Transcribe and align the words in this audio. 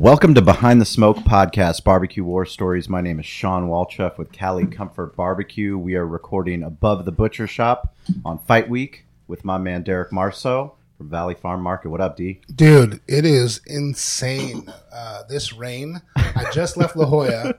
Welcome 0.00 0.34
to 0.36 0.40
Behind 0.40 0.80
the 0.80 0.86
Smoke 0.86 1.18
Podcast, 1.18 1.84
Barbecue 1.84 2.24
War 2.24 2.46
Stories. 2.46 2.88
My 2.88 3.02
name 3.02 3.20
is 3.20 3.26
Shawn 3.26 3.68
Walchef 3.68 4.16
with 4.16 4.32
Cali 4.32 4.66
Comfort 4.66 5.14
Barbecue. 5.14 5.76
We 5.76 5.94
are 5.94 6.06
recording 6.06 6.62
above 6.62 7.04
the 7.04 7.12
butcher 7.12 7.46
shop 7.46 7.94
on 8.24 8.38
Fight 8.38 8.70
Week 8.70 9.04
with 9.28 9.44
my 9.44 9.58
man 9.58 9.82
Derek 9.82 10.10
Marceau 10.10 10.74
from 10.96 11.10
Valley 11.10 11.34
Farm 11.34 11.60
Market. 11.60 11.90
What 11.90 12.00
up, 12.00 12.16
D? 12.16 12.40
Dude, 12.54 13.02
it 13.06 13.26
is 13.26 13.60
insane. 13.66 14.72
Uh, 14.90 15.24
this 15.28 15.52
rain. 15.52 16.00
I 16.16 16.50
just 16.50 16.78
left 16.78 16.96
La 16.96 17.04
Jolla, 17.04 17.56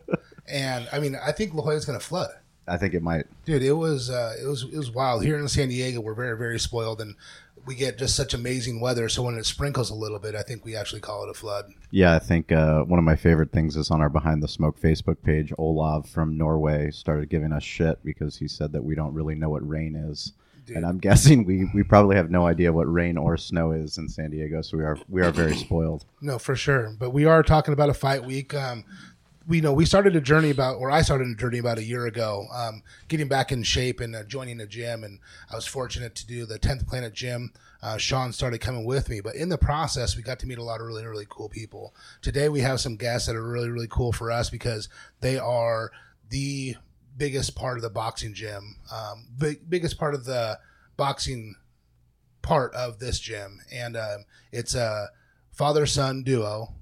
and 0.47 0.89
I 0.91 0.99
mean, 0.99 1.15
I 1.23 1.31
think 1.33 1.53
La 1.53 1.61
Jolla 1.61 1.75
is 1.75 1.85
going 1.85 1.99
to 1.99 2.03
flood. 2.03 2.31
I 2.67 2.77
think 2.77 2.95
it 2.95 3.03
might. 3.03 3.27
Dude, 3.45 3.61
it 3.61 3.73
was 3.73 4.09
uh, 4.09 4.35
it 4.41 4.47
was 4.47 4.63
it 4.63 4.77
was 4.77 4.89
wild. 4.89 5.23
Here 5.23 5.37
in 5.37 5.47
San 5.47 5.69
Diego, 5.69 6.01
we're 6.01 6.15
very 6.15 6.35
very 6.35 6.59
spoiled, 6.59 7.01
and 7.01 7.15
we 7.65 7.75
get 7.75 7.97
just 7.97 8.15
such 8.15 8.33
amazing 8.33 8.79
weather. 8.79 9.09
So 9.09 9.23
when 9.23 9.37
it 9.37 9.45
sprinkles 9.45 9.89
a 9.89 9.95
little 9.95 10.19
bit, 10.19 10.35
I 10.35 10.41
think 10.41 10.65
we 10.65 10.75
actually 10.75 11.01
call 11.01 11.23
it 11.23 11.29
a 11.29 11.33
flood. 11.33 11.73
Yeah, 11.91 12.13
I 12.15 12.19
think 12.19 12.51
uh, 12.51 12.83
one 12.83 12.99
of 12.99 13.05
my 13.05 13.15
favorite 13.15 13.51
things 13.51 13.75
is 13.75 13.91
on 13.91 14.01
our 14.01 14.09
Behind 14.09 14.41
the 14.41 14.47
Smoke 14.47 14.79
Facebook 14.79 15.17
page. 15.23 15.53
Olav 15.57 16.07
from 16.07 16.37
Norway 16.37 16.91
started 16.91 17.29
giving 17.29 17.51
us 17.51 17.63
shit 17.63 18.03
because 18.03 18.37
he 18.37 18.47
said 18.47 18.71
that 18.73 18.83
we 18.83 18.95
don't 18.95 19.13
really 19.13 19.35
know 19.35 19.49
what 19.49 19.67
rain 19.67 19.95
is. 19.95 20.33
Dude. 20.65 20.77
And 20.77 20.85
I'm 20.85 20.99
guessing 20.99 21.43
we, 21.43 21.67
we 21.73 21.81
probably 21.81 22.15
have 22.15 22.29
no 22.29 22.45
idea 22.45 22.71
what 22.71 22.91
rain 22.91 23.17
or 23.17 23.35
snow 23.35 23.71
is 23.71 23.97
in 23.97 24.07
San 24.07 24.29
Diego, 24.29 24.61
so 24.61 24.77
we 24.77 24.83
are 24.83 24.97
we 25.09 25.23
are 25.23 25.31
very 25.31 25.55
spoiled. 25.55 26.05
No, 26.21 26.37
for 26.37 26.55
sure. 26.55 26.95
But 26.99 27.09
we 27.09 27.25
are 27.25 27.41
talking 27.41 27.73
about 27.73 27.89
a 27.89 27.95
fight 27.95 28.23
week. 28.23 28.53
Um, 28.53 28.85
we 29.47 29.61
know 29.61 29.73
we 29.73 29.85
started 29.85 30.15
a 30.15 30.21
journey 30.21 30.51
about, 30.51 30.77
or 30.77 30.91
I 30.91 31.01
started 31.01 31.27
a 31.27 31.35
journey 31.35 31.57
about 31.57 31.77
a 31.77 31.83
year 31.83 32.05
ago, 32.05 32.47
um, 32.53 32.83
getting 33.07 33.27
back 33.27 33.51
in 33.51 33.63
shape 33.63 33.99
and 33.99 34.15
uh, 34.15 34.23
joining 34.23 34.59
a 34.59 34.67
gym. 34.67 35.03
And 35.03 35.19
I 35.51 35.55
was 35.55 35.65
fortunate 35.65 36.15
to 36.15 36.27
do 36.27 36.45
the 36.45 36.59
10th 36.59 36.87
Planet 36.87 37.13
Gym. 37.13 37.51
Uh, 37.81 37.97
Sean 37.97 38.31
started 38.31 38.59
coming 38.61 38.85
with 38.85 39.09
me, 39.09 39.19
but 39.19 39.35
in 39.35 39.49
the 39.49 39.57
process, 39.57 40.15
we 40.15 40.21
got 40.21 40.39
to 40.39 40.47
meet 40.47 40.59
a 40.59 40.63
lot 40.63 40.79
of 40.79 40.87
really, 40.87 41.05
really 41.05 41.25
cool 41.27 41.49
people. 41.49 41.95
Today, 42.21 42.49
we 42.49 42.61
have 42.61 42.79
some 42.79 42.95
guests 42.95 43.27
that 43.27 43.35
are 43.35 43.47
really, 43.47 43.69
really 43.69 43.87
cool 43.89 44.11
for 44.11 44.31
us 44.31 44.49
because 44.49 44.87
they 45.21 45.39
are 45.39 45.91
the 46.29 46.75
biggest 47.17 47.55
part 47.55 47.77
of 47.77 47.81
the 47.81 47.89
boxing 47.89 48.33
gym, 48.33 48.77
um, 48.93 49.27
big, 49.37 49.67
biggest 49.69 49.97
part 49.97 50.13
of 50.13 50.25
the 50.25 50.59
boxing 50.97 51.55
part 52.43 52.73
of 52.75 52.99
this 52.99 53.19
gym. 53.19 53.59
And 53.71 53.97
um, 53.97 54.25
it's 54.51 54.75
a 54.75 55.09
father 55.51 55.85
son 55.85 56.23
duo 56.23 56.75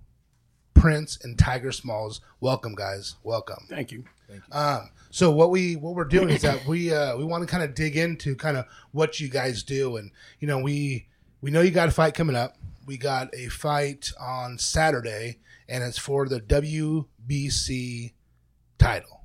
Prince 0.79 1.19
and 1.23 1.37
Tiger 1.37 1.71
Smalls. 1.71 2.21
Welcome, 2.39 2.73
guys. 2.75 3.15
Welcome. 3.23 3.65
Thank 3.69 3.91
you. 3.91 4.03
Um, 4.51 4.89
so 5.09 5.31
what 5.31 5.49
we 5.49 5.75
what 5.75 5.95
we're 5.95 6.05
doing 6.05 6.29
is 6.29 6.41
that 6.43 6.65
we 6.65 6.93
uh, 6.93 7.17
we 7.17 7.23
want 7.23 7.41
to 7.43 7.47
kind 7.47 7.63
of 7.63 7.73
dig 7.75 7.97
into 7.97 8.35
kind 8.35 8.57
of 8.57 8.65
what 8.91 9.19
you 9.19 9.27
guys 9.29 9.63
do, 9.63 9.97
and 9.97 10.11
you 10.39 10.47
know 10.47 10.59
we 10.59 11.07
we 11.41 11.51
know 11.51 11.61
you 11.61 11.71
got 11.71 11.87
a 11.89 11.91
fight 11.91 12.13
coming 12.13 12.35
up. 12.35 12.55
We 12.85 12.97
got 12.97 13.33
a 13.35 13.47
fight 13.47 14.11
on 14.19 14.57
Saturday, 14.57 15.39
and 15.67 15.83
it's 15.83 15.97
for 15.99 16.27
the 16.27 16.39
WBC 16.39 18.13
title 18.77 19.21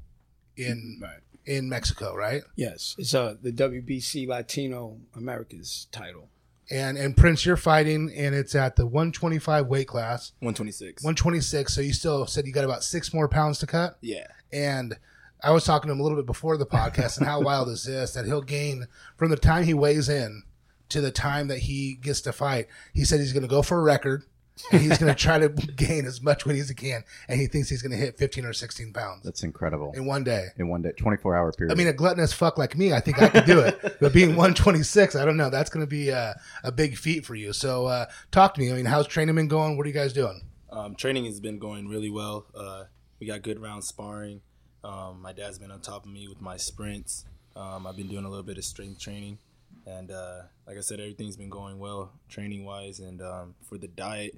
in 0.56 1.00
Right. 1.02 1.20
in 1.46 1.68
Mexico, 1.68 2.14
right? 2.14 2.42
Yes, 2.56 2.94
it's 2.98 3.14
uh 3.14 3.34
the 3.41 3.52
WBC 3.52 4.27
Latino 4.27 4.98
Americas 5.14 5.86
title. 5.92 6.28
And 6.70 6.96
and 6.96 7.16
Prince, 7.16 7.44
you're 7.44 7.56
fighting, 7.56 8.10
and 8.16 8.34
it's 8.34 8.54
at 8.54 8.76
the 8.76 8.86
125 8.86 9.66
weight 9.66 9.86
class, 9.88 10.32
126. 10.40 11.02
126. 11.04 11.74
So 11.74 11.80
you 11.80 11.92
still 11.92 12.26
said 12.26 12.46
you 12.46 12.52
got 12.52 12.64
about 12.64 12.82
six 12.82 13.12
more 13.12 13.28
pounds 13.28 13.58
to 13.58 13.66
cut. 13.66 13.98
yeah. 14.00 14.26
And 14.52 14.96
I 15.42 15.50
was 15.50 15.64
talking 15.64 15.88
to 15.88 15.92
him 15.92 16.00
a 16.00 16.02
little 16.02 16.16
bit 16.16 16.26
before 16.26 16.56
the 16.56 16.64
podcast, 16.64 17.18
and 17.18 17.26
how 17.26 17.40
wild 17.42 17.68
is 17.68 17.84
this 17.84 18.12
that 18.14 18.24
he'll 18.24 18.40
gain 18.40 18.86
from 19.16 19.30
the 19.30 19.36
time 19.36 19.64
he 19.64 19.74
weighs 19.74 20.08
in 20.08 20.44
to 20.88 21.00
the 21.00 21.10
time 21.10 21.48
that 21.48 21.58
he 21.58 21.98
gets 22.00 22.20
to 22.22 22.32
fight. 22.32 22.68
He 22.94 23.04
said 23.04 23.20
he's 23.20 23.32
going 23.32 23.42
to 23.42 23.48
go 23.48 23.60
for 23.62 23.78
a 23.78 23.83
record, 23.83 24.24
and 24.70 24.80
he's 24.80 24.98
going 24.98 25.12
to 25.12 25.18
try 25.20 25.38
to 25.38 25.48
gain 25.48 26.06
as 26.06 26.22
much 26.22 26.46
weight 26.46 26.58
as 26.58 26.68
he 26.68 26.74
can, 26.74 27.04
and 27.28 27.40
he 27.40 27.46
thinks 27.46 27.68
he's 27.68 27.82
going 27.82 27.92
to 27.92 27.98
hit 27.98 28.16
15 28.18 28.44
or 28.44 28.52
16 28.52 28.92
pounds 28.92 29.22
That's 29.24 29.42
incredible. 29.42 29.92
in 29.94 30.06
one 30.06 30.24
day. 30.24 30.48
In 30.56 30.68
one 30.68 30.82
day, 30.82 30.92
24 30.92 31.36
hour 31.36 31.52
period. 31.52 31.72
I 31.72 31.76
mean, 31.76 31.88
a 31.88 31.92
gluttonous 31.92 32.32
fuck 32.32 32.56
like 32.58 32.76
me, 32.76 32.92
I 32.92 33.00
think 33.00 33.20
I 33.20 33.28
could 33.28 33.44
do 33.44 33.60
it. 33.60 33.96
but 34.00 34.12
being 34.12 34.30
126, 34.30 35.16
I 35.16 35.24
don't 35.24 35.36
know. 35.36 35.50
That's 35.50 35.70
going 35.70 35.84
to 35.84 35.90
be 35.90 36.10
a, 36.10 36.38
a 36.62 36.72
big 36.72 36.96
feat 36.96 37.26
for 37.26 37.34
you. 37.34 37.52
So, 37.52 37.86
uh, 37.86 38.06
talk 38.30 38.54
to 38.54 38.60
me. 38.60 38.70
I 38.70 38.74
mean, 38.74 38.86
how's 38.86 39.06
training 39.06 39.34
been 39.34 39.48
going? 39.48 39.76
What 39.76 39.86
are 39.86 39.88
you 39.88 39.94
guys 39.94 40.12
doing? 40.12 40.42
Um, 40.70 40.94
training 40.94 41.24
has 41.26 41.40
been 41.40 41.58
going 41.58 41.88
really 41.88 42.10
well. 42.10 42.46
Uh, 42.54 42.84
we 43.20 43.26
got 43.26 43.42
good 43.42 43.60
round 43.60 43.84
sparring. 43.84 44.40
Um, 44.82 45.22
my 45.22 45.32
dad's 45.32 45.58
been 45.58 45.70
on 45.70 45.80
top 45.80 46.04
of 46.04 46.10
me 46.10 46.28
with 46.28 46.40
my 46.40 46.56
sprints. 46.56 47.24
Um, 47.56 47.86
I've 47.86 47.96
been 47.96 48.08
doing 48.08 48.24
a 48.24 48.28
little 48.28 48.44
bit 48.44 48.58
of 48.58 48.64
strength 48.64 49.00
training. 49.00 49.38
And 49.86 50.11
uh, 50.11 50.42
like 50.67 50.77
I 50.77 50.80
said, 50.80 51.00
everything's 51.00 51.36
been 51.36 51.50
going 51.50 51.78
well 51.78 52.12
training 52.28 52.64
wise. 52.64 53.00
And 53.00 53.20
um, 53.20 53.55
for 53.62 53.78
the 53.78 53.89
diet, 53.89 54.36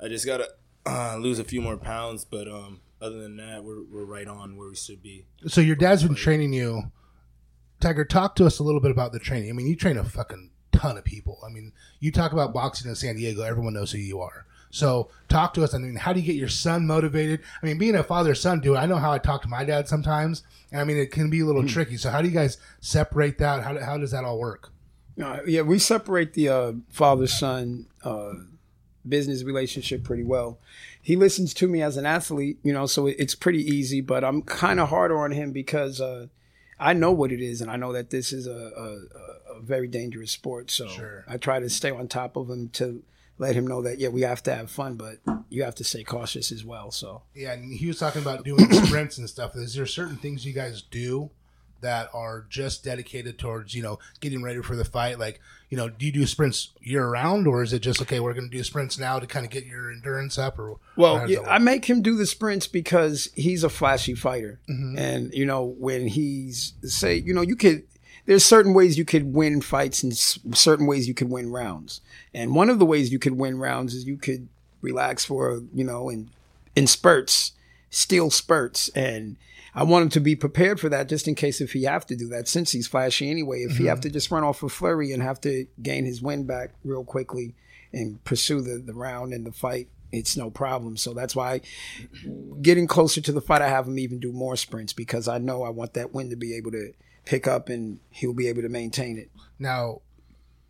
I 0.00 0.08
just 0.08 0.26
got 0.26 0.38
to 0.38 0.48
uh, 0.86 1.16
lose 1.16 1.38
a 1.38 1.44
few 1.44 1.60
more 1.60 1.76
pounds. 1.76 2.24
But 2.24 2.48
um, 2.48 2.80
other 3.00 3.20
than 3.20 3.36
that, 3.36 3.64
we're, 3.64 3.82
we're 3.84 4.04
right 4.04 4.26
on 4.26 4.56
where 4.56 4.68
we 4.68 4.76
should 4.76 5.02
be. 5.02 5.26
So 5.46 5.60
your 5.60 5.76
dad's 5.76 6.02
been 6.02 6.14
training 6.14 6.52
you. 6.52 6.90
Tiger, 7.78 8.06
talk 8.06 8.36
to 8.36 8.46
us 8.46 8.58
a 8.58 8.62
little 8.62 8.80
bit 8.80 8.90
about 8.90 9.12
the 9.12 9.18
training. 9.18 9.50
I 9.50 9.52
mean, 9.52 9.66
you 9.66 9.76
train 9.76 9.98
a 9.98 10.04
fucking 10.04 10.50
ton 10.72 10.96
of 10.96 11.04
people. 11.04 11.38
I 11.46 11.50
mean, 11.50 11.72
you 12.00 12.10
talk 12.10 12.32
about 12.32 12.54
boxing 12.54 12.88
in 12.88 12.96
San 12.96 13.16
Diego, 13.16 13.42
everyone 13.42 13.74
knows 13.74 13.92
who 13.92 13.98
you 13.98 14.20
are. 14.20 14.46
So 14.70 15.10
talk 15.28 15.54
to 15.54 15.64
us. 15.64 15.74
I 15.74 15.78
mean, 15.78 15.96
how 15.96 16.12
do 16.12 16.20
you 16.20 16.26
get 16.26 16.36
your 16.36 16.48
son 16.48 16.86
motivated? 16.86 17.40
I 17.62 17.66
mean, 17.66 17.78
being 17.78 17.94
a 17.94 18.02
father 18.02 18.34
son, 18.34 18.60
dude, 18.60 18.76
I 18.76 18.86
know 18.86 18.96
how 18.96 19.12
I 19.12 19.18
talk 19.18 19.42
to 19.42 19.48
my 19.48 19.64
dad 19.64 19.88
sometimes, 19.88 20.42
and 20.70 20.80
I 20.80 20.84
mean, 20.84 20.96
it 20.96 21.10
can 21.10 21.30
be 21.30 21.40
a 21.40 21.46
little 21.46 21.66
tricky. 21.66 21.96
So 21.96 22.10
how 22.10 22.20
do 22.20 22.28
you 22.28 22.34
guys 22.34 22.58
separate 22.80 23.38
that? 23.38 23.62
How, 23.62 23.78
how 23.78 23.98
does 23.98 24.10
that 24.10 24.24
all 24.24 24.38
work? 24.38 24.72
Uh, 25.22 25.38
yeah, 25.46 25.62
we 25.62 25.78
separate 25.78 26.34
the 26.34 26.48
uh, 26.48 26.72
father 26.90 27.26
son 27.26 27.86
uh, 28.04 28.32
business 29.08 29.42
relationship 29.42 30.04
pretty 30.04 30.24
well. 30.24 30.58
He 31.00 31.16
listens 31.16 31.54
to 31.54 31.68
me 31.68 31.80
as 31.82 31.96
an 31.96 32.04
athlete, 32.06 32.58
you 32.62 32.72
know, 32.72 32.86
so 32.86 33.06
it's 33.06 33.34
pretty 33.34 33.62
easy. 33.64 34.00
But 34.00 34.24
I'm 34.24 34.42
kind 34.42 34.78
of 34.80 34.88
harder 34.90 35.18
on 35.18 35.30
him 35.32 35.52
because 35.52 36.00
uh, 36.00 36.26
I 36.78 36.92
know 36.92 37.12
what 37.12 37.32
it 37.32 37.40
is, 37.40 37.60
and 37.60 37.70
I 37.70 37.76
know 37.76 37.92
that 37.92 38.10
this 38.10 38.32
is 38.32 38.46
a, 38.46 38.50
a, 38.50 38.82
a- 38.84 39.56
a 39.56 39.60
very 39.62 39.88
dangerous 39.88 40.32
sport. 40.32 40.70
So 40.70 40.86
Sure. 40.88 41.24
I 41.26 41.38
try 41.38 41.60
to 41.60 41.70
stay 41.70 41.90
on 41.90 42.08
top 42.08 42.36
of 42.36 42.50
him 42.50 42.68
to 42.74 43.02
let 43.38 43.54
him 43.54 43.66
know 43.66 43.80
that 43.82 43.98
yeah, 43.98 44.08
we 44.08 44.20
have 44.20 44.42
to 44.42 44.54
have 44.54 44.70
fun, 44.70 44.96
but 44.96 45.16
you 45.48 45.62
have 45.62 45.74
to 45.76 45.84
stay 45.84 46.04
cautious 46.04 46.52
as 46.52 46.62
well. 46.62 46.90
So 46.90 47.22
Yeah, 47.34 47.52
and 47.54 47.72
he 47.72 47.86
was 47.86 47.98
talking 47.98 48.20
about 48.20 48.44
doing 48.44 48.70
sprints 48.84 49.16
and 49.16 49.26
stuff. 49.30 49.56
Is 49.56 49.72
there 49.74 49.86
certain 49.86 50.16
things 50.16 50.44
you 50.44 50.52
guys 50.52 50.82
do 50.82 51.30
that 51.80 52.08
are 52.14 52.46
just 52.48 52.82
dedicated 52.84 53.38
towards 53.38 53.74
you 53.74 53.82
know 53.82 53.98
getting 54.20 54.42
ready 54.42 54.62
for 54.62 54.76
the 54.76 54.84
fight? 54.84 55.18
Like 55.18 55.40
you 55.68 55.76
know, 55.76 55.88
do 55.88 56.06
you 56.06 56.12
do 56.12 56.26
sprints 56.26 56.70
year 56.80 57.08
round, 57.08 57.46
or 57.46 57.62
is 57.62 57.72
it 57.72 57.80
just 57.80 58.00
okay? 58.02 58.20
We're 58.20 58.34
going 58.34 58.48
to 58.50 58.56
do 58.56 58.62
sprints 58.62 58.98
now 58.98 59.18
to 59.18 59.26
kind 59.26 59.44
of 59.44 59.50
get 59.50 59.66
your 59.66 59.90
endurance 59.90 60.38
up, 60.38 60.58
or 60.58 60.76
Well, 60.94 61.28
yeah, 61.28 61.40
I 61.40 61.58
make 61.58 61.86
him 61.86 62.02
do 62.02 62.16
the 62.16 62.26
sprints 62.26 62.66
because 62.68 63.30
he's 63.34 63.64
a 63.64 63.68
flashy 63.68 64.14
fighter, 64.14 64.60
Mm-hmm. 64.70 64.96
and 64.98 65.34
you 65.34 65.44
know 65.44 65.64
when 65.64 66.06
he's 66.08 66.74
say, 66.84 67.16
you 67.16 67.34
know, 67.34 67.42
you 67.42 67.56
could. 67.56 67.82
There's 68.26 68.44
certain 68.44 68.74
ways 68.74 68.98
you 68.98 69.04
could 69.04 69.32
win 69.34 69.60
fights 69.60 70.02
and 70.02 70.10
s- 70.12 70.40
certain 70.52 70.86
ways 70.88 71.06
you 71.06 71.14
could 71.14 71.30
win 71.30 71.52
rounds. 71.52 72.00
And 72.34 72.56
one 72.56 72.68
of 72.70 72.80
the 72.80 72.84
ways 72.84 73.12
you 73.12 73.20
could 73.20 73.34
win 73.38 73.56
rounds 73.58 73.94
is 73.94 74.04
you 74.04 74.16
could 74.16 74.48
relax 74.82 75.24
for 75.24 75.62
you 75.72 75.84
know 75.84 76.08
in 76.08 76.30
in 76.74 76.86
spurts, 76.88 77.52
steal 77.90 78.30
spurts, 78.30 78.88
and 78.90 79.36
I 79.74 79.82
want 79.84 80.04
him 80.04 80.08
to 80.10 80.20
be 80.20 80.36
prepared 80.36 80.80
for 80.80 80.88
that 80.88 81.08
just 81.08 81.28
in 81.28 81.34
case 81.34 81.60
if 81.60 81.72
he 81.72 81.84
have 81.84 82.06
to 82.06 82.16
do 82.16 82.28
that. 82.28 82.48
Since 82.48 82.72
he's 82.72 82.86
flashy 82.86 83.30
anyway, 83.30 83.62
if 83.62 83.76
he 83.76 83.86
have 83.86 83.98
mm-hmm. 83.98 84.08
to 84.08 84.10
just 84.10 84.30
run 84.30 84.44
off 84.44 84.62
a 84.62 84.68
flurry 84.68 85.12
and 85.12 85.22
have 85.22 85.40
to 85.42 85.66
gain 85.82 86.04
his 86.04 86.22
win 86.22 86.44
back 86.44 86.70
real 86.84 87.04
quickly 87.04 87.54
and 87.92 88.22
pursue 88.24 88.60
the, 88.60 88.78
the 88.78 88.94
round 88.94 89.32
and 89.32 89.44
the 89.44 89.52
fight, 89.52 89.88
it's 90.12 90.36
no 90.36 90.50
problem. 90.50 90.96
So 90.96 91.12
that's 91.12 91.36
why 91.36 91.60
getting 92.62 92.86
closer 92.86 93.20
to 93.20 93.32
the 93.32 93.40
fight, 93.40 93.62
I 93.62 93.68
have 93.68 93.86
him 93.86 93.98
even 93.98 94.18
do 94.18 94.32
more 94.32 94.56
sprints 94.56 94.92
because 94.92 95.28
I 95.28 95.38
know 95.38 95.62
I 95.62 95.70
want 95.70 95.94
that 95.94 96.12
win 96.12 96.30
to 96.30 96.36
be 96.36 96.54
able 96.56 96.70
to 96.72 96.92
pick 97.24 97.46
up 97.46 97.68
and 97.68 97.98
he'll 98.10 98.32
be 98.32 98.48
able 98.48 98.62
to 98.62 98.68
maintain 98.68 99.18
it. 99.18 99.30
now 99.58 100.00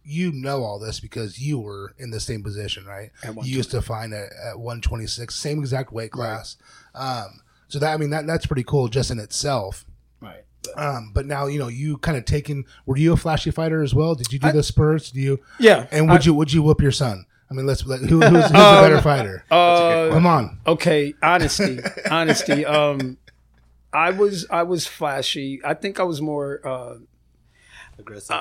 you 0.07 0.33
know 0.33 0.63
all 0.63 0.79
this 0.79 1.01
because 1.01 1.41
you 1.41 1.59
were 1.59 1.95
in 1.99 2.11
the 2.11 2.21
same 2.21 2.43
position, 2.43 2.87
right? 2.87 3.11
At 3.23 3.35
You 3.45 3.57
used 3.57 3.73
to 3.73 3.83
find 3.83 4.15
at, 4.15 4.31
at 4.45 4.59
126, 4.59 5.35
same 5.35 5.59
exact 5.59 5.93
weight 5.93 6.13
class. 6.13 6.57
Um, 6.95 7.41
so 7.69 7.79
that 7.81 7.93
I 7.93 7.97
mean 7.97 8.11
that 8.11 8.27
that's 8.27 8.47
pretty 8.47 8.63
cool 8.63 8.89
just 8.89 9.11
in 9.11 9.19
itself. 9.19 9.85
Right. 10.21 10.45
Um, 10.77 11.11
but 11.13 11.27
now 11.27 11.47
you 11.47 11.59
know 11.59 11.69
you 11.69 11.99
kind 11.99 12.17
of 12.17 12.25
taking. 12.25 12.65
Were 12.87 12.97
you 12.97 13.13
a 13.13 13.17
flashy 13.17 13.51
fighter 13.51 13.83
as 13.83 13.95
well? 13.95 14.15
Did 14.15 14.33
you 14.33 14.39
do 14.39 14.53
the 14.53 14.63
spurts? 14.63 15.11
Do 15.11 15.21
you? 15.21 15.41
Yeah. 15.59 15.87
And 15.91 16.09
would 16.09 16.25
you 16.25 16.35
would 16.35 16.53
you 16.53 16.63
whoop 16.63 16.81
your 16.81 16.93
son? 16.93 17.27
I 17.51 17.55
mean, 17.55 17.65
let's 17.67 17.87
let, 17.87 18.01
who, 18.01 18.21
who's, 18.21 18.43
who's 18.43 18.49
the 18.49 18.53
better 18.53 19.01
fighter? 19.01 19.45
Uh, 19.51 20.09
Come 20.11 20.27
on. 20.27 20.59
Okay, 20.67 21.15
honesty, 21.23 21.79
honesty. 22.11 22.67
Um, 22.67 23.19
I 23.93 24.11
was 24.11 24.47
I 24.51 24.65
was 24.65 24.87
flashy. 24.87 25.61
I 25.65 25.75
think 25.75 26.01
I 26.01 26.03
was 26.05 26.21
more. 26.21 26.61
Uh, 26.67 26.95
Aggressive. 27.99 28.37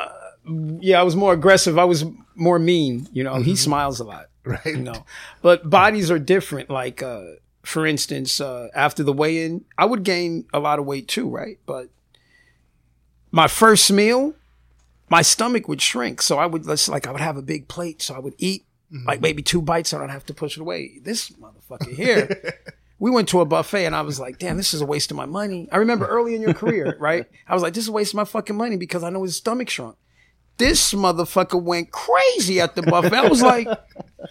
Yeah, 0.79 0.99
I 0.99 1.03
was 1.03 1.15
more 1.15 1.33
aggressive. 1.33 1.77
I 1.77 1.85
was 1.85 2.05
more 2.35 2.59
mean. 2.59 3.07
You 3.11 3.23
know, 3.23 3.35
he 3.35 3.55
smiles 3.55 3.99
a 3.99 4.03
lot. 4.03 4.27
Right. 4.43 4.65
You 4.65 4.77
know, 4.77 5.05
but 5.41 5.69
bodies 5.69 6.11
are 6.11 6.19
different. 6.19 6.69
Like, 6.69 7.01
uh, 7.01 7.23
for 7.63 7.85
instance, 7.85 8.39
uh, 8.39 8.67
after 8.75 9.01
the 9.01 9.13
weigh-in, 9.13 9.65
I 9.77 9.85
would 9.85 10.03
gain 10.03 10.45
a 10.53 10.59
lot 10.59 10.77
of 10.77 10.85
weight 10.85 11.07
too, 11.07 11.27
right? 11.27 11.57
But 11.65 11.89
my 13.31 13.47
first 13.47 13.91
meal, 13.91 14.35
my 15.09 15.23
stomach 15.23 15.67
would 15.67 15.81
shrink. 15.81 16.21
So 16.21 16.37
I 16.37 16.45
would 16.45 16.65
let's 16.65 16.87
like 16.87 17.07
I 17.07 17.11
would 17.11 17.21
have 17.21 17.37
a 17.37 17.41
big 17.41 17.67
plate, 17.67 18.01
so 18.01 18.13
I 18.13 18.19
would 18.19 18.35
eat 18.37 18.65
like 19.05 19.19
maybe 19.19 19.41
two 19.41 19.61
bites, 19.61 19.93
and 19.93 20.03
I'd 20.03 20.11
have 20.11 20.25
to 20.27 20.33
push 20.33 20.57
it 20.57 20.61
away. 20.61 20.99
This 21.01 21.31
motherfucker 21.31 21.93
here. 21.95 22.53
we 22.99 23.11
went 23.11 23.27
to 23.29 23.41
a 23.41 23.45
buffet 23.45 23.85
and 23.85 23.95
I 23.95 24.01
was 24.01 24.19
like, 24.19 24.39
damn, 24.39 24.57
this 24.57 24.73
is 24.73 24.81
a 24.81 24.85
waste 24.85 25.11
of 25.11 25.17
my 25.17 25.25
money. 25.25 25.67
I 25.71 25.77
remember 25.77 26.05
early 26.07 26.33
in 26.35 26.41
your 26.41 26.53
career, 26.53 26.95
right? 26.99 27.25
I 27.47 27.53
was 27.53 27.61
like, 27.61 27.73
this 27.73 27.83
is 27.83 27.89
a 27.89 27.93
waste 27.93 28.13
of 28.13 28.17
my 28.17 28.25
fucking 28.25 28.55
money 28.55 28.77
because 28.77 29.03
I 29.03 29.09
know 29.09 29.23
his 29.23 29.35
stomach 29.35 29.69
shrunk. 29.69 29.97
This 30.57 30.93
motherfucker 30.93 31.61
went 31.61 31.91
crazy 31.91 32.59
at 32.61 32.75
the 32.75 32.81
buffet. 32.81 33.13
I 33.13 33.27
was 33.27 33.41
like, 33.41 33.67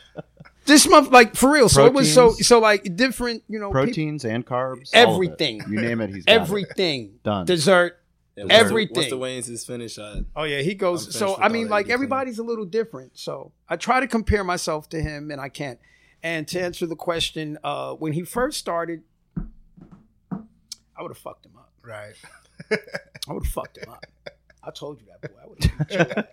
this 0.66 0.88
month, 0.88 1.10
like 1.12 1.36
for 1.36 1.50
real. 1.50 1.68
So 1.68 1.84
it 1.86 1.92
was 1.92 2.12
so 2.12 2.30
so 2.32 2.58
like 2.60 2.96
different, 2.96 3.42
you 3.48 3.58
know, 3.58 3.68
people- 3.70 3.84
Proteins 3.84 4.24
and 4.24 4.44
carbs. 4.46 4.90
all 4.94 5.16
of 5.16 5.22
it. 5.22 5.34
everything, 5.38 5.60
You 5.68 5.80
name 5.80 6.00
it, 6.00 6.14
he's 6.14 6.24
got 6.24 6.32
it. 6.32 6.40
everything, 6.40 7.18
Done. 7.22 7.46
dessert. 7.46 8.00
Yeah, 8.36 8.46
Everything. 8.50 8.96
Once 8.96 9.10
the 9.10 9.16
weigh-ins 9.16 9.48
is 9.48 9.64
finished, 9.64 9.96
I, 9.98 10.22
Oh 10.34 10.42
yeah, 10.42 10.60
he 10.62 10.74
goes. 10.74 11.14
So 11.16 11.36
I 11.40 11.48
mean, 11.48 11.68
like 11.68 11.88
everybody's 11.88 12.38
a 12.40 12.42
little 12.42 12.64
different. 12.64 13.16
So 13.16 13.52
I 13.68 13.76
try 13.76 14.00
to 14.00 14.08
compare 14.08 14.42
myself 14.42 14.88
to 14.88 15.00
him, 15.00 15.30
and 15.30 15.40
I 15.40 15.48
can't. 15.48 15.78
And 16.20 16.48
to 16.48 16.60
answer 16.60 16.86
the 16.86 16.96
question, 16.96 17.58
uh, 17.62 17.92
when 17.94 18.12
he 18.14 18.22
first 18.24 18.58
started, 18.58 19.02
I 20.96 21.02
would 21.02 21.10
have 21.10 21.18
fucked 21.18 21.46
him 21.46 21.52
up. 21.56 21.70
Right. 21.82 22.14
I 22.72 23.32
would 23.32 23.44
have 23.44 23.52
fucked 23.52 23.78
him 23.78 23.90
up. 23.90 24.04
I 24.66 24.70
told 24.70 25.00
you 25.00 25.06
that, 25.06 25.20
boy. 25.30 25.38
I 25.42 25.46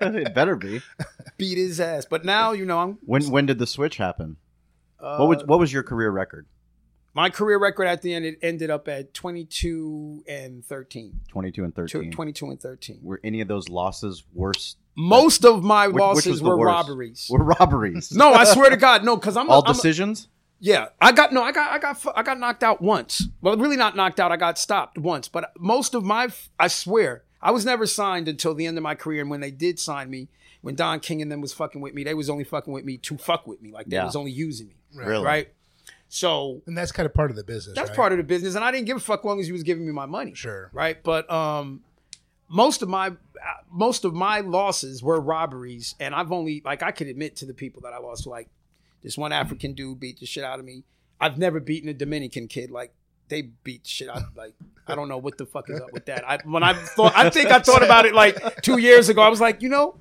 would 0.05 0.15
it 0.27 0.33
better 0.35 0.55
be. 0.55 0.81
beat 1.37 1.57
his 1.57 1.79
ass. 1.79 2.05
But 2.09 2.25
now, 2.25 2.51
you 2.53 2.65
know, 2.65 2.79
I'm. 2.79 2.97
When 3.05 3.23
when 3.29 3.45
did 3.45 3.59
the 3.59 3.67
switch 3.67 3.97
happen? 3.97 4.37
Uh, 4.99 5.17
What 5.17 5.27
was 5.29 5.45
what 5.45 5.59
was 5.59 5.73
your 5.73 5.83
career 5.83 6.09
record? 6.11 6.47
my 7.13 7.29
career 7.29 7.59
record 7.59 7.85
at 7.87 8.01
the 8.01 8.13
end? 8.13 8.23
It 8.23 8.39
ended 8.41 8.69
up 8.69 8.87
at 8.87 9.13
22 9.13 10.23
and 10.29 10.63
13. 10.65 11.19
Twenty 11.27 11.51
two 11.51 11.63
and 11.65 11.75
Two- 11.75 11.81
thirteen. 11.87 12.11
22 12.11 12.45
and 12.51 12.61
13. 12.61 12.99
Were 13.03 13.19
any 13.23 13.41
of 13.41 13.47
those 13.47 13.67
losses 13.69 14.23
worse? 14.33 14.77
Most 14.95 15.43
of 15.45 15.63
my 15.63 15.87
Which- 15.87 15.95
which 15.95 16.01
losses 16.01 16.39
the 16.39 16.45
were 16.49 16.57
worst? 16.57 16.67
robberies. 16.73 17.27
Were 17.29 17.43
robberies? 17.43 18.11
no, 18.13 18.33
I 18.33 18.43
swear 18.45 18.69
to 18.69 18.77
God, 18.77 19.03
no, 19.03 19.15
because 19.17 19.35
I'm 19.37 19.49
all 19.49 19.63
I'm 19.65 19.71
a- 19.71 19.73
decisions. 19.73 20.27
Yeah, 20.63 20.89
I 21.01 21.11
got 21.11 21.33
no, 21.33 21.41
I 21.41 21.51
got, 21.51 21.71
I 21.71 21.79
got, 21.79 22.05
I 22.15 22.21
got 22.21 22.39
knocked 22.39 22.63
out 22.63 22.81
once. 22.83 23.27
Well, 23.41 23.57
really 23.57 23.77
not 23.77 23.95
knocked 23.95 24.19
out. 24.19 24.31
I 24.31 24.37
got 24.37 24.59
stopped 24.59 24.95
once. 24.97 25.27
But 25.27 25.51
most 25.59 25.95
of 25.95 26.03
my, 26.05 26.29
I 26.59 26.67
swear, 26.67 27.23
I 27.41 27.51
was 27.51 27.65
never 27.65 27.85
signed 27.87 28.27
until 28.27 28.53
the 28.53 28.65
end 28.65 28.77
of 28.77 28.83
my 28.83 28.95
career. 28.95 29.21
And 29.21 29.29
when 29.29 29.39
they 29.41 29.51
did 29.51 29.79
sign 29.79 30.09
me, 30.09 30.27
when 30.61 30.75
Don 30.75 30.99
King 30.99 31.21
and 31.21 31.31
them 31.31 31.41
was 31.41 31.53
fucking 31.53 31.81
with 31.81 31.93
me, 31.93 32.03
they 32.03 32.13
was 32.13 32.29
only 32.29 32.43
fucking 32.43 32.71
with 32.73 32.85
me 32.85 32.97
to 32.97 33.17
fuck 33.17 33.47
with 33.47 33.61
me. 33.61 33.71
Like 33.71 33.87
they 33.87 33.95
Yeah. 33.95 34.05
was 34.05 34.15
only 34.15 34.31
using 34.31 34.67
me, 34.67 34.75
Really? 34.93 35.25
right? 35.25 35.49
So 36.09 36.61
And 36.67 36.77
that's 36.77 36.91
kind 36.91 37.05
of 37.05 37.13
part 37.13 37.31
of 37.31 37.37
the 37.37 37.43
business. 37.43 37.75
that's 37.75 37.89
right? 37.89 37.95
part 37.95 38.11
of 38.11 38.17
the 38.17 38.23
business, 38.23 38.55
and 38.55 38.63
I 38.63 38.71
didn't 38.71 38.85
give 38.85 38.97
a 38.97 39.01
fuck 39.01 39.23
long 39.23 39.39
as 39.39 39.47
you 39.47 39.53
was 39.53 39.63
giving 39.63 39.85
me 39.85 39.91
my 39.93 40.05
money. 40.05 40.33
Sure. 40.35 40.69
right? 40.73 41.01
But 41.01 41.29
um, 41.31 41.81
most 42.49 42.81
of 42.81 42.89
my 42.89 43.07
uh, 43.07 43.13
most 43.71 44.03
of 44.05 44.13
my 44.13 44.41
losses 44.41 45.01
were 45.01 45.19
robberies, 45.19 45.95
and 45.99 46.13
I've 46.13 46.31
only 46.31 46.61
like 46.65 46.83
I 46.83 46.91
could 46.91 47.07
admit 47.07 47.37
to 47.37 47.45
the 47.45 47.53
people 47.53 47.81
that 47.83 47.93
I 47.93 47.97
lost. 47.97 48.27
Like 48.27 48.49
this 49.01 49.17
one 49.17 49.31
African 49.31 49.73
dude 49.73 49.99
beat 49.99 50.19
the 50.19 50.25
shit 50.25 50.43
out 50.43 50.59
of 50.59 50.65
me. 50.65 50.83
I've 51.19 51.37
never 51.37 51.59
beaten 51.59 51.89
a 51.89 51.93
Dominican 51.93 52.47
kid 52.47 52.69
like. 52.71 52.93
They 53.31 53.41
beat 53.63 53.87
shit 53.87 54.09
out. 54.09 54.21
Like 54.35 54.53
I 54.87 54.93
don't 54.95 55.07
know 55.07 55.17
what 55.17 55.37
the 55.37 55.45
fuck 55.45 55.69
is 55.69 55.79
up 55.79 55.91
with 55.93 56.05
that. 56.05 56.27
I 56.29 56.37
when 56.45 56.63
I 56.63 56.73
thought 56.73 57.13
I 57.15 57.29
think 57.29 57.49
I 57.49 57.59
thought 57.59 57.81
about 57.83 58.05
it 58.05 58.13
like 58.13 58.61
two 58.61 58.77
years 58.77 59.09
ago. 59.09 59.21
I 59.21 59.29
was 59.29 59.39
like, 59.41 59.61
you 59.61 59.69
know, 59.69 59.95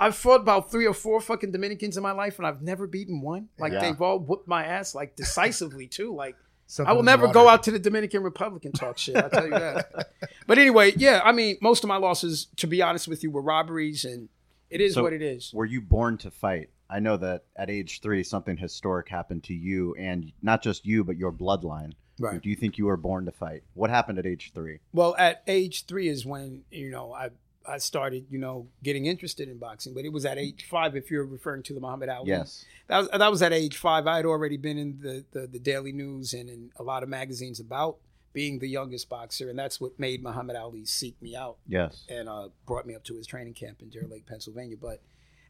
I've 0.00 0.16
fought 0.16 0.40
about 0.40 0.70
three 0.70 0.86
or 0.86 0.92
four 0.94 1.20
fucking 1.20 1.52
Dominicans 1.52 1.96
in 1.96 2.02
my 2.02 2.10
life, 2.12 2.36
and 2.38 2.46
I've 2.46 2.60
never 2.60 2.86
beaten 2.86 3.20
one. 3.20 3.48
Like 3.58 3.72
Yeah. 3.72 3.80
they've 3.80 4.02
all 4.02 4.18
whooped 4.18 4.48
my 4.48 4.64
ass 4.64 4.94
like 4.94 5.14
decisively 5.16 5.86
too. 5.86 6.14
Like 6.14 6.36
Something 6.66 6.90
I 6.90 6.94
will 6.94 7.02
never 7.02 7.28
go 7.28 7.48
out 7.48 7.62
to 7.64 7.70
the 7.70 7.78
Dominican 7.78 8.22
Republic 8.22 8.64
and 8.64 8.74
talk 8.74 8.98
shit. 8.98 9.16
I'll 9.16 9.30
tell 9.30 9.44
you 9.44 9.50
that. 9.50 10.08
but 10.46 10.58
anyway, 10.58 10.92
yeah, 10.96 11.20
I 11.22 11.30
mean, 11.32 11.58
most 11.60 11.84
of 11.84 11.88
my 11.88 11.96
losses, 11.98 12.48
to 12.56 12.66
be 12.66 12.80
honest 12.82 13.06
with 13.06 13.22
you, 13.22 13.30
were 13.30 13.42
robberies, 13.42 14.04
and 14.04 14.28
it 14.70 14.80
is 14.80 14.94
So- 14.94 15.02
what 15.02 15.12
it 15.12 15.22
is. 15.22 15.52
Were 15.54 15.66
you 15.66 15.80
born 15.82 16.16
to 16.18 16.30
fight? 16.30 16.70
I 16.88 17.00
know 17.00 17.16
that 17.18 17.44
at 17.56 17.70
age 17.70 18.00
three, 18.00 18.22
something 18.24 18.56
historic 18.56 19.08
happened 19.08 19.44
to 19.44 19.54
you, 19.54 19.94
and 19.98 20.32
not 20.42 20.62
just 20.62 20.84
you, 20.86 21.04
but 21.04 21.16
your 21.16 21.32
bloodline. 21.32 21.92
Right. 22.18 22.40
Do 22.40 22.48
you 22.48 22.56
think 22.56 22.78
you 22.78 22.86
were 22.86 22.96
born 22.96 23.24
to 23.26 23.32
fight? 23.32 23.62
What 23.74 23.90
happened 23.90 24.18
at 24.18 24.26
age 24.26 24.52
three? 24.54 24.78
Well, 24.92 25.14
at 25.18 25.42
age 25.46 25.86
three 25.86 26.08
is 26.08 26.24
when 26.24 26.62
you 26.70 26.90
know 26.90 27.12
I 27.12 27.30
I 27.66 27.78
started 27.78 28.26
you 28.30 28.38
know 28.38 28.68
getting 28.82 29.06
interested 29.06 29.48
in 29.48 29.58
boxing, 29.58 29.94
but 29.94 30.04
it 30.04 30.12
was 30.12 30.24
at 30.24 30.38
age 30.38 30.66
five. 30.70 30.94
If 30.96 31.10
you're 31.10 31.24
referring 31.26 31.62
to 31.64 31.74
the 31.74 31.80
Muhammad 31.80 32.08
Ali, 32.08 32.28
Yes. 32.28 32.64
that 32.88 32.98
was, 32.98 33.08
that 33.10 33.30
was 33.30 33.42
at 33.42 33.52
age 33.52 33.76
five. 33.76 34.06
I 34.06 34.16
had 34.16 34.26
already 34.26 34.56
been 34.56 34.78
in 34.78 34.98
the, 35.00 35.24
the, 35.32 35.46
the 35.46 35.58
Daily 35.58 35.92
News 35.92 36.34
and 36.34 36.48
in 36.48 36.70
a 36.76 36.82
lot 36.82 37.02
of 37.02 37.08
magazines 37.08 37.58
about 37.58 37.96
being 38.32 38.58
the 38.58 38.68
youngest 38.68 39.08
boxer, 39.08 39.48
and 39.48 39.58
that's 39.58 39.80
what 39.80 39.98
made 39.98 40.22
Muhammad 40.22 40.56
Ali 40.56 40.84
seek 40.84 41.20
me 41.22 41.34
out. 41.36 41.56
Yes. 41.68 42.04
and 42.08 42.28
uh, 42.28 42.48
brought 42.66 42.84
me 42.86 42.94
up 42.94 43.04
to 43.04 43.14
his 43.16 43.26
training 43.26 43.54
camp 43.54 43.80
in 43.80 43.88
Deer 43.90 44.06
Lake, 44.10 44.26
Pennsylvania. 44.26 44.76
But 44.80 45.00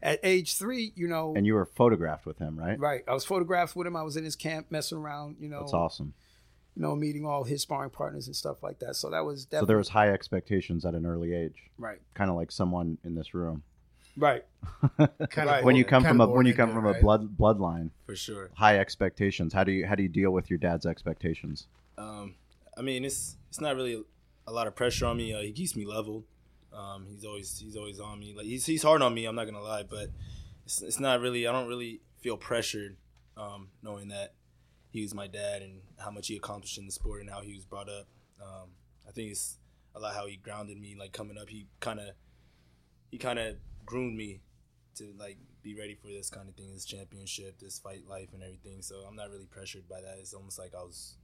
at 0.03 0.21
age 0.23 0.57
three, 0.59 0.93
you 0.95 1.09
know, 1.09 1.33
And 1.35 1.47
you 1.47 1.55
were 1.55 1.65
photographed 1.65 2.27
with 2.27 2.39
him, 2.39 2.59
right? 2.59 2.79
right, 2.79 3.03
I 3.09 3.15
was 3.15 3.25
photographed 3.25 3.75
with 3.75 3.87
him. 3.87 3.97
I 3.97 4.03
was 4.03 4.17
in 4.19 4.25
his 4.25 4.37
camp, 4.37 4.67
messing 4.71 4.99
around, 4.99 5.37
you 5.41 5.49
know, 5.49 5.61
That's 5.61 5.73
awesome. 5.73 6.13
You 6.77 6.83
know, 6.83 6.95
meeting 6.97 7.25
all 7.27 7.45
his 7.45 7.63
sparring 7.63 7.91
partners 7.91 8.27
and 8.27 8.35
stuff 8.35 8.63
like 8.63 8.79
that. 8.81 8.97
So 8.97 9.11
that 9.11 9.25
was 9.25 9.47
So 9.51 9.65
there 9.65 9.77
was 9.77 9.89
high 9.91 10.11
expectations 10.11 10.85
at 10.85 10.95
an 10.95 11.07
early 11.07 11.33
age, 11.35 11.57
right, 11.79 12.01
kind 12.15 12.31
of 12.31 12.37
like 12.37 12.51
someone 12.51 12.99
in 13.05 13.15
this 13.15 13.33
room. 13.35 13.63
right. 14.17 14.45
Kind 15.31 15.49
Right. 15.49 15.65
when 15.65 15.77
you 15.77 15.85
come 15.85 16.03
from 16.05 16.21
a 16.21 16.27
when 16.27 16.47
you 16.47 16.55
come 16.55 16.73
from 16.73 16.87
it, 16.87 16.97
a 16.99 17.01
blood 17.01 17.37
bloodline, 17.37 17.91
for 18.07 18.17
sure. 18.17 18.51
high 18.55 18.79
expectations. 18.79 19.53
How 19.53 19.65
do 19.65 19.73
you 19.73 19.87
how 19.87 19.95
do 19.95 20.03
you 20.03 20.09
deal 20.09 20.31
with 20.31 20.51
your 20.51 20.59
dad's 20.59 20.87
expectations? 20.87 21.67
Um, 21.99 22.35
I 22.77 22.83
mean, 22.83 23.05
it's 23.05 23.37
it's 23.49 23.61
not 23.61 23.77
really 23.77 24.03
a 24.47 24.53
lot 24.53 24.67
of 24.67 24.75
pressure 24.77 25.07
on 25.07 25.17
me. 25.17 25.33
Uh, 25.33 25.41
he 25.41 25.53
keeps 25.53 25.75
me 25.77 25.85
level. 25.87 26.25
Um, 26.73 27.07
he's 27.09 27.25
always 27.25 27.59
he's 27.59 27.77
always 27.77 28.01
on 28.01 28.19
me. 28.19 28.35
Like 28.37 28.47
he's 28.47 28.67
he's 28.67 28.83
hard 28.83 29.01
on 29.03 29.15
me. 29.15 29.27
I'm 29.27 29.37
not 29.37 29.45
gonna 29.47 29.63
lie, 29.63 29.85
but 29.85 30.11
it's 30.65 30.83
it's 30.83 30.99
not 31.01 31.21
really. 31.21 31.47
I 31.47 31.53
don't 31.53 31.69
really 31.69 32.01
feel 32.21 32.37
pressured, 32.37 32.97
um, 33.37 33.69
knowing 33.83 34.09
that 34.09 34.33
he 34.95 35.03
was 35.03 35.13
my 35.13 35.27
dad 35.27 35.61
and 35.61 35.81
how 35.99 36.09
much 36.13 36.29
he 36.29 36.37
accomplished 36.37 36.79
in 36.79 36.87
the 36.87 36.93
sport 36.93 37.21
and 37.21 37.29
how 37.29 37.41
he 37.41 37.53
was 37.53 37.65
brought 37.65 37.89
up. 37.89 38.07
Um, 38.41 38.69
I 39.09 39.11
think 39.11 39.33
it's 39.33 39.59
a 39.93 39.99
lot 39.99 40.15
how 40.15 40.29
he 40.29 40.37
grounded 40.37 40.81
me. 40.81 40.95
Like 40.97 41.13
coming 41.13 41.37
up, 41.37 41.49
he 41.49 41.67
kind 41.81 41.99
of 41.99 42.11
he 43.11 43.19
kind 43.19 43.41
of 43.41 43.57
groomed 43.85 44.17
me 44.17 44.41
to 44.95 45.13
like 45.19 45.37
be 45.63 45.75
ready 45.75 45.97
for 45.97 46.07
this 46.07 46.31
kind 46.31 46.49
of 46.49 46.55
thing, 46.55 46.73
this 46.73 46.85
championship, 46.85 47.59
this 47.59 47.81
fight 47.81 48.07
life, 48.09 48.29
and 48.35 48.45
everything. 48.45 48.83
So 48.83 49.03
I'm 49.09 49.17
not 49.17 49.31
really 49.31 49.47
pressured 49.47 49.89
by 49.89 50.01
that. 50.01 50.19
It's 50.21 50.33
almost 50.33 50.61
like 50.61 50.77
I 50.79 50.85
was 50.85 51.17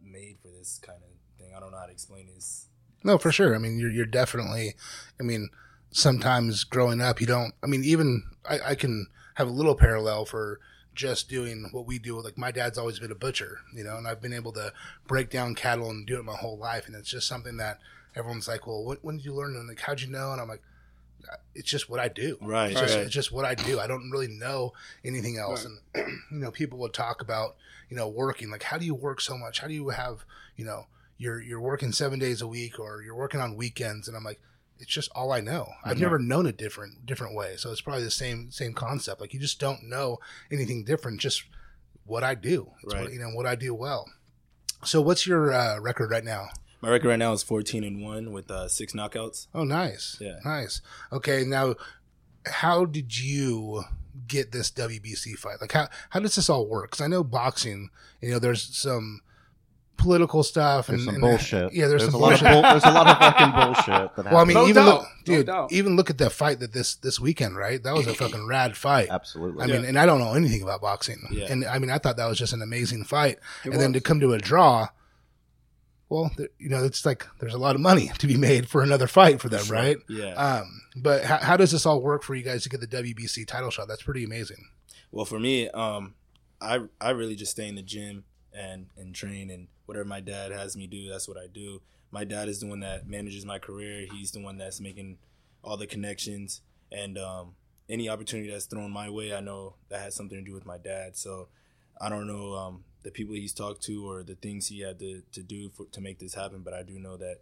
made 0.00 0.36
for 0.40 0.48
this 0.56 0.78
kind 0.80 1.02
of 1.02 1.40
thing. 1.40 1.52
I 1.56 1.58
don't 1.58 1.72
know 1.72 1.78
how 1.78 1.86
to 1.86 1.92
explain 1.92 2.28
this. 2.32 2.68
No, 3.02 3.18
for 3.18 3.32
sure. 3.32 3.56
I 3.56 3.58
mean, 3.58 3.80
you're 3.80 3.90
you're 3.90 4.06
definitely. 4.06 4.74
I 5.18 5.24
mean, 5.24 5.48
sometimes 5.90 6.62
growing 6.62 7.00
up, 7.00 7.20
you 7.20 7.26
don't. 7.26 7.52
I 7.64 7.66
mean, 7.66 7.82
even 7.82 8.22
I, 8.48 8.60
I 8.64 8.74
can 8.76 9.08
have 9.34 9.48
a 9.48 9.52
little 9.52 9.74
parallel 9.74 10.24
for 10.24 10.60
just 11.00 11.30
doing 11.30 11.68
what 11.72 11.86
we 11.86 11.98
do. 11.98 12.20
Like 12.20 12.36
my 12.36 12.50
dad's 12.50 12.76
always 12.76 12.98
been 12.98 13.10
a 13.10 13.14
butcher, 13.14 13.60
you 13.74 13.82
know, 13.82 13.96
and 13.96 14.06
I've 14.06 14.20
been 14.20 14.34
able 14.34 14.52
to 14.52 14.72
break 15.06 15.30
down 15.30 15.54
cattle 15.54 15.88
and 15.88 16.06
do 16.06 16.18
it 16.18 16.24
my 16.26 16.36
whole 16.36 16.58
life, 16.58 16.86
and 16.86 16.94
it's 16.94 17.08
just 17.10 17.26
something 17.26 17.56
that 17.56 17.78
everyone's 18.14 18.46
like, 18.46 18.66
"Well, 18.66 18.84
what, 18.84 18.98
when 19.02 19.16
did 19.16 19.24
you 19.24 19.32
learn?" 19.34 19.56
And 19.56 19.66
like, 19.66 19.80
"How'd 19.80 20.02
you 20.02 20.08
know?" 20.10 20.32
And 20.32 20.40
I'm 20.42 20.48
like, 20.48 20.62
uh, 21.32 21.36
"It's 21.54 21.70
just 21.70 21.88
what 21.88 22.00
I 22.00 22.08
do. 22.08 22.36
Right, 22.42 22.72
It's 22.72 22.80
just, 22.80 22.94
right. 22.96 23.04
it's 23.06 23.14
just 23.14 23.32
what 23.32 23.46
I 23.46 23.54
do. 23.54 23.80
I 23.80 23.86
don't 23.86 24.10
really 24.10 24.28
know 24.28 24.74
anything 25.02 25.38
else." 25.38 25.64
Right. 25.64 26.04
And 26.04 26.18
you 26.30 26.38
know, 26.38 26.50
people 26.50 26.78
would 26.80 26.92
talk 26.92 27.22
about 27.22 27.56
you 27.88 27.96
know 27.96 28.06
working. 28.08 28.50
Like, 28.50 28.64
how 28.64 28.76
do 28.76 28.84
you 28.84 28.94
work 28.94 29.22
so 29.22 29.38
much? 29.38 29.60
How 29.60 29.68
do 29.68 29.74
you 29.74 29.88
have 29.88 30.26
you 30.56 30.66
know 30.66 30.86
you're 31.16 31.40
you're 31.40 31.60
working 31.62 31.92
seven 31.92 32.18
days 32.18 32.42
a 32.42 32.46
week 32.46 32.78
or 32.78 33.02
you're 33.02 33.16
working 33.16 33.40
on 33.40 33.56
weekends? 33.56 34.06
And 34.06 34.14
I'm 34.16 34.24
like, 34.24 34.40
it's 34.80 34.90
just 34.90 35.10
all 35.14 35.32
I 35.32 35.40
know. 35.40 35.72
I've 35.84 35.96
Mhm. 35.96 36.00
never 36.00 36.18
known 36.18 36.46
a 36.46 36.52
different 36.52 37.04
different 37.06 37.34
way. 37.34 37.56
So 37.56 37.70
it's 37.70 37.80
probably 37.80 38.04
the 38.04 38.10
same 38.10 38.50
same 38.50 38.72
concept. 38.72 39.20
Like 39.20 39.32
you 39.34 39.40
just 39.40 39.58
don't 39.60 39.84
know 39.84 40.18
anything 40.50 40.84
different. 40.84 41.20
Just 41.20 41.44
what 42.04 42.24
I 42.24 42.34
do. 42.34 42.72
It's 42.82 42.94
Right. 42.94 43.02
What, 43.04 43.12
you 43.12 43.18
know 43.20 43.30
what 43.30 43.46
I 43.46 43.54
do 43.54 43.74
well. 43.74 44.10
So 44.84 45.00
what's 45.00 45.26
your 45.26 45.52
uh, 45.52 45.78
record 45.80 46.10
right 46.10 46.24
now? 46.24 46.48
My 46.80 46.88
record 46.88 47.08
right 47.10 47.18
now 47.18 47.32
is 47.34 47.42
14 47.42 47.84
and 47.84 48.02
one 48.02 48.32
with 48.32 48.50
uh, 48.50 48.66
six 48.68 48.94
knockouts. 48.94 49.48
Oh, 49.54 49.64
nice. 49.64 50.16
Yeah. 50.18 50.38
Nice. 50.44 50.80
Okay, 51.12 51.44
now 51.44 51.74
how 52.46 52.86
did 52.86 53.18
you 53.18 53.84
get 54.26 54.50
this 54.52 54.70
WBC 54.70 55.34
fight? 55.36 55.60
Like 55.60 55.72
how 55.72 55.88
how 56.10 56.20
does 56.20 56.36
this 56.36 56.48
all 56.48 56.66
work? 56.66 56.90
Because 56.92 57.02
I 57.04 57.06
know 57.08 57.22
boxing, 57.22 57.90
you 58.22 58.30
know, 58.30 58.38
there's 58.38 58.62
some 58.76 59.20
political 60.00 60.42
stuff 60.42 60.88
There's 60.88 61.00
and 61.00 61.06
some 61.06 61.14
and- 61.14 61.20
bullshit. 61.22 61.72
Yeah, 61.72 61.86
there's, 61.86 62.02
a 62.02 62.10
some 62.10 62.20
lot 62.20 62.30
bullshit. 62.30 62.46
of 62.48 62.52
bull, 62.54 62.62
there's 62.62 62.84
a 62.84 62.90
lot 62.90 63.06
of 63.06 63.18
fucking 63.18 63.50
bullshit 63.52 63.86
that 63.86 64.00
happens. 64.16 64.26
well, 64.32 64.38
I 64.38 64.44
mean, 64.44 64.54
No 64.54 64.66
even 64.66 64.84
doubt. 64.84 64.86
look, 65.00 65.06
dude, 65.24 65.46
doubt. 65.46 65.72
even 65.72 65.94
look 65.96 66.10
at 66.10 66.18
the 66.18 66.30
fight 66.30 66.58
that 66.60 66.72
this 66.72 66.96
this 66.96 67.20
weekend, 67.20 67.56
right? 67.56 67.80
That 67.82 67.94
was 67.94 68.06
a 68.08 68.14
fucking 68.14 68.46
rad 68.48 68.76
fight. 68.76 69.08
absolutely. 69.10 69.62
I 69.62 69.66
mean, 69.68 69.84
and 69.84 69.98
I 69.98 70.06
don't 70.06 70.18
know 70.18 70.34
anything 70.34 70.62
about 70.62 70.80
boxing, 70.80 71.20
Yeah. 71.30 71.46
and 71.50 71.64
I 71.64 71.78
mean, 71.78 71.90
I 71.90 71.98
thought 71.98 72.16
that 72.16 72.26
was 72.26 72.38
just 72.38 72.52
an 72.52 72.62
amazing 72.62 73.04
fight, 73.04 73.38
It 73.64 73.72
and 73.72 73.80
then 73.80 73.92
to 73.92 74.00
come 74.00 74.18
to 74.20 74.32
a 74.32 74.38
draw. 74.38 74.88
Well, 76.08 76.32
there, 76.36 76.48
you 76.58 76.68
know, 76.68 76.82
it's 76.84 77.06
like 77.06 77.24
there's 77.38 77.54
a 77.54 77.58
lot 77.58 77.76
of 77.76 77.80
money 77.80 78.10
to 78.18 78.26
be 78.26 78.36
made 78.36 78.68
for 78.68 78.82
another 78.82 79.06
fight 79.06 79.40
for 79.40 79.48
them, 79.48 79.62
Sure. 79.64 79.76
right? 79.76 79.96
Yeah. 80.08 80.32
Um, 80.34 80.82
but 80.96 81.22
how, 81.24 81.36
how 81.38 81.56
does 81.56 81.70
this 81.70 81.86
all 81.86 82.00
work 82.02 82.24
for 82.24 82.34
you 82.34 82.42
guys 82.42 82.64
to 82.64 82.68
get 82.68 82.80
the 82.80 82.88
WBC 82.88 83.46
title 83.46 83.70
shot? 83.70 83.86
That's 83.86 84.02
pretty 84.02 84.24
amazing. 84.24 84.66
Well, 85.12 85.24
for 85.24 85.38
me, 85.38 85.68
um, 85.70 86.14
I 86.60 86.80
I 87.00 87.10
really 87.10 87.36
just 87.36 87.52
stay 87.52 87.68
in 87.68 87.76
the 87.76 87.82
gym 87.82 88.24
and 88.52 88.86
and 88.96 89.14
train 89.14 89.50
and 89.50 89.68
whatever 89.90 90.04
my 90.08 90.20
dad 90.20 90.52
has 90.52 90.76
me 90.76 90.86
do, 90.86 91.08
that's 91.08 91.26
what 91.26 91.36
I 91.36 91.48
do. 91.52 91.82
My 92.12 92.22
dad 92.22 92.48
is 92.48 92.60
the 92.60 92.68
one 92.68 92.78
that 92.80 93.08
manages 93.08 93.44
my 93.44 93.58
career. 93.58 94.06
He's 94.12 94.30
the 94.30 94.38
one 94.40 94.56
that's 94.56 94.80
making 94.80 95.18
all 95.64 95.76
the 95.76 95.86
connections, 95.88 96.60
and 96.92 97.18
um, 97.18 97.54
any 97.88 98.08
opportunity 98.08 98.48
that's 98.52 98.66
thrown 98.66 98.92
my 98.92 99.10
way, 99.10 99.34
I 99.34 99.40
know 99.40 99.74
that 99.88 100.00
has 100.00 100.14
something 100.14 100.38
to 100.38 100.44
do 100.44 100.54
with 100.54 100.64
my 100.64 100.78
dad. 100.78 101.16
So 101.16 101.48
I 102.00 102.08
don't 102.08 102.28
know 102.28 102.54
um, 102.54 102.84
the 103.02 103.10
people 103.10 103.34
he's 103.34 103.52
talked 103.52 103.82
to 103.82 104.08
or 104.08 104.22
the 104.22 104.36
things 104.36 104.68
he 104.68 104.80
had 104.80 105.00
to, 105.00 105.22
to 105.32 105.42
do 105.42 105.70
for, 105.70 105.86
to 105.86 106.00
make 106.00 106.20
this 106.20 106.34
happen, 106.34 106.60
but 106.62 106.72
I 106.72 106.84
do 106.84 106.98
know 107.00 107.16
that 107.16 107.38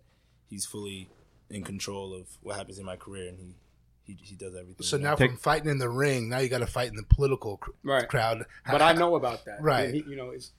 he's 0.49 0.65
fully 0.65 1.11
in 1.51 1.65
control 1.65 2.15
of 2.15 2.27
what 2.43 2.57
happens 2.57 2.79
in 2.79 2.87
my 2.87 2.97
career, 2.97 3.29
and 3.29 3.39
he 3.39 3.55
he, 4.05 4.17
he 4.23 4.37
does 4.37 4.55
everything. 4.57 4.87
So 4.87 4.97
now 4.97 5.15
Take- 5.17 5.33
from 5.33 5.37
fighting 5.39 5.69
in 5.71 5.77
the 5.79 5.91
ring, 5.91 6.31
now 6.31 6.39
you 6.39 6.49
got 6.49 6.59
to 6.61 6.67
fight 6.67 6.89
in 6.89 6.97
the 6.97 7.03
political 7.03 7.59
cr- 7.59 7.73
Right. 7.83 8.09
crowd. 8.09 8.47
but 8.71 8.81
I 8.81 8.95
know 8.95 9.17
about 9.17 9.45
that. 9.45 9.61
Right. 9.61 9.85
And 9.85 9.95
he- 9.97 10.05
you 10.11 10.17
know, 10.17 10.31
it's. 10.31 10.53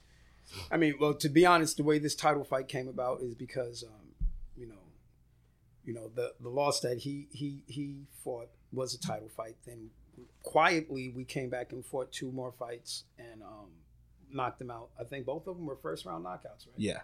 I 0.70 0.76
mean, 0.76 0.94
well, 1.00 1.14
to 1.14 1.28
be 1.28 1.46
honest, 1.46 1.76
the 1.76 1.84
way 1.84 1.98
this 1.98 2.14
title 2.14 2.44
fight 2.44 2.68
came 2.68 2.88
about 2.88 3.20
is 3.20 3.34
because, 3.34 3.84
um, 3.84 4.14
you 4.56 4.66
know, 4.66 4.82
you 5.84 5.94
know 5.94 6.10
the 6.14 6.34
the 6.40 6.48
loss 6.48 6.80
that 6.80 6.98
he 6.98 7.28
he 7.30 7.62
he 7.66 8.06
fought 8.24 8.48
was 8.72 8.94
a 8.94 9.00
title 9.00 9.28
fight. 9.28 9.56
Then 9.64 9.90
quietly 10.42 11.12
we 11.14 11.24
came 11.24 11.50
back 11.50 11.72
and 11.72 11.84
fought 11.84 12.12
two 12.12 12.30
more 12.32 12.52
fights 12.52 13.04
and 13.18 13.42
um, 13.42 13.70
knocked 14.32 14.58
them 14.58 14.70
out. 14.70 14.90
I 14.98 15.04
think 15.04 15.26
both 15.26 15.46
of 15.46 15.56
them 15.56 15.66
were 15.66 15.76
first 15.76 16.04
round 16.04 16.24
knockouts, 16.24 16.66
right? 16.66 16.76
yeah, 16.76 17.00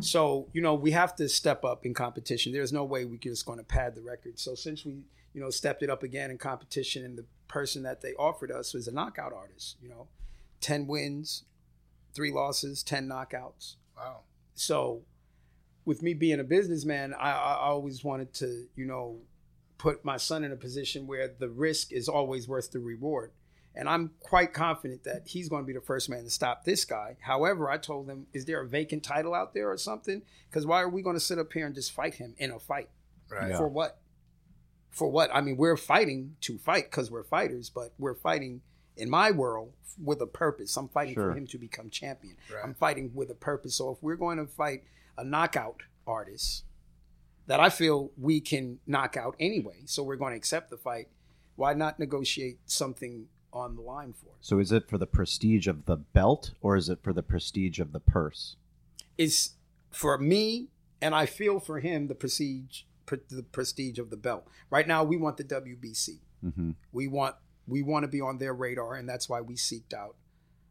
So, 0.00 0.48
you 0.52 0.60
know, 0.60 0.74
we 0.74 0.90
have 0.92 1.14
to 1.16 1.28
step 1.28 1.64
up 1.64 1.84
in 1.86 1.94
competition. 1.94 2.52
There's 2.52 2.72
no 2.72 2.84
way 2.84 3.04
we're 3.04 3.16
just 3.18 3.46
going 3.46 3.58
to 3.58 3.64
pad 3.64 3.94
the 3.94 4.02
record. 4.02 4.38
So, 4.38 4.54
since 4.54 4.84
we, 4.84 5.02
you 5.34 5.40
know, 5.40 5.50
stepped 5.50 5.82
it 5.82 5.90
up 5.90 6.02
again 6.02 6.30
in 6.30 6.38
competition, 6.38 7.04
and 7.04 7.16
the 7.16 7.24
person 7.48 7.82
that 7.82 8.00
they 8.00 8.12
offered 8.14 8.50
us 8.50 8.74
was 8.74 8.88
a 8.88 8.92
knockout 8.92 9.32
artist, 9.32 9.76
you 9.82 9.88
know, 9.88 10.08
10 10.60 10.86
wins, 10.86 11.44
three 12.14 12.32
losses, 12.32 12.82
10 12.82 13.08
knockouts. 13.08 13.76
Wow. 13.96 14.20
So, 14.54 15.02
with 15.84 16.02
me 16.02 16.14
being 16.14 16.40
a 16.40 16.44
businessman, 16.44 17.14
I, 17.14 17.30
I 17.32 17.54
always 17.68 18.04
wanted 18.04 18.32
to, 18.34 18.66
you 18.76 18.86
know, 18.86 19.18
put 19.78 20.04
my 20.04 20.16
son 20.16 20.44
in 20.44 20.52
a 20.52 20.56
position 20.56 21.06
where 21.06 21.28
the 21.28 21.48
risk 21.48 21.92
is 21.92 22.08
always 22.08 22.46
worth 22.46 22.70
the 22.70 22.78
reward. 22.78 23.32
And 23.74 23.88
I'm 23.88 24.12
quite 24.20 24.52
confident 24.52 25.04
that 25.04 25.22
he's 25.26 25.48
going 25.48 25.62
to 25.62 25.66
be 25.66 25.72
the 25.72 25.80
first 25.80 26.10
man 26.10 26.24
to 26.24 26.30
stop 26.30 26.64
this 26.64 26.84
guy. 26.84 27.16
However, 27.20 27.70
I 27.70 27.78
told 27.78 28.08
him, 28.08 28.26
is 28.32 28.44
there 28.44 28.60
a 28.60 28.68
vacant 28.68 29.02
title 29.02 29.34
out 29.34 29.54
there 29.54 29.70
or 29.70 29.78
something? 29.78 30.22
Because 30.48 30.66
why 30.66 30.82
are 30.82 30.88
we 30.88 31.02
going 31.02 31.16
to 31.16 31.20
sit 31.20 31.38
up 31.38 31.52
here 31.52 31.66
and 31.66 31.74
just 31.74 31.92
fight 31.92 32.14
him 32.14 32.34
in 32.38 32.50
a 32.50 32.58
fight? 32.58 32.90
Right. 33.30 33.50
Yeah. 33.50 33.56
For 33.56 33.68
what? 33.68 33.98
For 34.90 35.08
what? 35.10 35.34
I 35.34 35.40
mean, 35.40 35.56
we're 35.56 35.78
fighting 35.78 36.36
to 36.42 36.58
fight 36.58 36.90
because 36.90 37.10
we're 37.10 37.24
fighters, 37.24 37.70
but 37.70 37.94
we're 37.98 38.14
fighting 38.14 38.60
in 38.96 39.08
my 39.10 39.30
world 39.30 39.72
with 40.02 40.20
a 40.20 40.26
purpose. 40.26 40.76
I'm 40.76 40.88
fighting 40.88 41.14
Sure. 41.14 41.32
for 41.32 41.36
him 41.38 41.46
to 41.48 41.58
become 41.58 41.90
champion. 41.90 42.36
Right. 42.52 42.64
I'm 42.64 42.74
fighting 42.74 43.10
with 43.14 43.30
a 43.30 43.34
purpose. 43.34 43.74
So 43.76 43.90
if 43.90 44.02
we're 44.02 44.16
going 44.16 44.38
to 44.38 44.46
fight 44.46 44.84
a 45.18 45.24
knockout 45.24 45.82
artist 46.06 46.64
that 47.46 47.60
I 47.60 47.68
feel 47.68 48.10
we 48.16 48.40
can 48.40 48.78
knock 48.86 49.16
out 49.16 49.36
anyway, 49.38 49.82
so 49.84 50.02
we're 50.02 50.16
going 50.16 50.32
to 50.32 50.36
accept 50.36 50.70
the 50.70 50.76
fight, 50.76 51.08
why 51.56 51.74
not 51.74 51.98
negotiate 51.98 52.58
something 52.66 53.26
on 53.52 53.76
the 53.76 53.82
line 53.82 54.12
for 54.14 54.26
it? 54.28 54.36
So 54.40 54.58
is 54.58 54.72
it 54.72 54.88
for 54.88 54.96
the 54.98 55.06
prestige 55.06 55.66
of 55.66 55.84
the 55.84 55.96
belt 55.96 56.52
or 56.62 56.76
is 56.76 56.88
it 56.88 57.00
for 57.02 57.12
the 57.12 57.22
prestige 57.22 57.78
of 57.78 57.92
the 57.92 58.00
purse? 58.00 58.56
It's 59.18 59.54
for 59.90 60.16
me, 60.16 60.68
and 61.02 61.14
I 61.14 61.26
feel 61.26 61.60
for 61.60 61.80
him 61.80 62.06
the 62.08 62.14
prestige, 62.14 62.82
the 63.06 63.42
prestige 63.52 63.98
of 63.98 64.08
the 64.08 64.16
belt. 64.16 64.46
Right 64.70 64.88
now, 64.88 65.04
we 65.04 65.18
want 65.18 65.36
the 65.36 65.44
WBC. 65.44 66.20
hmm 66.40 66.70
We 66.92 67.06
want 67.08 67.36
we 67.66 67.82
want 67.82 68.04
to 68.04 68.08
be 68.08 68.20
on 68.20 68.38
their 68.38 68.52
radar, 68.54 68.94
and 68.94 69.08
that's 69.08 69.28
why 69.28 69.40
we 69.40 69.54
seeked 69.54 69.94
out 69.94 70.16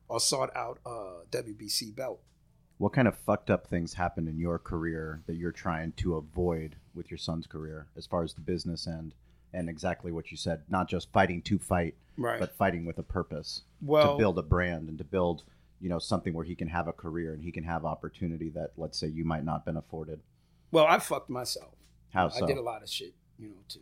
or 0.07 0.19
sought 0.19 0.55
out 0.55 0.79
uh, 0.86 0.89
a 0.89 1.25
WBC 1.31 1.95
belt. 1.95 2.19
What 2.77 2.93
kind 2.93 3.07
of 3.07 3.15
fucked 3.15 3.50
up 3.50 3.67
things 3.67 3.93
happened 3.93 4.27
in 4.27 4.39
your 4.39 4.57
career 4.57 5.21
that 5.27 5.36
you're 5.36 5.51
trying 5.51 5.91
to 5.98 6.15
avoid 6.15 6.75
with 6.95 7.12
your 7.12 7.17
son's 7.17 7.45
career 7.48 7.88
as 7.95 8.07
far 8.07 8.24
as 8.24 8.33
the 8.33 8.41
business 8.41 8.88
end 8.88 9.13
and 9.53 9.69
exactly 9.69 10.12
what 10.12 10.31
you 10.31 10.38
said, 10.38 10.63
not 10.67 10.89
just 10.89 11.12
fighting 11.12 11.41
to 11.43 11.60
fight, 11.60 11.95
Right. 12.17 12.39
but 12.39 12.55
fighting 12.55 12.86
with 12.86 12.98
a 12.98 13.03
purpose 13.03 13.62
well, 13.81 14.13
to 14.13 14.17
build 14.17 14.39
a 14.39 14.43
brand 14.43 14.89
and 14.89 14.98
to 14.98 15.03
build, 15.03 15.43
you 15.79 15.89
know, 15.89 16.00
something 16.00 16.33
where 16.33 16.45
he 16.45 16.55
can 16.55 16.67
have 16.69 16.88
a 16.88 16.93
career 16.93 17.33
and 17.33 17.43
he 17.43 17.51
can 17.51 17.63
have 17.63 17.86
opportunity 17.86 18.50
that 18.50 18.71
let's 18.77 18.98
say 18.98 19.07
you 19.07 19.24
might 19.25 19.43
not 19.45 19.60
have 19.60 19.65
been 19.65 19.77
afforded. 19.77 20.19
well, 20.71 20.86
I 20.88 20.98
fucked 21.00 21.29
myself. 21.29 21.75
How 22.13 22.29
so? 22.29 22.43
I 22.43 22.48
did 22.48 22.57
a 22.57 22.62
lot 22.62 22.81
of 22.81 22.89
shit, 22.89 23.13
you 23.38 23.48
know. 23.50 23.55
To 23.69 23.79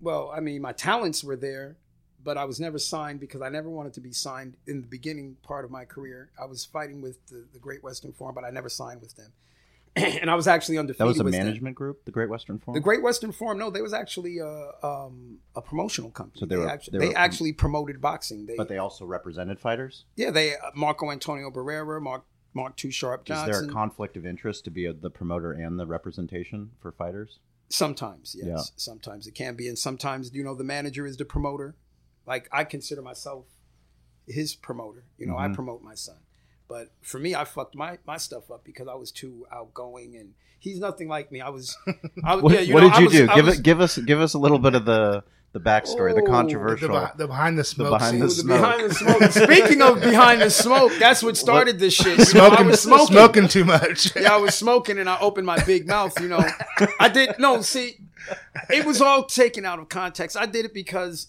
well, 0.00 0.30
I 0.34 0.40
mean, 0.40 0.62
my 0.62 0.72
talents 0.72 1.22
were 1.24 1.36
there, 1.36 1.76
but 2.22 2.36
I 2.36 2.44
was 2.44 2.60
never 2.60 2.78
signed 2.78 3.20
because 3.20 3.42
I 3.42 3.48
never 3.48 3.68
wanted 3.68 3.92
to 3.94 4.00
be 4.00 4.12
signed 4.12 4.56
in 4.66 4.80
the 4.82 4.86
beginning 4.88 5.36
part 5.42 5.64
of 5.64 5.70
my 5.70 5.84
career. 5.84 6.30
I 6.40 6.44
was 6.44 6.64
fighting 6.64 7.00
with 7.00 7.26
the, 7.28 7.46
the 7.52 7.58
Great 7.58 7.82
Western 7.82 8.12
Forum, 8.12 8.34
but 8.34 8.44
I 8.44 8.50
never 8.50 8.68
signed 8.68 9.00
with 9.00 9.16
them, 9.16 9.32
and 9.96 10.30
I 10.30 10.34
was 10.34 10.46
actually 10.46 10.78
undefeated. 10.78 11.00
That 11.00 11.06
was 11.06 11.20
a 11.20 11.24
with 11.24 11.32
them. 11.32 11.44
management 11.44 11.76
group, 11.76 12.04
the 12.04 12.10
Great 12.12 12.28
Western 12.28 12.58
Forum. 12.58 12.74
The 12.74 12.80
Great 12.80 13.02
Western 13.02 13.32
Forum, 13.32 13.58
no, 13.58 13.70
they 13.70 13.82
was 13.82 13.92
actually 13.92 14.38
a, 14.38 14.70
um, 14.82 15.38
a 15.56 15.62
promotional 15.62 16.10
company. 16.10 16.40
So 16.40 16.46
they 16.46 16.56
they, 16.56 16.60
were- 16.60 16.68
actually, 16.68 16.98
they 16.98 17.04
they, 17.06 17.12
were- 17.12 17.18
actually 17.18 17.52
promoted 17.52 18.00
boxing. 18.00 18.46
They, 18.46 18.56
but 18.56 18.68
they 18.68 18.78
also 18.78 19.04
represented 19.04 19.58
fighters. 19.58 20.04
yeah, 20.16 20.30
they 20.30 20.54
uh, 20.54 20.70
Marco 20.74 21.10
Antonio 21.10 21.50
Barrera, 21.50 22.00
Mark 22.00 22.24
Mark 22.52 22.76
Two 22.76 22.90
Sharp 22.90 23.30
Is 23.30 23.44
there 23.44 23.62
a 23.64 23.68
conflict 23.68 24.16
of 24.16 24.26
interest 24.26 24.64
to 24.64 24.70
be 24.70 24.84
a, 24.86 24.92
the 24.92 25.10
promoter 25.10 25.52
and 25.52 25.78
the 25.78 25.86
representation 25.86 26.70
for 26.80 26.92
fighters? 26.92 27.38
Sometimes, 27.68 28.34
yes. 28.36 28.46
Yeah. 28.48 28.62
Sometimes 28.74 29.28
it 29.28 29.34
can 29.36 29.54
be, 29.54 29.68
and 29.68 29.78
sometimes 29.78 30.34
you 30.34 30.42
know 30.42 30.54
the 30.56 30.64
manager 30.64 31.06
is 31.06 31.16
the 31.16 31.24
promoter. 31.24 31.76
Like 32.30 32.48
I 32.52 32.62
consider 32.64 33.02
myself 33.02 33.44
his 34.26 34.54
promoter. 34.54 35.02
You 35.18 35.26
know, 35.26 35.36
I 35.36 35.48
Mhm. 35.48 35.54
promote 35.54 35.82
my 35.82 35.94
son. 35.96 36.18
But 36.68 36.86
for 37.02 37.18
me, 37.18 37.34
I 37.34 37.44
fucked 37.44 37.74
my, 37.74 37.98
my 38.06 38.16
stuff 38.16 38.50
up 38.54 38.62
because 38.64 38.86
I 38.86 38.94
was 38.94 39.10
too 39.10 39.44
outgoing, 39.52 40.14
and 40.16 40.34
he's 40.60 40.78
nothing 40.78 41.08
like 41.08 41.32
me. 41.32 41.40
I 41.40 41.48
was. 41.48 41.76
I, 42.24 42.36
What, 42.36 42.52
yeah, 42.54 42.60
you 42.60 42.74
what 42.74 42.82
know, 42.84 42.90
did 42.90 42.94
I 42.96 42.98
you 43.00 43.04
was- 43.06 43.14
do? 43.14 43.28
I 43.28 43.34
Give 43.34 43.46
was- 43.46 43.58
it, 43.58 43.62
give 43.64 43.80
us, 43.80 43.98
give 43.98 44.20
us 44.20 44.34
a 44.34 44.38
little 44.38 44.60
bit 44.60 44.74
of 44.76 44.84
the 44.84 45.24
the 45.52 45.58
backstory, 45.58 46.10
the 46.10 46.12
Oh, 46.12 46.14
the 46.14 46.20
The, 46.20 46.26
controversial. 46.36 46.88
beh- 46.90 47.16
the 47.16 47.26
behind 47.26 47.58
the 47.58 47.64
smoke 47.64 47.98
behind 47.98 48.22
the 48.22 48.30
scene. 48.30 48.46
the 48.46 48.54
smoke. 48.54 48.60
behind 48.60 48.90
the 48.90 48.94
smoke. 48.94 49.22
Speaking 49.48 49.82
of 49.82 50.00
behind 50.00 50.40
the 50.42 50.50
smoke, 50.50 50.92
that's 51.00 51.24
what 51.24 51.36
started 51.36 51.80
this 51.80 51.92
shit. 51.92 52.18
You 52.18 52.34
know, 52.38 52.46
I 52.46 52.48
smoking, 52.50 52.66
was 52.68 52.80
smoking. 52.82 53.06
smoking 53.16 53.48
too 53.48 53.64
much. 53.64 54.14
yeah, 54.14 54.32
I 54.32 54.36
was 54.36 54.54
smoking 54.54 54.96
and 55.00 55.08
I 55.10 55.18
opened 55.18 55.46
my 55.54 55.58
big 55.64 55.88
mouth, 55.88 56.14
you 56.20 56.28
know. 56.28 56.44
I 57.00 57.08
did 57.08 57.30
no, 57.40 57.62
see, 57.62 57.98
it 58.78 58.86
was 58.86 59.00
all 59.02 59.24
taken 59.24 59.64
out 59.66 59.80
of 59.80 59.88
context. 59.88 60.36
I 60.36 60.46
did 60.46 60.66
it 60.66 60.72
because, 60.72 61.26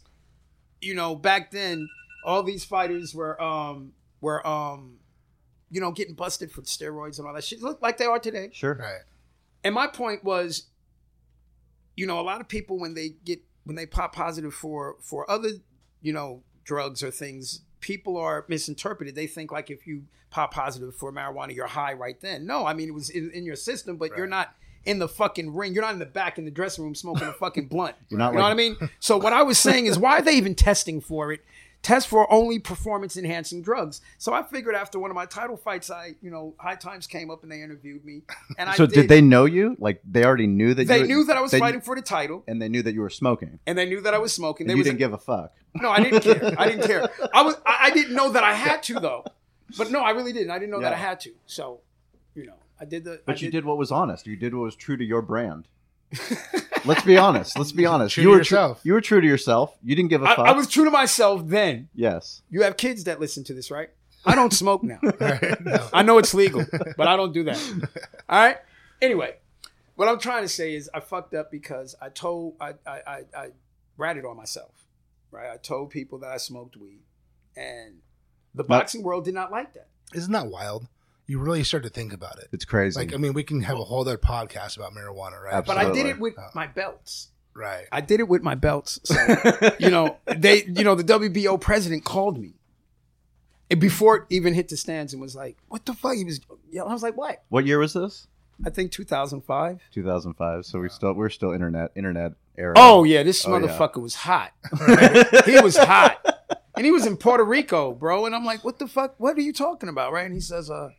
you 0.82 0.96
know, 0.96 1.16
back 1.16 1.52
then 1.52 1.88
all 2.26 2.44
these 2.44 2.66
fighters 2.66 3.16
were 3.16 3.42
um 3.42 3.94
were 4.20 4.46
um 4.46 4.98
you 5.70 5.80
know 5.80 5.92
getting 5.92 6.16
busted 6.16 6.52
for 6.52 6.62
steroids 6.62 7.18
and 7.18 7.28
all 7.28 7.34
that 7.34 7.44
shit. 7.44 7.62
Look 7.62 7.82
like 7.82 7.98
they 7.98 8.06
are 8.06 8.20
today. 8.20 8.50
Sure. 8.52 8.76
Right. 8.76 9.02
And 9.64 9.76
my 9.76 9.88
point 9.88 10.24
was, 10.24 10.68
you 11.96 12.06
know, 12.08 12.20
a 12.20 12.22
lot 12.22 12.42
of 12.42 12.48
people 12.48 12.80
when 12.80 12.94
they 12.94 13.10
get 13.10 13.42
when 13.64 13.76
they 13.76 13.86
pop 13.86 14.14
positive 14.14 14.54
for 14.54 14.98
for 15.02 15.30
other, 15.30 15.50
you 16.02 16.14
know, 16.14 16.44
drugs 16.64 17.04
or 17.04 17.12
things, 17.12 17.62
people 17.80 18.18
are 18.18 18.46
misinterpreted. 18.48 19.16
They 19.16 19.28
think 19.28 19.52
like 19.52 19.70
if 19.70 19.88
you 19.88 20.04
pop 20.30 20.54
positive 20.54 20.96
for 20.96 21.12
marijuana, 21.12 21.56
you're 21.56 21.68
high 21.68 21.94
right 21.94 22.20
then. 22.22 22.46
No, 22.46 22.66
I 22.66 22.74
mean 22.74 22.90
it 22.90 22.94
was 22.94 23.10
in, 23.10 23.32
in 23.32 23.46
your 23.46 23.56
system, 23.56 23.98
but 23.98 24.16
you're 24.18 24.28
not 24.28 24.56
in 24.86 25.00
the 25.00 25.08
fucking 25.08 25.54
ring. 25.54 25.74
You're 25.74 25.84
not 25.84 25.94
in 25.94 26.00
the 26.00 26.06
back 26.06 26.38
in 26.38 26.46
the 26.46 26.52
dressing 26.52 26.84
room 26.84 26.96
smoking 26.96 27.28
a 27.28 27.34
fucking 27.34 27.68
blunt. 27.68 27.96
You're 28.10 28.18
not 28.18 28.32
you 28.34 28.40
know 28.40 28.44
like- 28.44 28.50
what 28.50 28.52
I 28.52 28.56
mean? 28.56 28.90
So 29.00 29.18
what 29.18 29.34
I 29.34 29.44
was 29.44 29.58
saying 29.60 29.86
is, 29.86 29.98
why 30.00 30.18
are 30.20 30.22
they 30.22 30.34
even 30.36 30.56
testing 30.56 31.02
for 31.02 31.32
it? 31.32 31.42
Test 31.84 32.08
for 32.10 32.32
only 32.32 32.60
performance 32.60 33.18
enhancing 33.18 33.64
drugs. 33.64 34.02
So 34.20 34.34
I 34.34 34.44
figured 34.44 34.76
after 34.76 35.00
one 35.00 35.10
of 35.10 35.16
my 35.16 35.26
title 35.26 35.58
fights, 35.58 35.90
I, 35.90 36.14
you 36.22 36.30
know, 36.30 36.54
High 36.60 36.76
Times 36.76 37.08
came 37.08 37.32
up 37.32 37.42
and 37.42 37.52
they 37.52 37.64
interviewed 37.64 38.06
me, 38.06 38.22
and 38.60 38.70
I 38.70 38.76
So 38.76 38.86
did, 38.86 39.10
they 39.10 39.20
know 39.20 39.46
you? 39.46 39.76
Like 39.80 40.00
they 40.08 40.24
already 40.24 40.46
knew 40.46 40.76
that 40.76 40.86
they 40.88 40.98
you 40.98 41.02
were- 41.02 41.08
knew 41.08 41.24
that 41.26 41.38
I 41.38 41.42
was 41.42 41.50
they- 41.50 41.58
fighting 41.58 41.82
for 41.82 41.96
the 41.96 42.04
title, 42.04 42.44
and 42.48 42.62
they 42.62 42.70
knew 42.70 42.84
that 42.84 42.94
you 42.94 43.02
were 43.02 43.10
smoking. 43.10 43.58
and 43.66 43.76
they 43.76 43.88
knew 43.88 44.00
that 44.02 44.14
I 44.14 44.20
was 44.20 44.32
smoking. 44.32 44.66
And 44.66 44.70
There 44.70 44.78
you 44.78 44.84
didn't 44.84 45.00
give 45.00 45.14
a 45.14 45.18
fuck. 45.18 45.56
no, 45.74 45.90
I 45.90 46.04
didn't 46.04 46.22
care. 46.22 46.54
I 46.56 46.68
didn't 46.70 46.86
care. 46.86 47.10
I 47.34 47.42
was. 47.42 47.56
I, 47.66 47.78
I 47.88 47.90
didn't 47.90 48.14
know 48.14 48.32
that 48.32 48.44
I 48.44 48.54
had 48.54 48.84
to 48.84 49.00
though. 49.00 49.26
But 49.76 49.90
no, 49.90 50.02
I 50.02 50.12
really 50.12 50.34
didn't. 50.34 50.52
I 50.52 50.60
didn't 50.60 50.70
know 50.72 50.82
that 50.82 50.94
I 50.94 50.98
had 50.98 51.20
to. 51.22 51.32
So, 51.48 51.80
you 52.36 52.46
know, 52.46 52.54
I 52.82 52.86
did 52.86 53.04
the. 53.04 53.22
But 53.26 53.38
I 53.38 53.40
you 53.46 53.52
did 53.52 53.64
what 53.64 53.78
was 53.78 53.92
honest. 53.92 54.26
You 54.26 54.36
did 54.36 54.56
what 54.56 54.64
was 54.64 54.76
true 54.76 54.98
to 54.98 55.04
your 55.04 55.22
brand. 55.22 55.68
Let's 56.86 57.04
be 57.04 57.16
honest. 57.18 57.58
Let's 57.58 57.72
be 57.72 57.86
honest. 57.86 58.16
True 58.16 58.24
you 58.24 58.28
to 58.30 58.32
were 58.32 58.38
yourself. 58.40 58.82
you 58.84 58.94
were 58.94 59.02
true 59.02 59.22
to 59.22 59.28
yourself. 59.28 59.78
You 59.84 59.96
didn't 59.96 60.10
give 60.10 60.24
a 60.24 60.26
I, 60.30 60.36
fuck. 60.36 60.48
I 60.48 60.52
was 60.54 60.68
true 60.68 60.84
to 60.86 60.92
myself 60.92 61.44
then. 61.46 61.90
yes. 61.94 62.42
You 62.50 62.64
have 62.64 62.76
kids 62.76 63.04
that 63.06 63.20
listen 63.20 63.44
to 63.46 63.54
this, 63.54 63.70
right? 63.72 63.90
I 64.26 64.36
don't 64.36 64.52
smoke 64.52 64.84
now. 64.84 65.00
Right. 65.20 65.64
No. 65.64 65.88
I 65.94 66.02
know 66.02 66.18
it's 66.18 66.34
legal, 66.34 66.66
but 66.98 67.08
I 67.08 67.16
don't 67.16 67.34
do 67.34 67.44
that. 67.46 67.58
All 68.30 68.40
right. 68.40 68.58
Anyway, 69.02 69.36
what 69.96 70.08
I'm 70.10 70.20
trying 70.20 70.42
to 70.44 70.50
say 70.50 70.76
is 70.76 70.90
I 70.94 71.00
fucked 71.00 71.34
up 71.34 71.52
because 71.52 71.96
I 72.02 72.10
told 72.10 72.56
I 72.60 72.74
I 72.86 73.00
I, 73.08 73.22
I 73.38 73.50
ratted 73.98 74.26
on 74.26 74.38
myself, 74.38 74.74
right? 75.32 75.50
I 75.52 75.58
told 75.58 75.92
people 75.92 76.20
that 76.20 76.32
I 76.32 76.38
smoked 76.38 76.78
weed, 76.78 77.02
and 77.56 78.00
the 78.54 78.64
boxing 78.64 79.02
world 79.04 79.26
did 79.26 79.34
not 79.34 79.52
like 79.52 79.74
that. 79.76 79.88
Isn't 80.14 80.34
that 80.34 80.48
wild? 80.48 80.88
You 81.32 81.40
really 81.40 81.64
start 81.64 81.84
to 81.84 81.90
think 81.90 82.12
about 82.12 82.40
it. 82.40 82.50
It's 82.52 82.66
crazy. 82.66 83.00
Like, 83.00 83.14
I 83.14 83.18
mean, 83.18 83.32
we 83.32 83.44
can 83.44 83.62
have 83.62 83.78
a 83.80 83.84
whole 83.86 84.02
other 84.02 84.18
podcast 84.18 84.76
about 84.76 84.92
marijuana, 84.94 85.42
right? 85.42 85.64
But 85.66 85.78
I 85.78 85.90
did 85.90 86.06
it 86.06 86.20
with 86.20 86.34
Oh. 86.38 86.50
my 86.54 86.68
belts. 86.68 87.30
Right. 87.54 87.86
I 87.90 88.02
did 88.02 88.20
it 88.20 88.28
with 88.28 88.44
my 88.44 88.56
belts. 88.56 89.00
So, 89.06 89.16
you 89.80 89.90
know, 89.90 90.18
they, 90.26 90.66
you 90.66 90.84
know, 90.84 90.94
the 90.96 91.06
WBO 91.06 91.58
president 91.60 92.04
called 92.04 92.38
me 92.38 92.56
and 93.70 93.80
before 93.80 94.18
it 94.18 94.24
even 94.30 94.54
hit 94.54 94.68
the 94.68 94.76
stands 94.76 95.14
and 95.14 95.22
was 95.22 95.34
like, 95.34 95.56
"What 95.70 95.86
the 95.86 95.94
fuck?" 95.94 96.16
He 96.16 96.26
was, 96.26 96.42
yeah. 96.70 96.84
I 96.84 96.92
was 96.92 97.02
like, 97.02 97.16
"What?" 97.16 97.42
what 97.48 97.66
year 97.66 97.80
was 97.80 97.94
this? 97.94 98.28
I 98.66 98.70
think 98.70 98.92
2005. 98.92 99.80
2005. 99.94 100.66
So 100.66 100.80
we 100.82 100.90
still 100.90 101.14
we're 101.14 101.30
still 101.30 101.54
internet 101.54 101.92
internet 101.96 102.34
era. 102.58 102.74
Oh 102.76 103.06
yeah, 103.06 103.24
this 103.24 103.46
Oh, 103.48 103.56
yeah. 103.58 103.68
motherfucker 103.68 104.02
was 104.02 104.16
hot. 104.16 104.52
he 105.46 105.60
was 105.62 105.78
hot, 105.78 106.20
and 106.76 106.86
he 106.86 106.92
was 106.92 107.06
in 107.06 107.16
Puerto 107.16 107.46
Rico, 107.46 107.94
bro. 107.94 108.26
And 108.26 108.36
I'm 108.36 108.44
like, 108.44 108.66
what 108.66 108.80
the 108.80 108.88
fuck? 108.88 109.16
What 109.18 109.38
are 109.38 109.42
you 109.42 109.54
talking 109.54 109.88
about, 109.88 110.12
right? 110.12 110.26
And 110.26 110.34
he 110.34 110.42
says, 110.42 110.70
uh, 110.70 110.90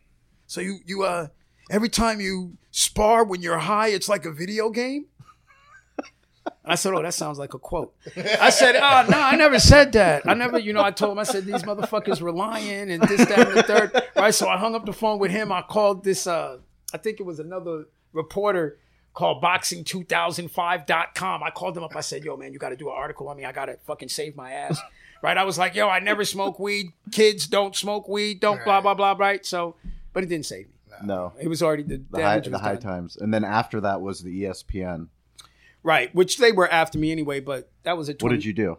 so 0.53 0.61
you 0.61 0.77
you 0.85 1.01
uh, 1.01 1.29
every 1.71 1.89
time 1.89 2.21
you 2.21 2.57
spar 2.69 3.23
when 3.23 3.41
you're 3.41 3.57
high, 3.57 3.87
it's 3.87 4.07
like 4.07 4.23
a 4.23 4.31
video 4.31 4.69
game. 4.69 5.07
I 6.63 6.75
said, 6.75 6.93
oh, 6.93 7.01
that 7.01 7.15
sounds 7.15 7.39
like 7.39 7.55
a 7.55 7.59
quote. 7.59 7.95
I 8.15 8.51
said, 8.51 8.75
oh 8.75 9.05
no, 9.09 9.19
I 9.19 9.35
never 9.35 9.57
said 9.57 9.93
that. 9.93 10.27
I 10.27 10.35
never, 10.35 10.59
you 10.59 10.71
know, 10.71 10.83
I 10.83 10.91
told 10.91 11.13
him, 11.13 11.17
I 11.17 11.23
said 11.23 11.45
these 11.45 11.63
motherfuckers 11.63 12.21
were 12.21 12.31
lying 12.31 12.91
and 12.91 13.01
this, 13.01 13.25
that, 13.25 13.47
and 13.47 13.57
the 13.57 13.63
third, 13.63 13.99
right? 14.15 14.33
So 14.33 14.47
I 14.47 14.57
hung 14.57 14.75
up 14.75 14.85
the 14.85 14.93
phone 14.93 15.17
with 15.17 15.31
him. 15.31 15.51
I 15.51 15.63
called 15.63 16.03
this, 16.03 16.27
uh, 16.27 16.59
I 16.93 16.97
think 16.97 17.19
it 17.19 17.23
was 17.23 17.39
another 17.39 17.85
reporter 18.11 18.77
called 19.15 19.41
boxing2005.com. 19.41 21.43
I 21.43 21.49
called 21.49 21.73
them 21.73 21.83
up. 21.83 21.95
I 21.95 22.01
said, 22.01 22.23
yo, 22.23 22.37
man, 22.37 22.53
you 22.53 22.59
got 22.59 22.69
to 22.69 22.77
do 22.77 22.89
an 22.89 22.95
article 22.95 23.27
on 23.27 23.37
me. 23.37 23.43
I 23.43 23.53
got 23.53 23.65
to 23.65 23.77
fucking 23.87 24.09
save 24.09 24.35
my 24.35 24.51
ass. 24.51 24.79
Right? 25.23 25.37
I 25.37 25.45
was 25.45 25.57
like, 25.57 25.73
yo, 25.73 25.89
I 25.89 25.99
never 25.99 26.25
smoke 26.25 26.59
weed. 26.59 26.91
Kids 27.11 27.47
don't 27.47 27.75
smoke 27.75 28.07
weed. 28.07 28.41
Don't 28.41 28.63
blah, 28.63 28.81
blah, 28.81 28.93
blah, 28.93 29.15
right? 29.17 29.43
So, 29.45 29.75
but 30.13 30.23
it 30.23 30.27
didn't 30.27 30.45
save 30.45 30.67
me. 30.67 30.73
no. 31.03 31.33
It 31.39 31.47
was 31.47 31.61
already 31.61 31.83
the, 31.83 32.01
The 32.11 32.21
high, 32.23 32.39
the 32.39 32.59
high 32.59 32.75
times, 32.77 33.17
and 33.17 33.33
then 33.33 33.43
after 33.43 33.81
that 33.81 34.01
was 34.01 34.21
the 34.21 34.43
ESPN. 34.43 35.07
Right, 35.81 36.13
which 36.15 36.37
they 36.37 36.51
were 36.53 36.71
after 36.71 36.97
me 36.97 37.11
anyway, 37.11 37.41
but 37.41 37.69
that 37.83 37.97
was 37.97 38.07
a 38.07 38.13
20, 38.13 38.23
What 38.31 38.35
did 38.35 38.45
you 38.45 38.53
do? 38.53 38.77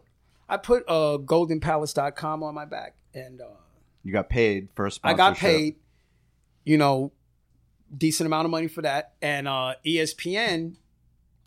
I 0.48 0.56
put 0.56 0.84
uh, 0.88 1.18
goldenpalace.com 1.18 2.42
on 2.42 2.54
my 2.54 2.64
back 2.64 2.94
and 3.12 3.40
uh, 3.40 3.46
You 4.02 4.12
got 4.12 4.28
paid 4.30 4.68
for 4.74 4.86
a 4.86 4.90
I 5.02 5.14
got 5.14 5.36
paid, 5.36 5.76
you 6.64 6.78
know, 6.78 7.12
decent 7.96 8.26
amount 8.26 8.46
of 8.46 8.50
money 8.50 8.68
for 8.68 8.82
that. 8.82 9.14
And 9.20 9.46
uh, 9.48 9.74
ESPN 9.84 10.76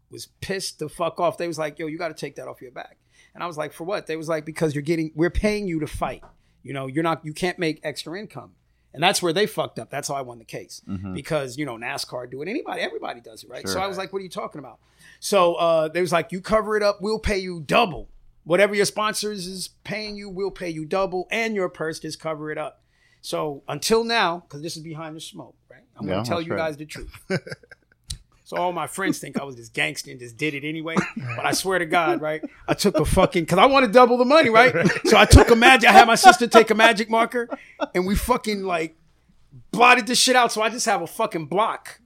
was 0.10 0.28
pissed 0.42 0.80
the 0.80 0.90
fuck 0.90 1.20
off. 1.20 1.38
They 1.38 1.48
was 1.48 1.58
like, 1.60 1.80
yo, 1.80 1.88
you 1.88 1.98
got 1.98 2.10
to 2.10 2.14
take 2.14 2.36
that 2.36 2.48
off 2.48 2.62
your 2.62 2.72
back. 2.72 2.98
And 3.34 3.44
I 3.44 3.48
was 3.48 3.58
like, 3.58 3.74
for 3.74 3.84
what? 3.84 4.08
They 4.08 4.16
was 4.16 4.30
like, 4.30 4.46
because 4.46 4.74
you're 4.74 4.82
getting, 4.82 5.12
we're 5.16 5.30
paying 5.30 5.68
you 5.68 5.80
to 5.80 5.88
fight. 5.88 6.24
You 6.64 6.74
know, 6.74 6.88
you're 6.88 7.04
not, 7.04 7.24
you 7.26 7.34
can't 7.34 7.60
make 7.60 7.80
extra 7.84 8.18
income. 8.18 8.52
And 8.98 9.04
that's 9.04 9.22
where 9.22 9.32
they 9.32 9.46
fucked 9.46 9.78
up. 9.80 9.90
That's 9.92 10.08
how 10.08 10.16
I 10.16 10.22
won 10.22 10.40
the 10.40 10.44
case 10.46 10.82
because 11.14 11.58
you 11.58 11.66
know 11.66 11.78
NASCAR 11.78 12.30
do 12.30 12.42
it. 12.42 12.48
Anybody, 12.48 12.82
everybody 12.82 13.22
does 13.22 13.44
it, 13.44 13.50
right? 13.50 13.68
So 13.68 13.80
I 13.80 13.88
was 13.88 13.98
like, 13.98 14.12
"What 14.12 14.20
are 14.20 14.24
you 14.24 14.30
talking 14.30 14.58
about?" 14.60 14.80
So 15.20 15.54
uh, 15.56 15.88
they 15.90 16.02
was 16.02 16.12
like, 16.12 16.32
"You 16.32 16.42
cover 16.42 16.76
it 16.76 16.84
up, 16.84 17.00
we'll 17.02 17.20
pay 17.20 17.38
you 17.38 17.62
double. 17.62 18.10
Whatever 18.44 18.74
your 18.76 18.86
sponsors 18.86 19.46
is 19.46 19.70
paying 19.84 20.16
you, 20.18 20.30
we'll 20.30 20.52
pay 20.52 20.70
you 20.70 20.84
double, 20.86 21.28
and 21.32 21.54
your 21.54 21.70
purse 21.70 22.00
just 22.00 22.20
cover 22.20 22.52
it 22.52 22.58
up." 22.58 22.82
So 23.22 23.62
until 23.68 24.04
now, 24.04 24.40
because 24.40 24.62
this 24.62 24.76
is 24.78 24.84
behind 24.84 25.16
the 25.16 25.22
smoke, 25.22 25.56
right? 25.70 25.84
I'm 25.96 26.08
Yeah, 26.08 26.16
gonna 26.16 26.26
tell 26.26 26.42
you 26.42 26.52
right. 26.54 26.58
guys 26.58 26.78
the 26.78 26.86
truth. 26.86 27.12
So 28.48 28.56
all 28.56 28.72
my 28.72 28.88
friends 28.88 29.20
think 29.20 29.38
I 29.38 29.44
was 29.44 29.58
this 29.58 29.68
gangster 29.68 30.10
and 30.10 30.22
just 30.22 30.38
did 30.38 30.54
it 30.54 30.64
anyway. 30.66 30.96
But 31.36 31.46
I 31.46 31.52
swear 31.52 31.80
to 31.80 31.86
God, 31.86 32.22
right? 32.22 32.42
I 32.66 32.76
took 32.76 32.98
a 32.98 33.04
fucking 33.04 33.44
because 33.44 33.58
I 33.60 33.66
want 33.66 33.86
to 33.86 33.92
double 33.92 34.18
the 34.18 34.24
money, 34.24 34.48
right? 34.62 34.74
So 35.04 35.18
I 35.18 35.26
took 35.26 35.50
a 35.52 35.56
magic. 35.58 35.90
I 35.90 35.92
had 35.92 36.08
my 36.08 36.16
sister 36.16 36.48
take 36.48 36.70
a 36.70 36.74
magic 36.76 37.10
marker, 37.10 37.50
and 37.94 38.08
we 38.08 38.16
fucking 38.16 38.64
like 38.64 38.96
blotted 39.72 40.08
this 40.08 40.18
shit 40.18 40.38
out. 40.38 40.54
So 40.54 40.62
I 40.62 40.70
just 40.70 40.86
have 40.86 41.02
a 41.02 41.08
fucking 41.08 41.48
block. 41.48 42.00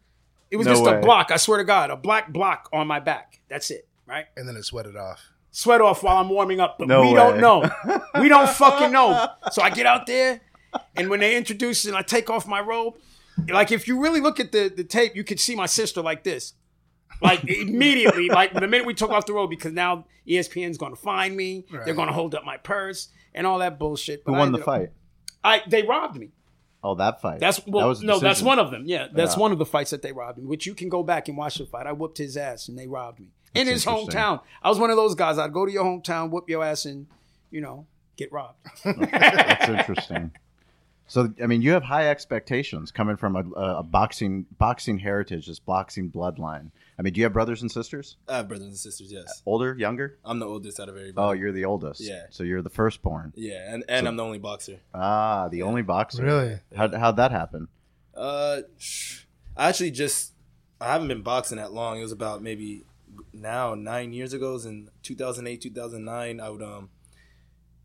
It 0.50 0.57
was 0.57 0.65
No 0.65 0.74
just 0.74 0.83
way. 0.83 0.98
a 0.98 1.00
block. 1.00 1.29
I 1.29 1.38
swear 1.38 1.60
to 1.60 1.63
God, 1.63 1.91
a 1.91 1.95
black 1.95 2.33
block 2.33 2.69
on 2.74 2.88
my 2.88 3.00
back. 3.00 3.39
That's 3.48 3.69
it, 3.69 3.88
right? 4.07 4.25
and 4.36 4.48
then 4.48 4.55
it 4.55 4.63
sweated 4.65 4.95
off. 4.95 5.19
Sweat 5.51 5.79
off 5.79 6.01
while 6.01 6.17
I'm 6.17 6.29
warming 6.29 6.60
up, 6.60 6.79
but 6.79 6.88
No 6.88 7.01
we 7.01 7.10
way. 7.10 7.13
don't 7.13 7.39
know. 7.39 7.69
We 8.19 8.29
don't 8.29 8.50
fucking 8.50 8.91
know. 8.91 9.27
So 9.51 9.62
I 9.62 9.69
get 9.69 9.86
out 9.86 10.07
there, 10.07 10.41
and 10.95 11.07
when 11.07 11.19
they 11.19 11.36
introduce 11.38 11.86
and 11.86 11.95
I 11.95 12.01
take 12.01 12.31
off 12.31 12.48
my 12.48 12.62
robe, 12.62 12.95
like 13.50 13.71
if 13.71 13.88
you 13.88 14.01
really 14.01 14.21
look 14.21 14.39
at 14.39 14.51
the 14.51 14.69
the 14.75 14.83
tape, 14.83 15.15
you 15.15 15.24
could 15.24 15.39
see 15.39 15.55
my 15.55 15.65
sister 15.65 16.01
like 16.01 16.24
this. 16.24 16.53
Like 17.21 17.43
immediately, 17.48 18.29
like 18.29 18.53
the 18.53 18.62
minute 18.62 18.86
we 18.86 18.93
took 18.93 19.12
off 19.12 19.25
the 19.25 19.33
road, 19.33 19.48
because 19.48 19.74
now 19.74 20.05
ESPN's 20.27 20.77
going 20.77 20.93
to 20.95 21.01
find 21.01 21.36
me. 21.36 21.65
They're 21.86 21.93
going 21.93 22.08
to 22.08 22.13
hold 22.13 22.34
up 22.36 22.43
my 22.45 22.58
purse 22.58 23.10
and 23.34 23.45
all 23.45 23.60
that 23.60 23.77
bullshit. 23.80 24.23
Who 24.25 24.32
But 24.32 24.38
I 24.38 24.39
won 24.39 24.51
the 24.51 24.58
ended 24.58 24.62
up- 24.62 24.65
fight? 24.65 24.89
I 25.43 25.62
they 25.67 25.84
robbed 25.84 26.17
me. 26.17 26.30
Oh, 26.84 26.95
that 26.95 27.21
fight. 27.21 27.39
That's 27.39 27.65
well, 27.67 27.82
that 27.84 27.88
was 27.89 27.99
the 27.99 28.08
no, 28.08 28.19
that's 28.19 28.41
one 28.41 28.58
of 28.60 28.71
them. 28.71 28.84
Yeah, 28.86 29.08
that's 29.13 29.36
Yeah. 29.36 29.39
one 29.41 29.51
of 29.51 29.60
the 29.60 29.65
fights 29.65 29.91
that 29.91 30.01
they 30.01 30.12
robbed 30.12 30.39
me. 30.39 30.45
Which 30.45 30.65
you 30.65 30.73
can 30.73 30.89
go 30.89 31.04
back 31.04 31.27
and 31.27 31.38
watch 31.38 31.56
the 31.60 31.65
fight. 31.65 31.86
I 31.86 31.91
whooped 31.91 32.17
his 32.17 32.36
ass 32.38 32.67
and 32.69 32.77
they 32.77 32.88
robbed 32.88 33.19
me 33.19 33.27
in 33.54 33.67
his 33.67 33.86
hometown. 33.86 34.41
I 34.63 34.69
was 34.69 34.80
one 34.80 34.89
of 34.89 34.95
those 34.97 35.13
guys. 35.13 35.38
I'd 35.38 35.54
go 35.54 35.65
to 35.65 35.71
your 35.71 35.84
hometown, 35.84 36.32
whoop 36.32 36.49
your 36.49 36.63
ass, 36.63 36.86
and 36.86 37.06
you 37.51 37.62
know 37.62 37.86
get 38.17 38.32
robbed. 38.32 38.58
That's 38.84 39.69
interesting. 39.69 40.32
So, 41.12 41.34
I 41.43 41.47
mean, 41.47 41.62
you 41.62 41.71
have 41.71 41.84
high 41.84 42.08
expectations 42.10 42.89
coming 42.89 43.17
from 43.17 43.36
a, 43.36 43.41
a 43.60 43.84
boxing 43.84 44.45
boxing 44.58 44.97
heritage, 44.97 45.47
this 45.47 45.60
boxing 45.60 46.10
bloodline. 46.10 46.71
I 46.97 47.02
mean, 47.02 47.12
do 47.12 47.19
you 47.19 47.26
have 47.26 47.34
brothers 47.34 47.62
and 47.62 47.69
sisters? 47.69 48.15
I 48.30 48.38
have 48.38 48.47
brothers 48.47 48.67
and 48.67 48.78
sisters. 48.78 49.12
Yes, 49.12 49.43
Older, 49.45 49.76
younger? 49.78 50.19
I'm 50.24 50.39
the 50.39 50.45
oldest 50.45 50.80
out 50.80 50.88
of 50.88 50.95
everybody. 50.95 51.28
Oh, 51.28 51.34
you're 51.34 51.52
the 51.52 51.65
oldest. 51.65 52.00
Yeah. 52.00 52.28
So 52.30 52.43
you're 52.43 52.62
the 52.62 52.69
firstborn. 52.69 53.34
yeah, 53.36 53.74
and 53.74 53.84
and 53.89 54.08
I'm 54.08 54.15
the 54.15 54.24
only 54.24 54.38
boxer. 54.38 54.80
Ah, 54.93 55.50
the 55.50 55.63
only 55.63 55.82
boxer. 55.82 56.24
Really? 56.24 56.60
How 56.74 56.88
how'd 56.97 57.17
that 57.17 57.32
happen? 57.32 57.67
Uh, 58.15 58.62
I 59.58 59.67
actually 59.67 59.91
just 59.91 60.32
I 60.80 60.93
haven't 60.93 61.10
been 61.10 61.24
boxing 61.24 61.58
that 61.58 61.74
long. 61.74 62.00
It 62.00 62.04
was 62.04 62.13
about 62.13 62.41
maybe 62.41 62.86
now 63.34 63.76
nine 63.76 64.13
years 64.13 64.32
ago. 64.32 64.52
It 64.52 64.54
was 64.54 64.65
in 64.65 64.89
2008, 65.04 65.60
2009. 65.60 66.39
I 66.39 66.50
would 66.50 66.63
um, 66.63 66.89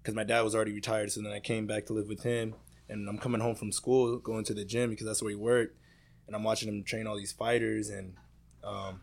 because 0.01 0.15
my 0.15 0.23
dad 0.23 0.43
was 0.43 0.55
already 0.55 0.73
retired, 0.73 1.11
so 1.11 1.21
then 1.23 1.33
I 1.33 1.41
came 1.41 1.67
back 1.67 1.87
to 1.87 1.93
live 1.93 2.07
with 2.07 2.23
him, 2.23 2.55
and 2.89 3.09
I'm 3.09 3.19
coming 3.19 3.41
home 3.41 3.55
from 3.55 3.73
school, 3.73 4.19
going 4.19 4.45
to 4.45 4.55
the 4.55 4.65
gym 4.65 4.91
because 4.91 5.07
that's 5.07 5.23
where 5.23 5.31
he 5.31 5.37
worked, 5.37 5.77
and 6.27 6.37
I'm 6.37 6.45
watching 6.45 6.69
him 6.69 6.83
train 6.85 7.07
all 7.07 7.17
these 7.17 7.33
fighters, 7.33 7.91
and 7.91 8.15
um, 8.65 9.01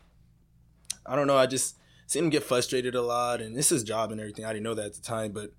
I 1.06 1.16
don't 1.16 1.28
know. 1.28 1.38
I 1.38 1.46
just 1.46 1.78
seen 2.08 2.26
him 2.26 2.30
get 2.30 2.44
frustrated 2.44 2.96
a 2.96 3.02
lot, 3.02 3.42
and 3.42 3.58
it's 3.58 3.70
his 3.70 3.84
job 3.84 4.12
and 4.12 4.20
everything. 4.20 4.46
I 4.46 4.54
didn't 4.54 4.64
know 4.64 4.74
that 4.76 4.86
at 4.86 4.94
the 4.94 5.02
time, 5.02 5.32
but 5.32 5.52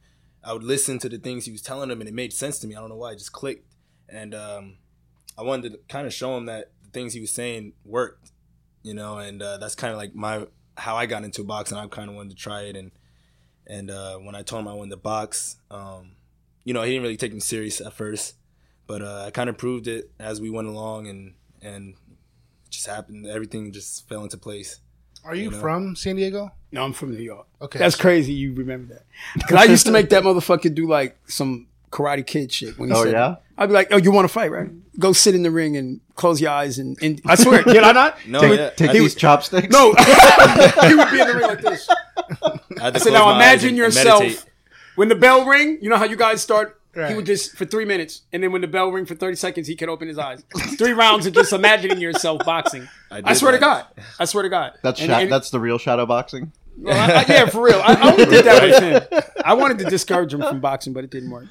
I 0.43 0.53
would 0.53 0.63
listen 0.63 0.99
to 1.01 1.09
the 1.09 1.19
things 1.19 1.45
he 1.45 1.53
was 1.53 1.63
telling 1.63 1.91
him, 1.91 2.01
and 2.01 2.09
it 2.09 2.15
made 2.15 2.33
sense 2.33 2.59
to 2.61 2.67
me. 2.67 2.75
I 2.75 2.81
don't 2.81 2.91
know 2.91 2.97
why, 2.97 3.13
it 3.13 3.19
just 3.19 3.33
clicked, 3.33 3.75
and 4.09 4.35
um, 4.35 4.77
I 5.39 5.43
wanted 5.43 5.73
to 5.73 5.79
kind 5.89 6.07
of 6.07 6.13
show 6.13 6.37
him 6.37 6.47
that 6.47 6.73
the 6.83 6.91
things 6.91 7.15
he 7.15 7.21
was 7.21 7.31
saying 7.31 7.73
worked, 7.85 8.31
you 8.83 8.95
know, 8.95 9.19
and 9.19 9.43
uh, 9.43 9.59
that's 9.59 9.75
kind 9.75 9.93
of 9.93 9.99
like 9.99 10.15
my 10.15 10.47
how 10.77 10.97
I 10.97 11.07
got 11.07 11.25
into 11.25 11.45
boxing. 11.45 11.79
I 11.79 11.87
kind 11.87 12.11
of 12.11 12.17
wanted 12.17 12.31
to 12.31 12.37
try 12.37 12.63
it, 12.63 12.77
and 12.77 12.91
and 13.67 13.91
uh, 13.91 14.17
when 14.19 14.35
I 14.35 14.43
told 14.43 14.63
him 14.63 14.69
I 14.69 14.75
wanted 14.75 14.91
to 14.91 14.97
box, 14.99 15.57
um, 15.71 16.13
you 16.65 16.75
know, 16.75 16.83
he 16.83 16.91
didn't 16.93 17.03
really 17.03 17.17
take 17.17 17.33
me 17.35 17.41
serious 17.41 17.81
at 17.81 17.93
first, 17.93 18.35
but 18.87 19.03
uh, 19.03 19.25
I 19.27 19.31
kind 19.31 19.49
of 19.51 19.57
proved 19.59 19.87
it 19.87 20.11
as 20.19 20.41
we 20.41 20.51
went 20.51 20.69
along, 20.69 21.07
and 21.09 21.35
and 21.63 21.91
it 21.95 22.71
just 22.71 22.87
happened. 22.87 23.27
Everything 23.27 23.73
just 23.73 24.09
fell 24.09 24.23
into 24.23 24.37
place. 24.39 24.81
Are 25.25 25.35
you 25.35 25.45
You 25.45 25.51
know. 25.53 25.61
from 25.61 25.97
San 25.97 26.17
Diego? 26.17 26.51
No, 26.71 26.85
I'm 26.85 26.93
from 26.93 27.15
New 27.15 27.23
York. 27.23 27.47
Okay, 27.63 27.79
That's 27.79 27.97
so- 27.97 28.03
crazy. 28.03 28.33
You 28.35 28.53
remember 28.55 28.95
that? 28.95 29.05
Because 29.35 29.57
I 29.57 29.65
used 29.71 29.87
to 29.87 29.93
make 29.93 30.11
that 30.11 30.23
motherfucker 30.23 30.75
do 30.75 30.87
like 30.87 31.17
some 31.27 31.69
Karate 31.91 32.27
Kid 32.27 32.53
shit. 32.53 32.79
When 32.79 32.91
he 32.91 32.95
Oh, 32.95 33.05
said 33.05 33.13
yeah? 33.13 33.29
that. 33.29 33.43
I'd 33.57 33.67
be 33.69 33.73
like, 33.73 33.89
"Oh, 33.93 33.97
you 33.97 34.11
want 34.11 34.25
to 34.27 34.33
fight, 34.33 34.51
right? 34.51 34.69
Go 34.99 35.13
sit 35.13 35.35
in 35.35 35.45
the 35.45 35.51
ring 35.51 35.77
and 35.77 36.01
close 36.17 36.41
your 36.41 36.51
eyes." 36.51 36.79
And, 36.79 36.99
and 37.01 37.23
I 37.25 37.37
swear, 37.37 37.63
did 37.77 37.85
I 37.85 37.93
not? 37.93 38.19
No, 38.27 38.41
Take, 38.41 38.59
yeah, 38.59 38.71
take 38.71 38.91
I, 38.91 38.93
these 38.95 39.15
chopsticks. 39.15 39.69
No, 39.71 39.95
he 40.89 40.95
would 40.95 41.11
be 41.11 41.21
in 41.21 41.29
the 41.29 41.35
ring 41.37 41.43
like 41.47 41.61
this. 41.63 41.89
I 41.89 42.59
had 42.83 42.95
to 42.95 43.01
So 43.01 43.11
close 43.11 43.13
now 43.19 43.35
imagine 43.37 43.69
and- 43.71 43.79
and 43.79 43.79
yourself 43.79 44.21
meditate. 44.23 44.45
When 44.97 45.09
the 45.09 45.15
bell 45.15 45.45
ring. 45.47 45.79
You 45.81 45.91
know 45.91 45.97
how 45.97 46.05
you 46.05 46.17
guys 46.17 46.41
start. 46.43 46.81
He 47.09 47.13
would 47.15 47.27
just 47.27 47.57
for 47.57 47.65
three 47.65 47.85
minutes, 47.85 48.23
and 48.33 48.41
then 48.41 48.53
when 48.53 48.61
the 48.61 48.69
bell 48.69 48.89
ring 48.93 49.05
for 49.05 49.17
thirty 49.17 49.35
seconds, 49.35 49.67
he 49.67 49.75
could 49.75 49.89
open 49.89 50.07
his 50.07 50.17
eyes. 50.17 50.45
Three 50.79 50.93
rounds 50.93 51.27
of 51.27 51.33
just 51.35 51.53
imagining 51.53 51.99
yourself 52.01 52.43
boxing. 52.45 52.87
I 53.11 53.17
I, 53.17 53.21
did 53.21 53.37
swear 53.37 53.51
to. 53.51 53.59
God. 53.59 53.85
I 54.21 54.27
swear 54.27 54.45
to 54.45 54.49
God. 54.49 54.75
That's 54.83 55.01
And- 55.01 55.11
sha- 55.11 55.19
and- 55.19 55.33
that's 55.33 55.51
the 55.51 55.59
real 55.59 55.79
shadow 55.79 56.07
boxing. 56.07 56.53
well, 56.79 56.97
I- 56.97 57.23
I- 57.23 57.25
yeah, 57.29 57.47
for 57.47 57.65
real. 57.65 57.81
I, 57.85 57.95
I 57.95 58.13
only 58.13 58.27
did 58.27 58.45
that 58.45 58.63
with 58.63 58.81
him. 59.13 59.23
I 59.45 59.55
wanted 59.55 59.79
to 59.81 59.87
discourage 59.87 60.33
him 60.33 60.41
from 60.43 60.61
boxing, 60.61 60.93
but 60.93 61.03
it 61.03 61.11
didn't 61.11 61.31
work. 61.31 61.47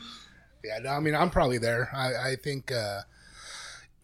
Yeah, 0.63 0.79
no, 0.79 0.91
I 0.91 1.01
mean, 1.01 1.13
I'm 1.13 1.29
probably 1.29 1.58
there. 1.58 1.89
I, 1.93 2.32
I 2.32 2.36
think, 2.41 2.71
uh, 2.71 3.01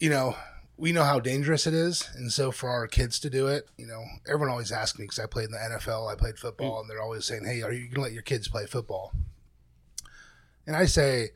you 0.02 0.10
know, 0.10 0.36
we 0.80 0.94
know 0.94 1.04
how 1.04 1.20
dangerous 1.20 1.68
it 1.68 1.74
is, 1.74 2.10
and 2.15 2.32
so 2.32 2.52
for 2.52 2.70
our 2.70 2.88
kids 2.88 3.20
to 3.20 3.30
do 3.30 3.48
it, 3.48 3.68
you 3.78 3.86
know, 3.86 4.04
everyone 4.26 4.50
always 4.50 4.72
asks 4.72 4.98
me 4.98 5.04
because 5.04 5.20
I 5.20 5.26
played 5.26 5.46
in 5.48 5.52
the 5.52 5.58
NFL, 5.58 6.10
I 6.10 6.15
played 6.15 6.39
football, 6.39 6.80
and 6.80 6.89
they're 6.89 7.02
always 7.02 7.26
saying, 7.26 7.46
"Hey, 7.46 7.62
are 7.62 7.72
you 7.72 7.89
gonna 7.89 8.04
let 8.04 8.13
your 8.13 8.22
kids 8.24 8.48
play 8.48 8.65
football?" 8.65 9.13
And 10.65 10.78
I 10.78 10.86
say, 10.86 11.32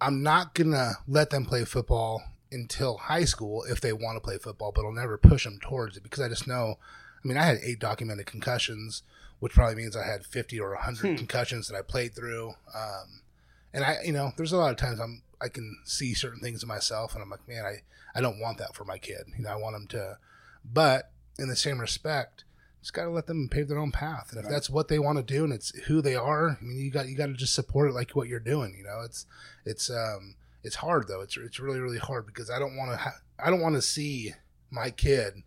I'm 0.00 0.22
not 0.22 0.54
gonna 0.54 0.92
let 1.08 1.30
them 1.30 1.44
play 1.44 1.64
football 1.64 2.22
until 2.52 2.98
high 2.98 3.24
school 3.24 3.64
if 3.64 3.80
they 3.80 3.92
want 3.92 4.16
to 4.16 4.20
play 4.20 4.38
football, 4.38 4.72
but 4.72 4.84
I'll 4.84 4.92
never 4.92 5.18
push 5.18 5.44
them 5.44 5.58
towards 5.60 5.96
it 5.96 6.02
because 6.02 6.20
I 6.20 6.28
just 6.28 6.46
know. 6.46 6.78
I 7.24 7.28
mean, 7.28 7.36
I 7.36 7.44
had 7.44 7.58
eight 7.64 7.80
documented 7.80 8.26
concussions, 8.26 9.02
which 9.40 9.54
probably 9.54 9.74
means 9.74 9.96
I 9.96 10.06
had 10.06 10.24
50 10.24 10.60
or 10.60 10.74
100 10.74 11.18
concussions 11.18 11.66
that 11.66 11.76
I 11.76 11.82
played 11.82 12.14
through. 12.14 12.54
Um, 12.72 13.22
and 13.72 13.84
I, 13.84 13.98
you 14.04 14.12
know, 14.12 14.32
there's 14.36 14.52
a 14.52 14.56
lot 14.56 14.70
of 14.70 14.76
times 14.76 15.00
I'm 15.00 15.22
I 15.40 15.48
can 15.48 15.78
see 15.84 16.14
certain 16.14 16.40
things 16.40 16.62
in 16.62 16.68
myself, 16.68 17.14
and 17.14 17.22
I'm 17.22 17.30
like, 17.30 17.46
man, 17.48 17.64
I 17.64 17.82
I 18.14 18.20
don't 18.20 18.40
want 18.40 18.58
that 18.58 18.74
for 18.74 18.84
my 18.84 18.98
kid. 18.98 19.22
You 19.36 19.44
know, 19.44 19.50
I 19.50 19.56
want 19.56 19.74
them 19.74 19.86
to, 19.88 20.18
but 20.64 21.10
in 21.38 21.48
the 21.48 21.56
same 21.56 21.80
respect, 21.80 22.44
just 22.80 22.92
got 22.92 23.04
to 23.04 23.10
let 23.10 23.26
them 23.26 23.48
pave 23.48 23.68
their 23.68 23.78
own 23.78 23.92
path. 23.92 24.32
And 24.32 24.42
if 24.42 24.48
that's 24.50 24.70
what 24.70 24.88
they 24.88 24.98
want 24.98 25.18
to 25.18 25.24
do, 25.24 25.44
and 25.44 25.52
it's 25.52 25.70
who 25.86 26.00
they 26.00 26.16
are, 26.16 26.58
I 26.60 26.64
mean, 26.64 26.78
you 26.78 26.90
got 26.90 27.08
you 27.08 27.16
got 27.16 27.26
to 27.26 27.34
just 27.34 27.54
support 27.54 27.88
it 27.90 27.94
like 27.94 28.16
what 28.16 28.28
you're 28.28 28.40
doing. 28.40 28.74
You 28.76 28.84
know, 28.84 29.02
it's 29.04 29.26
it's 29.64 29.90
um 29.90 30.36
it's 30.62 30.76
hard 30.76 31.08
though. 31.08 31.20
It's 31.20 31.36
it's 31.36 31.60
really 31.60 31.80
really 31.80 31.98
hard 31.98 32.26
because 32.26 32.50
I 32.50 32.58
don't 32.58 32.76
want 32.76 32.90
to 32.92 32.96
ha- 32.96 33.20
I 33.38 33.50
don't 33.50 33.60
want 33.60 33.74
to 33.74 33.82
see 33.82 34.34
my 34.70 34.90
kid 34.90 35.42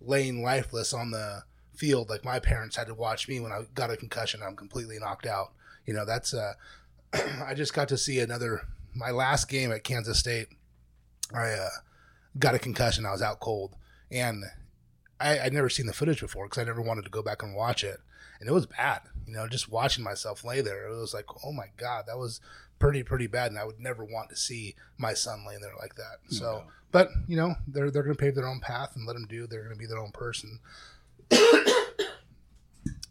laying 0.00 0.42
lifeless 0.42 0.92
on 0.92 1.10
the 1.10 1.42
field 1.74 2.08
like 2.08 2.24
my 2.24 2.38
parents 2.38 2.76
had 2.76 2.86
to 2.86 2.94
watch 2.94 3.28
me 3.28 3.40
when 3.40 3.52
I 3.52 3.62
got 3.74 3.90
a 3.90 3.96
concussion. 3.96 4.42
I'm 4.42 4.56
completely 4.56 4.98
knocked 4.98 5.26
out. 5.26 5.52
You 5.84 5.94
know, 5.94 6.04
that's 6.04 6.34
uh, 6.34 6.54
I 7.12 7.54
just 7.54 7.74
got 7.74 7.88
to 7.88 7.98
see 7.98 8.18
another 8.18 8.62
my 8.96 9.10
last 9.10 9.48
game 9.48 9.70
at 9.70 9.84
Kansas 9.84 10.18
State. 10.18 10.48
I 11.34 11.50
uh, 11.50 11.68
got 12.38 12.54
a 12.54 12.58
concussion. 12.58 13.06
I 13.06 13.12
was 13.12 13.22
out 13.22 13.40
cold, 13.40 13.76
and 14.10 14.44
I, 15.20 15.38
I'd 15.40 15.52
never 15.52 15.68
seen 15.68 15.86
the 15.86 15.92
footage 15.92 16.20
before 16.20 16.46
because 16.46 16.62
I 16.62 16.64
never 16.64 16.80
wanted 16.82 17.04
to 17.04 17.10
go 17.10 17.22
back 17.22 17.42
and 17.42 17.54
watch 17.54 17.84
it, 17.84 17.98
and 18.40 18.48
it 18.48 18.52
was 18.52 18.66
bad. 18.66 19.02
You 19.26 19.34
know, 19.34 19.48
just 19.48 19.70
watching 19.70 20.04
myself 20.04 20.44
lay 20.44 20.60
there, 20.60 20.86
it 20.86 20.96
was 20.96 21.12
like, 21.14 21.26
oh 21.44 21.52
my 21.52 21.66
god, 21.76 22.04
that 22.06 22.18
was 22.18 22.40
pretty 22.78 23.02
pretty 23.02 23.26
bad, 23.26 23.50
and 23.50 23.58
I 23.58 23.64
would 23.64 23.80
never 23.80 24.04
want 24.04 24.30
to 24.30 24.36
see 24.36 24.74
my 24.98 25.14
son 25.14 25.44
laying 25.46 25.60
there 25.60 25.72
like 25.78 25.96
that. 25.96 26.18
So, 26.28 26.64
but 26.92 27.08
you 27.26 27.36
know, 27.36 27.56
they're 27.66 27.90
they're 27.90 28.02
going 28.02 28.16
to 28.16 28.20
pave 28.20 28.34
their 28.34 28.48
own 28.48 28.60
path 28.60 28.92
and 28.94 29.06
let 29.06 29.14
them 29.14 29.26
do. 29.28 29.46
They're 29.46 29.62
going 29.62 29.74
to 29.74 29.78
be 29.78 29.86
their 29.86 29.98
own 29.98 30.12
person, 30.12 30.60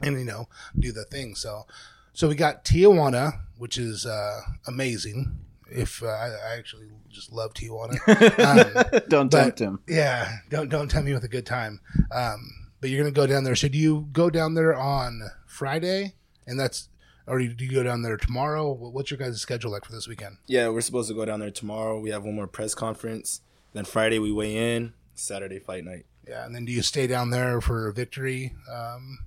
and 0.02 0.18
you 0.20 0.26
know, 0.26 0.48
do 0.78 0.92
the 0.92 1.06
thing. 1.06 1.36
So, 1.36 1.66
so 2.14 2.28
we 2.30 2.36
got 2.36 2.64
Tijuana, 2.64 3.40
which 3.58 3.78
is 3.78 4.06
uh, 4.06 4.42
amazing. 4.68 5.38
If 5.78 6.02
uh, 6.04 6.08
I, 6.08 6.28
I 6.54 6.58
actually 6.58 6.88
just 7.10 7.32
love 7.32 7.54
Tijuana, 7.54 7.96
um, 8.96 9.02
Don't 9.10 9.32
but- 9.32 9.42
tempt 9.44 9.60
him. 9.60 9.80
yeah, 9.88 10.38
don't 10.50 10.70
don't 10.70 10.90
tempt 10.90 11.06
me 11.06 11.14
with 11.14 11.24
a 11.24 11.28
good 11.30 11.46
time. 11.46 11.80
Um, 12.14 12.70
but 12.82 12.90
you're 12.90 13.02
gonna 13.02 13.12
go 13.12 13.28
down 13.28 13.44
there. 13.44 13.56
So 13.56 13.68
do 13.68 13.78
you 13.78 14.08
go 14.12 14.30
down 14.30 14.54
there 14.54 14.76
on 14.76 15.22
Friday, 15.48 16.14
and 16.46 16.60
that's, 16.60 16.90
or 17.28 17.40
do 17.40 17.66
you 17.66 17.72
go 17.72 17.84
down 17.84 18.02
there 18.04 18.18
tomorrow? 18.18 18.72
What's 18.72 19.10
your 19.12 19.18
guys' 19.18 19.40
schedule 19.42 19.72
like 19.72 19.86
for 19.86 19.92
this 19.92 20.08
weekend? 20.08 20.38
Yeah, 20.48 20.70
we're 20.70 20.82
supposed 20.82 21.08
to 21.10 21.16
go 21.16 21.26
down 21.26 21.40
there 21.40 21.52
tomorrow. 21.52 22.00
We 22.00 22.10
have 22.12 22.24
one 22.24 22.36
more 22.36 22.48
press 22.48 22.76
conference. 22.76 23.42
Then 23.74 23.86
Friday 23.86 24.20
we 24.20 24.32
weigh 24.32 24.76
in. 24.76 24.94
Saturday 25.16 25.60
fight 25.60 25.84
night. 25.86 26.06
Yeah, 26.28 26.46
and 26.46 26.54
then 26.54 26.66
do 26.66 26.72
you 26.72 26.82
stay 26.82 27.08
down 27.08 27.30
there 27.30 27.62
for 27.62 27.92
victory? 27.92 28.54
Um, 28.72 29.20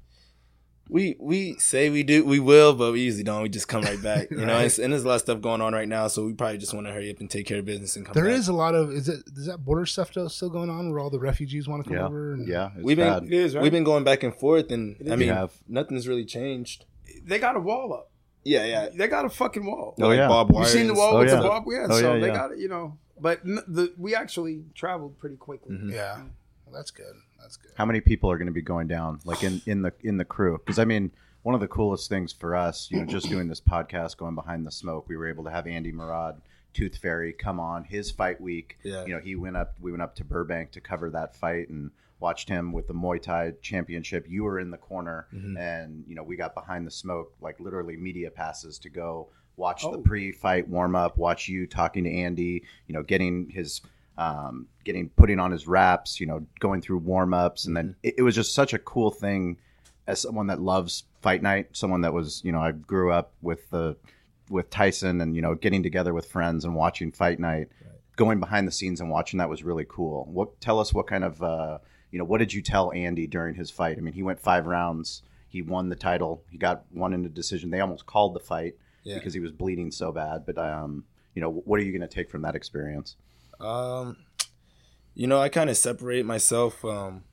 We 0.91 1.17
we 1.21 1.57
say 1.59 1.91
we 1.91 2.03
do 2.03 2.25
we 2.25 2.41
will, 2.41 2.75
but 2.75 2.93
we 2.93 3.01
usually 3.03 3.23
don't. 3.25 3.43
We 3.43 3.49
just 3.51 3.69
come 3.69 3.83
right 3.83 4.03
back. 4.03 4.31
You 4.31 4.47
know, 4.47 4.55
Right. 4.55 4.65
it's, 4.67 4.79
and 4.79 4.93
there's 4.93 5.05
a 5.05 5.09
lot 5.09 5.17
of 5.17 5.21
stuff 5.21 5.41
going 5.41 5.61
on 5.61 5.73
right 5.75 5.89
now, 5.89 6.09
so 6.09 6.25
we 6.25 6.33
probably 6.33 6.59
just 6.59 6.73
want 6.73 6.87
to 6.87 6.93
hurry 6.93 7.11
up 7.11 7.21
and 7.21 7.31
take 7.31 7.47
care 7.47 7.59
of 7.59 7.65
business 7.67 7.97
and 7.97 8.07
come. 8.07 8.15
there 8.15 8.25
back. 8.25 8.33
is 8.39 8.49
a 8.49 8.53
lot 8.55 8.75
of 8.75 8.91
is 8.93 9.09
it 9.09 9.21
is 9.37 9.47
that 9.47 9.59
border 9.65 9.85
stuff 9.87 10.11
still 10.11 10.29
still 10.29 10.49
going 10.51 10.71
on 10.71 10.91
where 10.91 10.99
all 11.01 11.11
the 11.11 11.19
refugees 11.19 11.69
want 11.69 11.85
to 11.85 11.91
come 11.91 11.99
Yeah, 11.99 12.07
over? 12.07 12.33
And, 12.33 12.49
yeah, 12.49 12.71
it's 12.75 12.85
We've 12.85 12.97
been 12.97 13.07
bad. 13.09 13.25
It 13.25 13.33
is, 13.33 13.55
right? 13.55 13.63
we've 13.63 13.73
been 13.73 13.85
going 13.85 14.05
back 14.05 14.23
and 14.23 14.35
forth, 14.35 14.71
and 14.73 14.97
I 15.11 15.17
mean, 15.17 15.29
have. 15.29 15.53
nothing's 15.69 16.09
really 16.09 16.25
changed. 16.25 16.87
They 17.25 17.39
got 17.39 17.57
a 17.57 17.61
wall 17.61 17.93
up. 17.93 18.11
Yeah, 18.45 18.65
yeah. 18.65 18.89
They 18.95 19.09
got 19.09 19.27
a 19.27 19.29
fucking 19.29 19.67
wall. 19.67 19.95
Oh, 20.01 20.09
Like 20.09 20.17
yeah. 20.17 20.29
Bob 20.29 20.49
You 20.51 20.57
Wire 20.57 20.65
seen 20.67 20.87
the 20.87 20.95
wall 20.95 21.17
Oh, 21.17 21.19
with 21.19 21.29
yeah. 21.29 21.37
the 21.37 21.43
Bob? 21.49 21.65
Yeah, 21.71 21.87
Oh, 21.91 22.01
so 22.01 22.15
yeah, 22.15 22.21
they 22.21 22.27
yeah. 22.29 22.35
got 22.35 22.53
it, 22.53 22.59
you 22.61 22.69
know. 22.69 22.97
But 23.21 23.45
the 23.45 23.93
we 23.99 24.15
actually 24.15 24.63
traveled 24.75 25.19
pretty 25.19 25.37
quickly. 25.37 25.75
Mhm. 25.77 25.93
yeah, 25.93 26.23
well, 26.65 26.75
that's 26.75 26.91
good. 26.93 27.15
That's 27.41 27.57
good. 27.57 27.73
How 27.77 27.85
many 27.87 28.01
people 28.01 28.31
are 28.31 28.39
going 28.39 28.47
to 28.47 28.53
be 28.53 28.63
going 28.63 28.89
down, 28.89 29.21
like 29.25 29.43
in 29.43 29.61
in 29.67 29.83
the 29.83 29.93
in 30.03 30.17
the 30.17 30.25
crew? 30.25 30.59
Because 30.59 30.79
I 30.79 30.85
mean, 30.85 31.11
one 31.43 31.55
of 31.55 31.61
the 31.61 31.69
coolest 31.69 32.09
things 32.09 32.33
for 32.33 32.55
us, 32.57 32.89
you 32.91 32.99
know, 32.99 33.07
just 33.07 33.29
doing 33.29 33.49
this 33.49 33.61
podcast, 33.61 34.17
going 34.17 34.35
behind 34.35 34.67
the 34.67 34.71
smoke, 34.73 35.09
we 35.09 35.17
were 35.17 35.29
able 35.29 35.45
to 35.45 35.51
have 35.51 35.67
Andy 35.67 35.93
Murad, 35.93 36.41
Tooth 36.75 36.97
Fairy, 36.99 37.33
come 37.33 37.59
on 37.61 37.85
his 37.85 38.11
fight 38.11 38.41
week. 38.41 38.79
Yeah. 38.83 39.05
You 39.07 39.15
know, 39.15 39.21
he 39.21 39.35
went 39.37 39.57
up. 39.57 39.75
We 39.81 39.91
went 39.93 40.03
up 40.03 40.15
to 40.17 40.25
Burbank 40.25 40.73
to 40.73 40.81
cover 40.81 41.11
that 41.11 41.37
fight 41.37 41.69
and 41.69 41.91
watched 42.21 42.49
him 42.49 42.73
with 42.73 42.89
the 42.89 42.95
Muay 42.95 43.23
Thai 43.23 43.53
championship. 43.63 44.27
You 44.29 44.43
were 44.43 44.59
in 44.59 44.71
the 44.73 44.77
corner, 44.77 45.29
Mhm. 45.33 45.57
and 45.59 46.05
you 46.09 46.17
know, 46.17 46.25
we 46.25 46.37
got 46.37 46.55
behind 46.55 46.87
the 46.87 46.91
smoke, 46.91 47.33
like 47.41 47.61
literally 47.61 47.97
media 47.97 48.31
passes 48.31 48.79
to 48.81 48.91
go 48.91 49.29
watch 49.57 49.83
the 49.83 49.91
Oh. 49.91 50.03
pre-fight 50.03 50.69
warm 50.69 50.95
up, 50.97 51.17
watch 51.17 51.49
you 51.49 51.67
talking 51.67 52.05
to 52.05 52.11
Andy. 52.11 52.65
You 52.89 52.95
know, 52.95 53.03
getting 53.05 53.49
his. 53.51 53.81
Um, 54.19 54.67
getting 54.85 55.09
putting 55.11 55.39
on 55.39 55.53
his 55.53 55.67
wraps, 55.69 56.19
you 56.21 56.27
know, 56.27 56.45
going 56.59 56.83
through 56.83 56.99
warm 56.99 57.33
ups, 57.33 57.67
and 57.67 57.77
then 57.77 57.95
it, 58.03 58.17
it 58.19 58.23
was 58.23 58.35
just 58.35 58.53
such 58.53 58.75
a 58.75 58.79
cool 58.79 59.11
thing 59.11 59.57
as 60.09 60.21
someone 60.21 60.49
that 60.49 60.61
loves 60.61 61.05
fight 61.23 61.41
night, 61.43 61.69
someone 61.73 62.01
that 62.01 62.13
was, 62.13 62.43
you 62.45 62.51
know, 62.51 62.61
I 62.61 62.73
grew 62.73 63.13
up 63.13 63.33
with 63.43 63.71
the 63.71 63.97
with 64.51 64.71
Tyson 64.71 65.21
and 65.21 65.37
you 65.37 65.43
know 65.43 65.55
getting 65.55 65.83
together 65.83 66.13
with 66.13 66.27
friends 66.27 66.65
and 66.65 66.75
watching 66.75 67.13
fight 67.13 67.39
night, 67.39 67.69
going 68.17 68.41
behind 68.41 68.67
the 68.67 68.73
scenes 68.73 69.01
and 69.01 69.09
watching 69.09 69.39
that 69.39 69.49
was 69.49 69.63
really 69.63 69.87
cool. 69.89 70.27
What 70.33 70.61
tell 70.61 70.81
us 70.81 70.93
what 70.93 71.07
kind 71.07 71.23
of 71.23 71.41
uh, 71.43 71.79
you 72.11 72.19
know 72.19 72.25
what 72.25 72.39
did 72.39 72.53
you 72.53 72.61
tell 72.63 72.93
Andy 72.93 73.27
during 73.29 73.55
his 73.55 73.71
fight? 73.71 73.99
I 73.99 74.01
mean, 74.01 74.15
he 74.15 74.25
went 74.25 74.41
five 74.41 74.67
rounds, 74.67 75.23
he 75.49 75.63
won 75.63 75.91
the 75.91 75.97
title, 75.97 76.43
he 76.51 76.59
got 76.59 76.85
one 76.91 77.13
in 77.13 77.25
a 77.25 77.29
decision. 77.29 77.71
They 77.71 77.81
almost 77.81 78.07
called 78.07 78.35
the 78.35 78.41
fight 78.41 78.75
Yeah. 79.05 79.15
because 79.15 79.35
he 79.35 79.41
was 79.41 79.53
bleeding 79.53 79.93
so 79.93 80.11
bad. 80.11 80.45
But 80.45 80.59
um, 80.59 81.05
you 81.35 81.43
know, 81.43 81.51
what 81.51 81.79
are 81.79 81.85
you 81.85 81.93
going 81.93 82.09
to 82.09 82.13
take 82.13 82.31
from 82.31 82.43
that 82.43 82.57
experience? 82.57 83.15
Um, 83.61 84.17
you 85.15 85.27
know, 85.27 85.39
I 85.41 85.49
kind 85.49 85.69
of 85.71 85.77
separate 85.77 86.25
myself 86.25 86.85
um, 86.85 87.25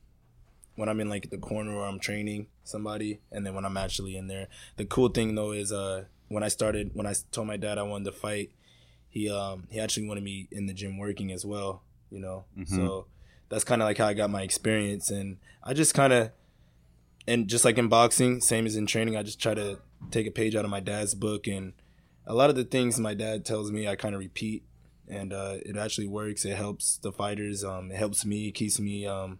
when 0.75 0.89
I'm 0.89 0.99
in 0.99 1.09
like 1.09 1.29
the 1.29 1.37
corner 1.37 1.73
or 1.75 1.85
I'm 1.85 1.99
training 1.99 2.47
somebody, 2.63 3.19
and 3.31 3.45
then 3.45 3.53
when 3.53 3.65
I'm 3.65 3.77
actually 3.77 4.15
in 4.17 4.27
there. 4.27 4.47
The 4.77 4.85
cool 4.85 5.09
thing 5.09 5.35
though 5.35 5.51
is 5.51 5.71
uh, 5.71 6.05
when 6.27 6.43
I 6.43 6.47
started, 6.47 6.91
when 6.93 7.05
I 7.05 7.13
told 7.31 7.47
my 7.47 7.57
dad 7.57 7.77
I 7.77 7.83
wanted 7.83 8.05
to 8.05 8.11
fight, 8.11 8.51
he 9.09 9.29
um 9.29 9.67
he 9.69 9.79
actually 9.79 10.07
wanted 10.07 10.23
me 10.23 10.47
in 10.51 10.65
the 10.65 10.73
gym 10.73 10.97
working 10.97 11.31
as 11.31 11.45
well. 11.45 11.83
You 12.09 12.19
know, 12.19 12.45
Mhm. 12.57 12.67
so 12.75 13.05
that's 13.49 13.63
kind 13.63 13.81
of 13.81 13.87
like 13.87 13.97
how 13.97 14.07
I 14.07 14.13
got 14.13 14.29
my 14.29 14.41
experience, 14.41 15.09
and 15.11 15.37
I 15.63 15.73
just 15.73 15.93
kind 15.93 16.11
of. 16.13 16.31
And 17.27 17.47
just 17.47 17.65
like 17.65 17.79
in 17.79 17.87
boxing, 17.87 18.39
same 18.39 18.67
as 18.67 18.75
in 18.75 18.85
training, 18.85 19.17
I 19.17 19.23
just 19.23 19.39
try 19.41 19.55
to 19.55 19.79
take 20.11 20.27
a 20.27 20.31
page 20.31 20.55
out 20.55 20.63
of 20.63 20.69
my 20.69 20.79
dad's 20.79 21.15
book, 21.15 21.47
and 21.47 21.73
a 22.27 22.35
lot 22.35 22.51
of 22.51 22.55
the 22.55 22.63
things 22.63 22.99
my 22.99 23.15
dad 23.15 23.43
tells 23.45 23.71
me, 23.71 23.87
I 23.87 23.95
kind 23.95 24.13
of 24.13 24.19
repeat 24.19 24.63
and 25.09 25.33
uh, 25.33 25.55
it 25.65 25.77
actually 25.77 26.07
works. 26.07 26.45
It 26.45 26.55
helps 26.55 26.97
the 26.97 27.11
fighters. 27.11 27.63
Um, 27.63 27.91
it 27.91 27.97
helps 27.97 28.25
me, 28.25 28.51
keeps 28.51 28.79
me 28.79 29.05
um, 29.05 29.39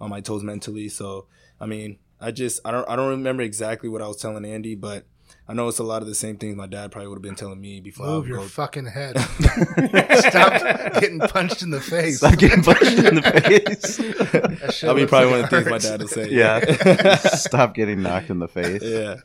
on 0.00 0.10
my 0.10 0.20
toes 0.20 0.42
mentally. 0.42 0.88
So 0.88 1.26
I 1.60 1.66
mean, 1.66 1.98
I 2.20 2.30
just 2.30 2.60
I 2.64 2.70
don't 2.70 2.88
I 2.88 2.96
don't 2.96 3.10
remember 3.10 3.42
exactly 3.42 3.88
what 3.88 4.02
I 4.02 4.08
was 4.08 4.16
telling 4.16 4.44
Andy, 4.44 4.74
but 4.74 5.04
I 5.46 5.54
know 5.54 5.68
it's 5.68 5.78
a 5.78 5.84
lot 5.84 6.00
of 6.02 6.08
the 6.08 6.14
same 6.14 6.36
things 6.36 6.56
my 6.56 6.66
dad 6.66 6.90
probably 6.90 7.08
would 7.08 7.16
have 7.16 7.22
been 7.22 7.34
telling 7.34 7.60
me 7.60 7.80
before. 7.80 8.06
Move 8.06 8.28
your 8.28 8.38
go- 8.38 8.44
fucking 8.48 8.86
head. 8.86 9.18
Stop 10.18 11.00
getting 11.00 11.20
punched 11.20 11.62
in 11.62 11.70
the 11.70 11.80
face. 11.80 12.18
Stop 12.18 12.38
getting 12.38 12.62
punched 12.62 12.98
in 12.98 13.14
the 13.16 13.22
face. 13.22 13.96
That 13.98 14.72
shit 14.74 14.80
That'll 14.82 14.96
be 14.96 15.06
probably 15.06 15.30
one 15.30 15.40
of 15.44 15.50
the 15.50 15.56
things 15.62 15.70
my 15.70 15.78
dad 15.78 16.00
would 16.00 16.10
say. 16.10 16.30
yeah. 16.30 17.16
Stop 17.16 17.74
getting 17.74 18.02
knocked 18.02 18.30
in 18.30 18.38
the 18.38 18.48
face. 18.48 18.82
yeah. 18.82 19.16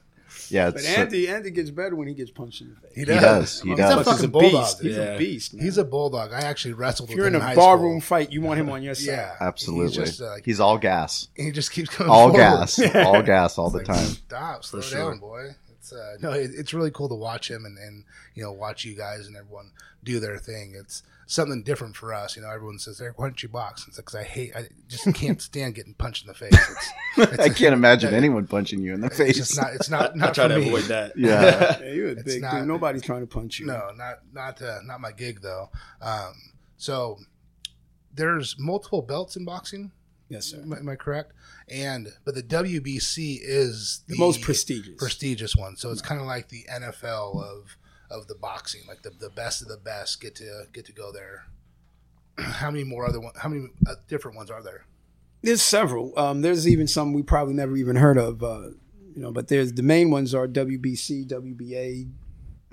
Yeah, 0.53 0.69
But 0.71 0.85
Andy, 0.85 1.27
Andy 1.27 1.51
gets 1.51 1.69
better 1.71 1.95
when 1.95 2.07
he 2.07 2.13
gets 2.13 2.31
punched 2.31 2.61
in 2.61 2.69
the 2.69 2.75
face. 2.75 2.91
He 2.95 2.99
he 3.01 3.05
does. 3.05 3.21
does. 3.21 3.61
He 3.61 3.69
He's 3.69 3.77
He's 3.79 3.85
does. 3.87 3.93
a 3.93 4.03
fucking 4.03 4.13
He's 4.13 4.23
a 4.23 4.27
bulldog. 4.27 4.51
beast. 4.51 4.81
He's 4.81 4.95
Yeah. 4.95 5.03
a 5.03 5.17
beast. 5.17 5.53
Man. 5.53 5.63
He's 5.65 5.77
a 5.77 5.83
bulldog. 5.83 6.31
I 6.33 6.41
actually 6.41 6.73
wrestled 6.73 7.09
if 7.09 7.15
you're 7.15 7.25
him 7.27 7.35
in 7.35 7.41
in 7.41 7.47
a 7.51 7.55
barroom 7.55 7.99
fight, 8.01 8.31
you 8.31 8.41
want 8.41 8.59
him 8.59 8.69
on 8.69 8.83
your 8.83 8.95
side. 8.95 9.07
Yeah, 9.07 9.35
Absolutely. 9.41 9.87
He's 9.87 9.95
just 10.11 10.21
uh, 10.21 10.35
He's 10.45 10.59
all 10.59 10.77
gas. 10.77 11.27
he 11.35 11.51
just 11.51 11.71
keeps 11.71 11.89
coming. 11.89 12.11
All 12.11 12.29
forward. 12.29 12.37
gas. 12.37 12.79
All 12.95 13.21
gas 13.23 13.57
all 13.57 13.69
the 13.69 13.79
like, 13.79 13.87
time. 13.87 13.97
Stop, 14.05 14.63
slow 14.63 14.81
sure. 14.81 15.11
down, 15.11 15.19
boy. 15.19 15.55
It's 15.79 15.91
uh, 15.91 16.15
no, 16.21 16.31
it, 16.31 16.51
it's 16.53 16.73
really 16.73 16.91
cool 16.91 17.09
to 17.09 17.15
watch 17.15 17.49
him 17.51 17.65
and, 17.65 17.77
and 17.77 18.05
you 18.35 18.43
know 18.43 18.51
watch 18.53 18.85
you 18.85 18.95
guys 18.95 19.27
and 19.27 19.35
everyone 19.35 19.71
do 20.03 20.19
their 20.19 20.37
thing. 20.37 20.75
It's 20.79 21.03
something 21.27 21.63
different 21.63 21.95
for 21.95 22.13
us. 22.13 22.36
You 22.36 22.41
know, 22.41 22.49
everyone 22.51 22.79
says, 22.79 22.99
"Eric, 23.01 23.19
why 23.19 23.27
don't 23.27 23.41
you 23.43 23.49
box?" 23.49 23.86
It's 23.88 23.97
because 23.97 24.15
I 24.15 24.23
hate, 24.23 24.55
I 24.55 24.67
just 24.88 25.12
can't 25.13 25.41
stand 25.49 25.75
getting 25.75 25.93
punched 25.93 26.23
in 26.23 26.27
the 26.27 26.33
face. 26.33 26.53
It's, 26.53 26.93
it's 27.33 27.39
I 27.39 27.49
can't 27.49 27.73
imagine 27.73 28.12
that- 28.12 28.17
anyone 28.17 28.47
punching 28.47 28.81
you 28.81 28.93
in 28.93 29.01
the 29.01 29.07
It's 29.07 29.17
face. 29.17 29.38
just 29.38 29.55
not. 29.57 29.73
It's 29.73 29.89
not 29.89 30.15
not 30.15 30.23
I 30.23 30.25
not 30.27 30.36
try 30.36 30.47
for 30.47 30.53
to 30.55 30.59
me. 30.59 30.67
avoid 30.67 30.83
that. 30.86 31.13
Yeah. 31.17 31.77
Yeah, 31.81 31.91
you're 31.91 32.07
a 32.07 32.12
It's 32.12 32.23
big 32.23 32.41
not- 32.41 32.51
dude. 32.53 32.67
Nobody's 32.67 33.01
trying 33.03 33.21
to 33.21 33.27
punch 33.27 33.59
you. 33.59 33.65
No, 33.67 33.91
not 33.95 34.19
not 34.31 34.62
uh, 34.62 34.79
not 34.86 34.99
my 35.01 35.12
gig 35.12 35.41
though. 35.41 35.69
Um, 36.01 36.33
so 36.77 37.19
there's 38.13 38.55
multiple 38.59 39.01
belts 39.01 39.36
in 39.36 39.45
boxing. 39.45 39.91
Yes, 40.29 40.45
sir. 40.47 40.62
Am, 40.62 40.73
am 40.73 40.89
I 40.89 40.95
correct? 40.95 41.33
And 41.69 42.09
but 42.25 42.36
the 42.36 42.43
WBC 42.43 43.39
is 43.41 44.03
The 44.07 44.17
most 44.17 44.41
prestigious. 44.41 44.95
prestigious 44.97 45.55
one. 45.55 45.75
So 45.77 45.91
it's 45.91 46.01
kind 46.01 46.19
of 46.19 46.27
like 46.27 46.49
the 46.49 46.65
NFL 46.71 47.41
of 47.43 47.77
of 48.09 48.27
the 48.27 48.35
boxing. 48.35 48.81
Like 48.87 49.01
the, 49.01 49.11
the 49.11 49.29
best 49.29 49.61
of 49.61 49.67
the 49.67 49.77
best 49.77 50.21
get 50.21 50.35
to 50.35 50.65
get 50.71 50.85
to 50.85 50.93
go 50.93 51.11
there. 51.11 51.45
How 52.37 52.71
many 52.71 52.83
more 52.83 53.05
other 53.05 53.19
one? 53.19 53.33
How 53.35 53.49
many 53.49 53.67
uh, 53.87 53.95
different 54.07 54.37
ones 54.37 54.49
are 54.49 54.63
there? 54.63 54.85
There's 55.41 55.61
several. 55.61 56.17
Um, 56.17 56.41
there's 56.41 56.67
even 56.67 56.87
some 56.87 57.13
we 57.13 57.21
probably 57.21 57.53
never 57.53 57.75
even 57.75 57.97
heard 57.97 58.17
of. 58.17 58.41
Uh, 58.43 58.69
you 59.15 59.21
know, 59.21 59.31
but 59.31 59.47
there's 59.47 59.73
the 59.73 59.83
main 59.83 60.09
ones 60.09 60.33
are 60.33 60.47
WBC, 60.47 61.27
WBA, 61.27 62.09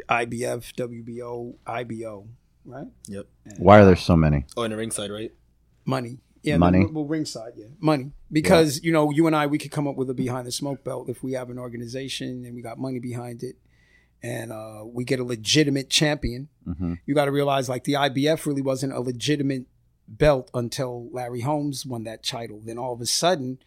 IBF, 0.08 0.74
WBO, 0.74 1.54
IBO. 1.66 2.26
Right? 2.64 2.86
Yep. 3.08 3.26
Why 3.58 3.80
are 3.80 3.84
there 3.84 3.96
so 3.96 4.16
many? 4.16 4.44
Oh, 4.56 4.62
in 4.62 4.70
the 4.70 4.76
ringside, 4.76 5.10
right? 5.10 5.32
Money. 5.84 6.18
Yeah, 6.42 6.56
Money? 6.56 6.86
Well, 6.86 7.04
ringside, 7.04 7.52
yeah, 7.56 7.66
money. 7.80 8.12
Because 8.32 8.82
you 8.82 8.92
know, 8.92 9.10
you 9.10 9.26
and 9.26 9.36
I, 9.36 9.46
we 9.46 9.58
could 9.58 9.70
come 9.70 9.86
up 9.86 9.96
with 9.96 10.08
a 10.08 10.14
behind 10.14 10.46
the 10.46 10.52
smoke 10.52 10.82
belt 10.82 11.10
if 11.10 11.22
we 11.22 11.32
have 11.32 11.50
an 11.50 11.58
organization 11.58 12.44
and 12.46 12.54
we 12.54 12.62
got 12.62 12.78
money 12.78 12.98
behind 12.98 13.42
it, 13.42 13.56
and 14.22 14.52
uh, 14.52 14.82
we 14.84 15.04
get 15.04 15.20
a 15.20 15.24
legitimate 15.24 15.90
champion. 15.90 16.48
hmm 16.64 16.94
You 17.06 17.14
got 17.14 17.24
to 17.26 17.32
realize, 17.32 17.68
like 17.68 17.84
the 17.84 17.94
IBF 17.94 18.46
really 18.46 18.62
wasn't 18.62 18.92
a 18.92 19.00
legitimate 19.00 19.64
belt 20.08 20.50
until 20.54 21.08
Larry 21.12 21.40
Holmes 21.40 21.86
won 21.86 22.04
that 22.04 22.22
title. 22.24 22.60
Then 22.64 22.78
all 22.78 22.92
of 22.92 23.00
a 23.00 23.06
sudden, 23.06 23.58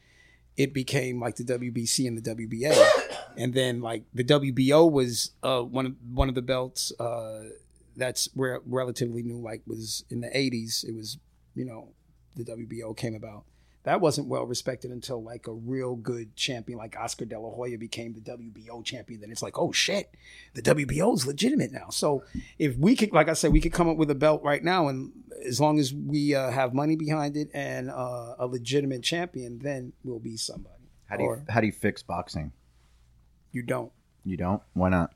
it 0.58 0.74
became 0.74 1.20
like 1.20 1.36
the 1.38 1.44
WBC 1.44 2.08
and 2.08 2.18
the 2.18 2.36
WBA, 2.36 2.78
and 3.38 3.54
then 3.54 3.82
like 3.82 4.04
the 4.14 4.24
WBO 4.24 4.92
was 4.92 5.32
uh, 5.42 5.62
one 5.62 5.86
of 5.86 5.96
one 6.12 6.30
of 6.30 6.36
the 6.36 6.42
belts 6.42 6.92
uh, 7.00 7.44
that's 7.96 8.30
re- 8.36 8.60
relatively 8.66 9.24
new. 9.24 9.40
Like 9.40 9.62
was 9.66 10.04
in 10.10 10.22
the 10.22 10.28
'80s. 10.28 10.84
It 10.84 10.96
was 10.96 11.18
you 11.56 11.66
know 11.66 11.90
the 12.36 12.44
WBO 12.44 12.96
came 12.96 13.16
about. 13.16 13.46
That 13.84 14.00
wasn't 14.00 14.28
well 14.28 14.46
respected 14.46 14.92
until 14.92 15.22
like 15.22 15.48
a 15.48 15.52
real 15.52 15.96
good 15.96 16.36
champion 16.36 16.78
like 16.78 16.96
Oscar 16.98 17.26
De 17.26 17.38
La 17.38 17.50
Hoya 17.50 17.78
became 17.78 18.14
the 18.14 18.22
WBO 18.22 18.84
champion. 18.84 19.20
Then 19.20 19.30
it's 19.30 19.44
like, 19.44 19.58
oh 19.60 19.72
shit, 19.72 20.14
the 20.54 20.62
WBO 20.62 21.14
is 21.14 21.28
legitimate 21.28 21.72
now. 21.72 21.90
So 21.90 22.24
if 22.58 22.78
we 22.78 22.96
could, 22.96 23.12
like 23.12 23.28
I 23.28 23.34
said, 23.34 23.52
we 23.52 23.60
could 23.60 23.74
come 23.74 23.90
up 23.90 23.98
with 23.98 24.10
a 24.10 24.16
belt 24.16 24.42
right 24.44 24.64
now, 24.64 24.88
and 24.88 25.12
as 25.46 25.60
long 25.60 25.80
as 25.80 25.94
we 25.94 26.34
uh, 26.34 26.50
have 26.52 26.74
money 26.74 26.96
behind 26.96 27.36
it 27.36 27.50
and 27.54 27.90
uh, 27.90 28.36
a 28.40 28.48
legitimate 28.48 29.04
champion, 29.04 29.60
then 29.60 29.92
we'll 30.04 30.20
be 30.20 30.38
somebody. 30.38 30.76
How 31.08 31.18
do 31.18 31.24
you 31.24 31.30
Or 31.30 31.44
how 31.50 31.60
do 31.60 31.66
you 31.68 31.74
fix 31.74 32.02
boxing? 32.02 32.54
you 33.52 33.62
don't 33.62 33.92
You 34.24 34.38
don't? 34.38 34.62
Why 34.74 34.90
not? 34.90 35.14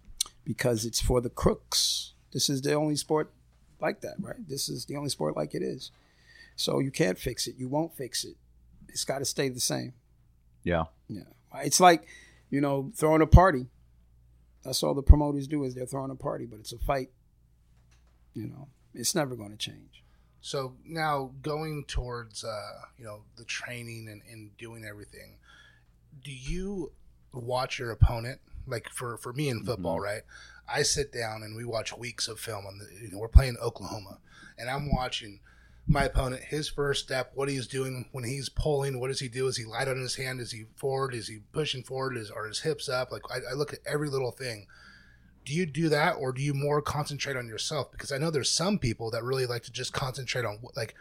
because 0.47 0.86
it's 0.86 1.01
for 1.01 1.19
the 1.19 1.30
crooks. 1.30 2.13
This 2.32 2.49
is 2.49 2.62
the 2.62 2.73
only 2.73 2.95
sport 2.95 3.32
like 3.82 3.99
that, 4.01 4.15
right? 4.19 4.47
This 4.47 4.69
is 4.69 4.86
the 4.86 4.95
only 4.95 5.10
sport 5.10 5.36
like 5.36 5.53
it 5.53 5.62
is. 5.62 5.91
So 6.56 6.80
you 6.80 6.89
can't 6.89 7.19
fix 7.19 7.47
it. 7.47 7.56
You 7.58 7.67
won't 7.67 7.93
fix 7.95 8.23
it. 8.23 8.38
It's 8.89 9.04
got 9.04 9.19
to 9.19 9.26
stay 9.26 9.50
the 9.50 9.60
same. 9.60 9.93
Yeah. 10.63 10.86
Yeah. 11.08 11.23
It's 11.56 11.80
like, 11.80 12.06
you 12.50 12.62
know, 12.62 12.91
throwing 12.95 13.21
a 13.21 13.28
party. 13.28 13.67
That's 14.63 14.84
all 14.84 14.93
the 14.93 15.02
promoters 15.02 15.47
do 15.47 15.63
is 15.63 15.76
they're 15.76 15.86
throwing 15.86 16.12
a 16.12 16.15
party, 16.15 16.45
but 16.45 16.60
it's 16.60 16.73
a 16.73 16.78
fight. 16.78 17.10
You 18.34 18.47
know, 18.47 18.67
it's 18.93 19.15
never 19.15 19.36
going 19.36 19.52
to 19.52 19.58
change. 19.58 20.04
So 20.41 20.76
now 20.86 21.32
going 21.41 21.86
towards 21.88 22.43
uh, 22.43 22.82
you 22.97 23.06
know 23.06 23.23
the 23.38 23.43
training 23.43 24.08
and, 24.10 24.21
and 24.32 24.56
doing 24.58 24.86
everything, 24.86 25.38
do 26.23 26.32
you 26.32 26.91
watch 27.34 27.80
your 27.80 27.91
opponent? 27.91 28.39
Like 28.65 28.89
for 28.89 29.17
for 29.17 29.34
me 29.34 29.50
in 29.50 29.63
football, 29.63 30.00
right? 30.00 30.21
I 30.71 30.84
sit 30.84 31.12
down 31.12 31.43
and 31.43 31.56
we 31.56 31.65
watch 31.65 31.97
weeks 31.97 32.28
of 32.28 32.39
film 32.39 32.65
on 32.65 32.78
the. 32.78 32.88
You 33.02 33.12
know, 33.12 33.17
we're 33.17 33.30
playing 33.30 33.58
Oklahoma, 33.62 34.19
and 34.58 34.69
I'm 34.69 34.93
watching 34.93 35.39
my 35.88 36.04
opponent 36.04 36.43
his 36.43 36.69
first 36.69 37.06
step, 37.06 37.32
what 37.34 37.50
he's 37.50 37.67
doing 37.67 38.10
when 38.12 38.23
he's 38.23 38.50
pulling. 38.50 39.00
What 39.00 39.08
does 39.08 39.19
he 39.19 39.30
do? 39.30 39.47
Is 39.47 39.58
he 39.58 39.65
light 39.65 39.88
on 39.88 40.00
his 40.00 40.15
hand? 40.15 40.39
Is 40.39 40.52
he 40.52 40.65
forward? 40.76 41.13
Is 41.13 41.28
he 41.28 41.39
pushing 41.52 41.84
forward? 41.84 42.17
Is 42.17 42.30
are 42.30 42.47
his 42.47 42.62
hips 42.62 42.89
up? 42.89 43.12
Like 43.12 43.23
I, 43.32 43.52
I 43.52 43.54
look 43.54 43.73
at 43.73 43.80
every 43.86 44.10
little 44.10 44.32
thing 44.32 44.67
do 45.45 45.54
you 45.54 45.65
do 45.65 45.88
that 45.88 46.17
or 46.17 46.34
do 46.34 46.41
you 46.41 46.54
more 46.54 46.82
concentrate 46.82 47.38
on 47.38 47.47
yourself 47.47 47.89
because 47.89 48.12
i 48.12 48.17
know 48.17 48.30
there's 48.30 48.52
some 48.52 48.78
people 48.78 49.10
that 49.10 49.23
really 49.23 49.45
like 49.45 49.63
to 49.63 49.71
just 49.71 49.93
concentrate 49.93 50.43
on 50.43 50.60
like 50.76 50.93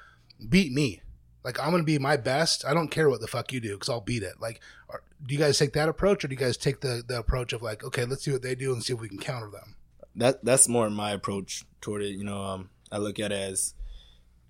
beat 0.48 0.70
me 0.70 1.02
like 1.42 1.58
i'm 1.58 1.72
gonna 1.72 1.82
be 1.82 1.98
my 1.98 2.16
best 2.16 2.64
i 2.64 2.72
don't 2.72 2.92
care 2.92 3.10
what 3.10 3.20
the 3.20 3.26
fuck 3.26 3.52
you 3.52 3.58
do 3.58 3.72
because 3.72 3.88
i'll 3.88 4.00
beat 4.00 4.22
it 4.22 4.34
like 4.40 4.60
are, 4.88 5.02
do 5.26 5.34
you 5.34 5.40
guys 5.40 5.58
take 5.58 5.72
that 5.72 5.88
approach 5.88 6.24
or 6.24 6.28
do 6.28 6.34
you 6.34 6.38
guys 6.38 6.56
take 6.56 6.80
the, 6.80 7.02
the 7.08 7.18
approach 7.18 7.52
of 7.52 7.60
like 7.60 7.82
okay 7.82 8.04
let's 8.04 8.24
see 8.24 8.30
what 8.30 8.42
they 8.42 8.54
do 8.54 8.72
and 8.72 8.84
see 8.84 8.92
if 8.92 9.00
we 9.00 9.08
can 9.08 9.18
counter 9.18 9.50
them 9.50 9.74
that 10.16 10.42
that's 10.44 10.66
more 10.66 10.88
my 10.88 11.12
approach 11.12 11.64
toward 11.80 12.02
it. 12.02 12.16
You 12.16 12.24
know, 12.24 12.42
um, 12.42 12.70
I 12.90 12.98
look 12.98 13.20
at 13.20 13.32
it 13.32 13.52
as 13.52 13.74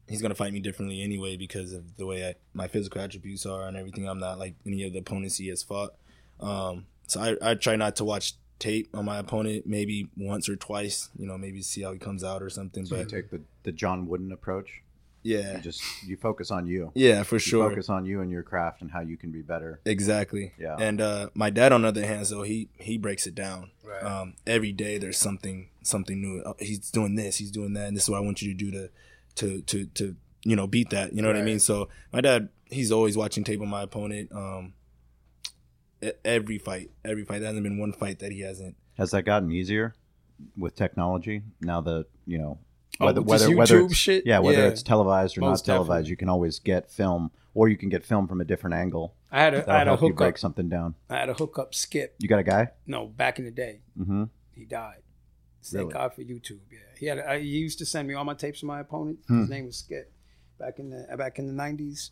he's 0.09 0.23
gonna 0.23 0.35
fight 0.35 0.53
me 0.53 0.61
differently 0.61 1.03
anyway 1.03 1.37
because 1.37 1.73
of 1.73 1.97
the 1.97 2.07
way 2.07 2.29
I, 2.29 2.35
my 2.55 2.69
physical 2.69 3.01
attributes 3.01 3.45
are 3.47 3.67
and 3.69 3.77
everything. 3.77 4.09
I'm 4.09 4.19
not 4.21 4.39
like 4.39 4.55
any 4.67 4.85
of 4.85 4.93
the 4.93 4.99
opponents 5.01 5.37
he 5.39 5.49
has 5.49 5.63
fought. 5.63 5.95
Um, 6.41 6.87
so 7.07 7.21
I, 7.21 7.51
I 7.51 7.55
try 7.55 7.77
not 7.77 7.97
to 7.97 8.05
watch 8.05 8.35
tape 8.59 8.89
on 8.95 9.05
my 9.05 9.19
opponent 9.19 9.67
maybe 9.67 10.09
once 10.17 10.49
or 10.49 10.57
twice. 10.57 11.11
You 11.19 11.27
know, 11.27 11.37
maybe 11.39 11.63
see 11.63 11.83
how 11.83 11.93
he 11.93 11.99
comes 11.99 12.25
out 12.25 12.43
or 12.43 12.51
something. 12.51 12.87
So 12.87 12.97
you 12.97 13.03
but 13.03 13.11
take 13.11 13.31
the, 13.31 13.41
the 13.65 13.73
John 13.73 14.07
Wooden 14.07 14.33
approach. 14.33 14.83
yeah, 15.23 15.57
You 15.57 15.61
just 15.63 15.83
you 16.05 16.17
focus 16.17 16.51
on 16.51 16.67
you. 16.67 16.93
yeah, 16.95 17.23
for 17.23 17.37
You 17.37 17.41
sure. 17.41 17.69
focus 17.71 17.89
on 17.89 18.07
you 18.07 18.21
and 18.21 18.31
your 18.31 18.43
craft 18.43 18.81
and 18.83 18.91
how 18.91 19.01
you 19.01 19.17
can 19.17 19.31
be 19.31 19.43
better. 19.43 19.81
Exactly. 19.85 20.53
Yeah. 20.59 20.77
And 20.79 21.01
uh, 21.01 21.31
my 21.35 21.51
dad, 21.51 21.73
on 21.73 21.83
the 21.83 21.89
other 21.89 22.07
hand, 22.07 22.27
so 22.27 22.43
he 22.43 22.69
he 22.79 22.97
breaks 22.99 23.27
it 23.27 23.35
down. 23.35 23.71
Right. 23.85 24.03
Um, 24.03 24.35
every 24.47 24.73
day 24.73 24.99
there's 24.99 25.19
something 25.19 25.69
something 25.83 26.21
new. 26.21 26.43
Uh, 26.43 26.55
He's 26.59 26.91
doing 26.91 27.15
this, 27.17 27.37
he's 27.37 27.51
doing 27.51 27.73
that, 27.75 27.89
and 27.89 27.97
this 27.97 28.05
is 28.05 28.11
what 28.11 28.19
I 28.19 28.21
want 28.21 28.41
you 28.43 28.49
to 28.53 28.55
do 28.65 28.71
to 28.73 28.91
to 29.37 29.61
to 29.63 29.87
to 29.87 30.17
you 30.45 30.57
know 30.57 30.67
beat 30.67 30.91
that. 30.91 31.13
You 31.13 31.23
know 31.23 31.29
what 31.29 31.37
I 31.37 31.43
mean? 31.43 31.59
So 31.61 31.89
my 32.13 32.21
dad, 32.21 32.49
he's 32.67 32.93
always 32.93 33.17
watching 33.17 33.45
tape 33.45 33.61
on 33.61 33.69
my 33.69 33.83
opponent. 33.83 34.31
Um, 34.33 34.75
e- 36.03 36.13
every 36.25 36.59
fight, 36.59 36.91
every 37.05 37.25
fight. 37.25 37.39
There 37.41 37.47
hasn't 37.49 37.65
been 37.65 37.79
one 37.79 37.93
fight 37.93 38.19
that 38.21 38.33
he 38.33 38.41
hasn't. 38.41 38.77
Has 38.99 39.11
that 39.11 39.23
gotten 39.23 39.51
easier 39.53 39.95
with 40.57 40.75
technology 40.75 41.43
now 41.61 41.81
that 41.83 42.07
you 42.27 42.39
know 42.39 42.59
Oh, 43.01 43.07
whether 43.07 43.21
with 43.21 43.43
whether 43.43 43.57
whether 43.57 43.81
YouTube 43.83 43.87
it's, 43.91 43.97
shit? 43.97 44.27
yeah 44.27 44.39
whether 44.39 44.59
Yeah. 44.63 44.69
it's 44.69 44.83
televised 44.83 45.37
or 45.37 45.43
not 45.43 45.49
Most 45.51 45.67
televised 45.67 45.89
definitely. 45.89 46.11
you 46.11 46.17
can 46.17 46.29
always 46.31 46.59
get 46.61 46.91
film 46.91 47.31
or 47.55 47.69
you 47.69 47.77
can 47.77 47.89
get 47.91 48.05
film 48.05 48.27
from 48.27 48.41
a 48.41 48.45
different 48.45 48.75
angle 48.75 49.15
I 49.31 49.41
had 49.43 49.53
a, 49.55 49.57
I 49.59 49.61
that'll 49.61 49.75
had 49.79 49.87
a 49.87 49.91
help 49.91 50.01
you 50.03 50.07
hook 50.09 50.17
break 50.17 50.35
up. 50.35 50.39
something 50.39 50.69
down 50.71 50.95
I 51.11 51.17
had 51.17 51.29
a 51.29 51.35
hookup 51.35 51.75
skip. 51.75 52.15
you 52.19 52.29
got 52.29 52.39
a 52.39 52.43
guy 52.43 52.69
No, 52.87 53.07
back 53.07 53.39
in 53.39 53.45
the 53.45 53.51
day, 53.51 53.81
mm-hmm 53.99 54.25
he 54.55 54.65
died. 54.65 55.03
Thank 55.71 55.89
Really? 55.89 55.93
God 55.95 56.15
for 56.15 56.23
YouTube. 56.23 56.61
Yeah, 56.71 56.79
he 56.99 57.07
had. 57.07 57.19
I, 57.21 57.39
he 57.41 57.47
used 57.47 57.79
to 57.79 57.87
send 57.87 58.09
me 58.09 58.15
all 58.15 58.25
my 58.25 58.35
tapes 58.35 58.63
of 58.63 58.67
my 58.69 58.81
opponent. 58.81 59.19
Hmm. 59.29 59.41
His 59.41 59.51
name 59.51 59.67
was 59.67 59.77
Skip. 59.79 60.13
Back 60.59 60.79
in 60.79 60.91
the 60.91 61.17
back 61.17 61.39
in 61.39 61.47
the 61.47 61.53
nineties, 61.53 62.11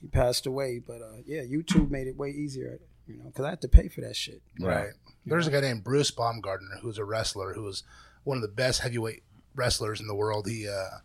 he 0.00 0.08
passed 0.08 0.46
away. 0.46 0.80
But 0.84 1.00
uh, 1.02 1.18
yeah, 1.26 1.42
YouTube 1.42 1.90
made 1.90 2.06
it 2.06 2.16
way 2.16 2.30
easier. 2.30 2.80
You 3.06 3.18
know, 3.18 3.24
because 3.26 3.44
I 3.44 3.50
had 3.50 3.60
to 3.60 3.68
pay 3.68 3.88
for 3.88 4.00
that 4.00 4.16
shit. 4.16 4.40
right 4.58 4.90
there's 5.26 5.46
a 5.46 5.50
guy 5.50 5.60
named 5.60 5.82
bruce 5.84 6.10
baumgartner 6.10 6.78
who's 6.82 6.98
a 6.98 7.04
wrestler 7.04 7.54
who 7.54 7.62
was 7.62 7.82
one 8.24 8.36
of 8.36 8.42
the 8.42 8.48
best 8.48 8.80
heavyweight 8.80 9.22
wrestlers 9.54 10.00
in 10.00 10.06
the 10.06 10.14
world 10.14 10.46
he 10.46 10.68
uh, 10.68 10.98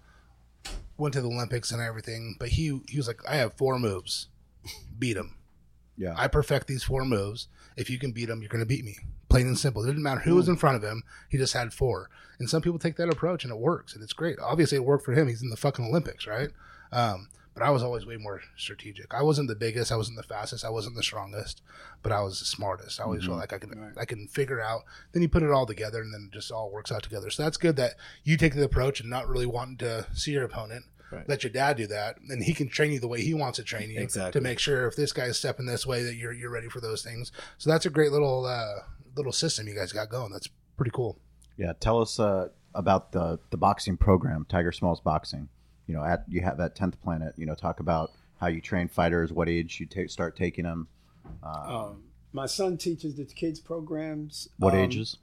went 0.97 1.13
to 1.13 1.21
the 1.21 1.27
olympics 1.27 1.71
and 1.71 1.81
everything 1.81 2.35
but 2.39 2.49
he 2.49 2.79
he 2.89 2.97
was 2.97 3.07
like 3.07 3.19
i 3.27 3.35
have 3.35 3.53
four 3.53 3.79
moves 3.79 4.27
beat 4.97 5.15
him 5.17 5.35
yeah 5.97 6.13
I 6.17 6.27
perfect 6.27 6.67
these 6.67 6.83
four 6.83 7.03
moves. 7.05 7.47
If 7.77 7.89
you 7.89 7.97
can 7.97 8.11
beat 8.11 8.25
them, 8.25 8.41
you're 8.41 8.49
going 8.49 8.59
to 8.63 8.65
beat 8.65 8.83
me. 8.85 8.97
Plain 9.29 9.47
and 9.47 9.57
simple. 9.59 9.83
It 9.83 9.87
didn't 9.87 10.03
matter 10.03 10.21
who 10.21 10.35
was 10.35 10.49
in 10.49 10.55
front 10.57 10.75
of 10.75 10.83
him. 10.83 11.03
He 11.29 11.37
just 11.37 11.53
had 11.53 11.73
four. 11.73 12.09
And 12.39 12.49
some 12.49 12.61
people 12.61 12.79
take 12.79 12.95
that 12.97 13.09
approach 13.11 13.43
and 13.43 13.51
it 13.53 13.59
works 13.59 13.93
and 13.93 14.03
it's 14.03 14.13
great. 14.13 14.37
Obviously, 14.39 14.77
it 14.77 14.85
worked 14.85 15.05
for 15.05 15.13
him. 15.13 15.27
He's 15.27 15.41
in 15.43 15.49
the 15.49 15.57
fucking 15.57 15.85
Olympics, 15.85 16.25
right? 16.25 16.49
Um, 16.91 17.29
but 17.53 17.63
I 17.63 17.71
was 17.71 17.83
always 17.83 18.05
way 18.05 18.15
more 18.15 18.41
strategic. 18.55 19.13
I 19.13 19.21
wasn't 19.21 19.49
the 19.49 19.55
biggest. 19.55 19.91
I 19.91 19.97
wasn't 19.97 20.15
the 20.17 20.23
fastest. 20.23 20.63
I 20.63 20.69
wasn't 20.69 20.95
the 20.95 21.03
strongest. 21.03 21.61
But 22.01 22.13
I 22.13 22.21
was 22.21 22.39
the 22.39 22.45
smartest. 22.45 22.99
I 22.99 23.03
always 23.03 23.25
felt 23.25 23.37
like 23.37 23.51
I 23.51 23.57
can 23.57 23.93
I 23.97 24.05
can 24.05 24.27
figure 24.29 24.61
out. 24.61 24.83
Then 25.11 25.21
you 25.21 25.27
put 25.29 25.43
it 25.43 25.51
all 25.51 25.65
together 25.65 26.01
and 26.01 26.13
then 26.13 26.29
it 26.31 26.33
just 26.33 26.51
all 26.51 26.71
works 26.71 26.91
out 26.91 27.03
together. 27.03 27.29
So 27.29 27.43
that's 27.43 27.57
good 27.57 27.75
that 27.75 27.95
you 28.23 28.37
take 28.37 28.55
the 28.55 28.63
approach 28.63 29.01
and 29.01 29.09
not 29.09 29.27
really 29.27 29.45
wanting 29.45 29.77
to 29.77 30.07
see 30.13 30.31
your 30.31 30.43
opponent. 30.45 30.85
Right. 31.11 31.27
Let 31.27 31.43
your 31.43 31.51
dad 31.51 31.75
do 31.77 31.87
that, 31.87 32.17
and 32.29 32.43
he 32.43 32.53
can 32.53 32.69
train 32.69 32.91
you 32.91 32.99
the 32.99 33.07
way 33.07 33.21
he 33.21 33.33
wants 33.33 33.55
to 33.57 33.63
train 33.63 33.89
you 33.89 33.99
Exactly. 33.99 34.31
to 34.39 34.41
make 34.43 34.59
sure 34.59 34.85
if 34.87 34.95
this 34.95 35.11
guy's 35.11 35.39
stepping 35.39 35.65
this 35.65 35.85
way 35.85 36.03
that 36.03 36.13
you're 36.15 36.31
you're 36.31 36.51
ready 36.51 36.69
for 36.69 36.79
those 36.79 37.01
things. 37.01 37.31
So 37.57 37.69
that's 37.71 37.87
a 37.87 37.89
great 37.89 38.11
little 38.11 38.45
uh, 38.45 38.83
little 39.19 39.31
system 39.43 39.67
you 39.67 39.75
guys 39.75 39.91
got 39.91 40.09
going. 40.09 40.31
That's 40.31 40.49
pretty 40.77 40.91
cool. 40.99 41.13
yeah 41.57 41.73
tell 41.85 41.97
us 42.01 42.19
uh, 42.19 42.47
about 42.73 43.11
the 43.11 43.25
the 43.53 43.57
boxing 43.57 43.97
program 43.97 44.45
tiger 44.53 44.71
smalls 44.71 45.01
boxing 45.01 45.49
you 45.87 45.93
know 45.95 46.03
at 46.11 46.19
you 46.33 46.39
have 46.47 46.57
at 46.65 46.71
10th 46.81 46.97
planet 47.03 47.31
you 47.39 47.45
know 47.47 47.55
talk 47.65 47.77
about 47.85 48.07
how 48.39 48.47
you 48.47 48.61
train 48.61 48.87
fighters 48.87 49.27
what 49.33 49.47
age 49.49 49.79
you 49.81 49.85
take 49.85 50.09
start 50.09 50.31
taking 50.45 50.63
them 50.69 50.87
Um, 51.43 52.03
my 52.31 52.45
son 52.45 52.77
teaches 52.77 53.11
the 53.15 53.25
kids 53.25 53.59
programs. 53.59 54.47
what 54.57 54.73
um, 54.73 54.79
ages 54.79 55.17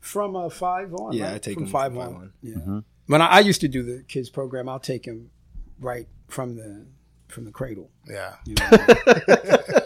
From 0.00 0.36
uh, 0.36 0.48
five 0.50 0.94
on. 0.94 1.12
Yeah, 1.12 1.24
right? 1.26 1.34
I 1.34 1.38
take 1.38 1.54
from 1.54 1.64
him 1.64 1.70
five, 1.78 1.92
from 1.92 2.00
five 2.02 2.08
on. 2.14 2.14
on. 2.22 2.32
Yeah. 2.42 2.56
Mhm. 2.68 2.84
When 3.12 3.20
I, 3.22 3.26
I 3.38 3.40
used 3.50 3.60
to 3.62 3.68
do 3.76 3.82
the 3.82 4.04
kids 4.14 4.28
program, 4.30 4.68
I'll 4.68 4.78
take 4.92 5.04
him 5.10 5.30
right 5.80 6.06
from 6.28 6.48
the 6.60 6.70
from 7.34 7.44
the 7.48 7.50
cradle. 7.58 7.90
Yeah, 8.06 8.34
You 8.46 8.54
know? 8.60 8.68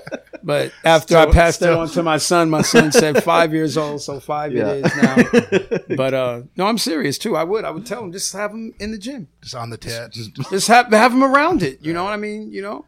but 0.44 0.72
after 0.84 1.16
I 1.16 1.26
passed 1.26 1.60
that 1.60 1.66
still- 1.66 1.80
on 1.80 1.88
to 1.90 2.02
my 2.02 2.18
son, 2.18 2.50
my 2.50 2.62
son 2.62 2.92
said 2.92 3.22
five 3.22 3.52
years 3.58 3.76
old, 3.76 4.00
so 4.02 4.20
five 4.20 4.52
Yeah. 4.52 4.72
it 4.72 4.86
is 4.86 4.96
now. 4.96 5.78
But 5.96 6.14
uh, 6.14 6.42
no, 6.56 6.66
I'm 6.66 6.78
serious 6.78 7.18
too. 7.18 7.36
I 7.36 7.44
would, 7.44 7.64
I 7.64 7.70
would 7.70 7.86
tell 7.86 8.02
him 8.04 8.12
just 8.12 8.32
have 8.32 8.50
him 8.52 8.74
in 8.80 8.90
the 8.92 8.98
gym, 8.98 9.28
just 9.42 9.54
on 9.54 9.70
the 9.70 9.76
tip. 9.76 10.12
just 10.12 10.68
have 10.68 10.86
have 10.92 11.12
him 11.12 11.22
around 11.24 11.62
it. 11.62 11.84
You 11.84 11.92
know 11.92 12.04
what 12.04 12.12
I 12.12 12.16
mean? 12.16 12.50
You 12.52 12.62
know. 12.62 12.84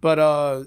But 0.00 0.18
uh, 0.18 0.64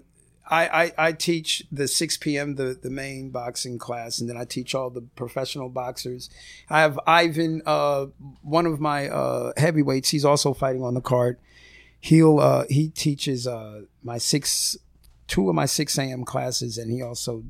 I, 0.47 0.67
I 0.83 1.07
I 1.07 1.11
teach 1.11 1.63
the 1.71 1.87
6 1.87 2.17
p.m. 2.17 2.55
the 2.55 2.77
the 2.81 2.89
main 2.89 3.29
boxing 3.29 3.77
class, 3.77 4.19
and 4.19 4.29
then 4.29 4.37
I 4.37 4.45
teach 4.45 4.73
all 4.75 4.89
the 4.89 5.01
professional 5.01 5.69
boxers. 5.69 6.29
I 6.69 6.81
have 6.81 6.99
Ivan, 7.05 7.61
uh, 7.65 8.05
one 8.41 8.65
of 8.65 8.79
my 8.79 9.09
uh, 9.09 9.51
heavyweights. 9.57 10.09
He's 10.09 10.25
also 10.25 10.53
fighting 10.53 10.83
on 10.83 10.93
the 10.93 11.01
card. 11.01 11.37
He'll 11.99 12.39
uh, 12.39 12.65
he 12.69 12.89
teaches 12.89 13.47
uh, 13.47 13.81
my 14.03 14.17
six 14.19 14.77
two 15.27 15.49
of 15.49 15.55
my 15.55 15.65
6 15.65 15.97
a.m. 15.97 16.23
classes, 16.23 16.77
and 16.77 16.91
he 16.91 17.01
also 17.01 17.43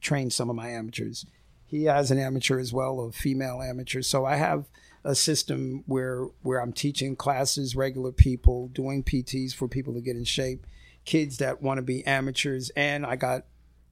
trains 0.00 0.34
some 0.36 0.48
of 0.50 0.56
my 0.56 0.68
amateurs. 0.70 1.26
He 1.66 1.84
has 1.84 2.10
an 2.10 2.18
amateur 2.18 2.58
as 2.58 2.72
well, 2.72 3.00
a 3.00 3.12
female 3.12 3.60
amateur. 3.62 4.02
So 4.02 4.24
I 4.24 4.36
have 4.36 4.66
a 5.04 5.14
system 5.14 5.84
where 5.86 6.24
where 6.42 6.60
I'm 6.60 6.72
teaching 6.72 7.14
classes, 7.16 7.76
regular 7.76 8.12
people, 8.12 8.68
doing 8.68 9.02
PTs 9.04 9.54
for 9.54 9.68
people 9.68 9.94
to 9.94 10.00
get 10.00 10.16
in 10.16 10.24
shape, 10.24 10.66
kids 11.04 11.38
that 11.38 11.60
want 11.62 11.78
to 11.78 11.82
be 11.82 12.04
amateurs, 12.06 12.70
and 12.76 13.04
I 13.04 13.16
got 13.16 13.44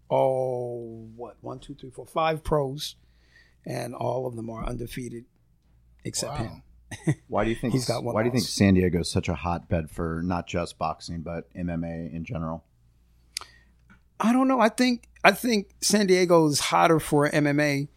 all 0.09 1.09
what 1.17 1.37
one, 1.41 1.59
two, 1.59 1.75
three, 1.75 1.91
four, 1.91 2.07
five 2.07 2.43
pros, 2.45 2.97
and 3.67 3.95
all 3.95 4.27
of 4.27 4.37
them 4.37 4.49
are 4.51 4.65
undefeated, 4.65 5.25
except 6.05 6.39
Wow. 6.39 6.63
him. 7.07 7.15
Why 7.29 7.45
do 7.45 7.51
you 7.51 7.57
think? 7.57 7.73
He's 7.73 7.85
got 7.87 8.05
one 8.05 8.15
why 8.15 8.23
do 8.23 8.29
you 8.29 8.33
think. 8.33 8.45
San 8.47 8.75
Diego 8.75 9.01
is 9.01 9.11
such 9.11 9.29
a 9.29 9.35
hotbed 9.35 9.91
for 9.91 10.23
not 10.25 10.47
just 10.47 10.79
boxing 10.79 11.21
but 11.23 11.53
MMA 11.55 12.15
in 12.15 12.25
general? 12.25 12.63
I 14.21 14.33
don't 14.33 14.49
know. 14.49 14.61
I 14.61 14.69
think 14.69 15.09
I 15.25 15.33
think 15.33 15.71
San 15.81 16.07
Diego 16.07 16.47
is 16.47 16.61
hotter 16.61 17.01
for 17.01 17.29
MMA 17.29 17.89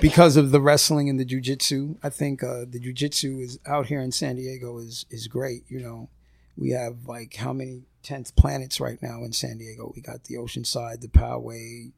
because 0.00 0.36
of 0.36 0.50
the 0.50 0.60
wrestling 0.60 1.08
and 1.08 1.18
the 1.20 1.24
jujitsu. 1.24 1.96
I 2.02 2.08
think 2.10 2.42
uh, 2.42 2.64
the 2.68 2.80
jujitsu 2.80 3.42
is 3.42 3.58
out 3.66 3.86
here 3.86 4.00
in 4.00 4.12
San 4.12 4.36
Diego 4.36 4.78
is 4.78 5.04
is 5.10 5.26
great. 5.26 5.64
You 5.68 5.80
know, 5.80 6.08
We 6.56 6.70
have 6.70 7.06
like 7.06 7.34
how 7.34 7.52
many 7.52 7.82
tenth 8.02 8.34
planets 8.36 8.80
right 8.80 9.00
now 9.02 9.22
in 9.24 9.32
San 9.32 9.58
Diego? 9.58 9.92
We 9.94 10.00
got 10.02 10.24
the 10.24 10.36
Oceanside, 10.36 11.00
the 11.02 11.08
Poway, 11.08 11.92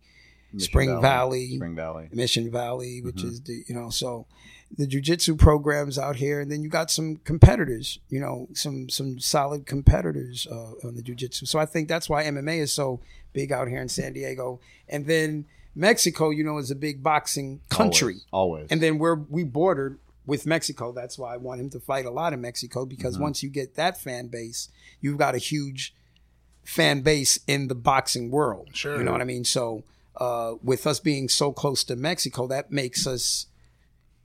Mission 0.53 0.59
Spring 0.71 1.01
Valley. 1.01 1.57
Spring 1.57 1.77
Valley. 1.77 2.09
Mission 2.13 2.51
Valley, 2.51 3.01
which 3.03 3.17
Mhm. 3.23 3.25
is 3.31 3.41
the 3.43 3.65
you 3.69 3.75
know 3.75 3.91
so 3.91 4.27
the 4.77 4.87
jujitsu 4.87 5.39
programs 5.39 5.99
out 5.99 6.17
here, 6.17 6.41
and 6.41 6.51
then 6.51 6.63
you 6.63 6.69
got 6.71 6.91
some 6.91 7.17
competitors, 7.25 7.99
you 8.09 8.19
know, 8.21 8.49
some 8.55 8.89
some 8.89 9.19
solid 9.19 9.67
competitors 9.67 10.47
uh, 10.51 10.73
on 10.87 10.95
the 10.97 11.03
jujitsu. 11.03 11.47
So 11.47 11.59
I 11.59 11.67
think 11.67 11.89
that's 11.89 12.09
why 12.09 12.25
MMA 12.25 12.59
is 12.59 12.73
so 12.73 13.01
big 13.33 13.53
out 13.53 13.69
here 13.69 13.81
in 13.81 13.89
San 13.89 14.13
Diego, 14.15 14.61
and 14.89 15.07
then 15.07 15.45
Mexico, 15.75 16.31
you 16.31 16.45
know, 16.45 16.59
is 16.59 16.71
a 16.71 16.75
big 16.75 17.03
boxing 17.03 17.61
country, 17.71 18.17
Always. 18.31 18.61
always. 18.61 18.67
and 18.71 18.81
then 18.83 18.99
we're 18.99 19.15
we 19.17 19.45
bordered 19.45 19.99
with 20.25 20.47
Mexico. 20.47 20.93
That's 20.93 21.19
why 21.19 21.35
I 21.35 21.37
want 21.37 21.61
him 21.61 21.71
to 21.71 21.81
fight 21.81 22.07
a 22.07 22.11
lot 22.11 22.33
in 22.33 22.41
Mexico 22.41 22.87
because 22.87 23.17
Mhm. 23.19 23.23
once 23.23 23.43
you 23.43 23.51
get 23.51 23.75
that 23.75 24.01
fan 24.01 24.29
base, 24.29 24.69
you've 25.01 25.19
got 25.19 25.35
a 25.35 25.39
huge 25.39 25.95
fan 26.65 27.01
base 27.01 27.39
in 27.47 27.69
the 27.69 27.75
boxing 27.75 28.31
world. 28.31 28.69
Sure. 28.73 28.97
You 28.97 29.03
know 29.03 29.13
what 29.13 29.21
I 29.21 29.25
mean? 29.25 29.45
So 29.45 29.83
uh, 30.17 30.55
with 30.63 30.87
us 30.87 31.01
being 31.01 31.29
so 31.29 31.53
close 31.53 31.83
to 31.85 31.97
Mexico, 31.97 32.47
that 32.47 32.71
makes 32.71 33.07
us 33.07 33.47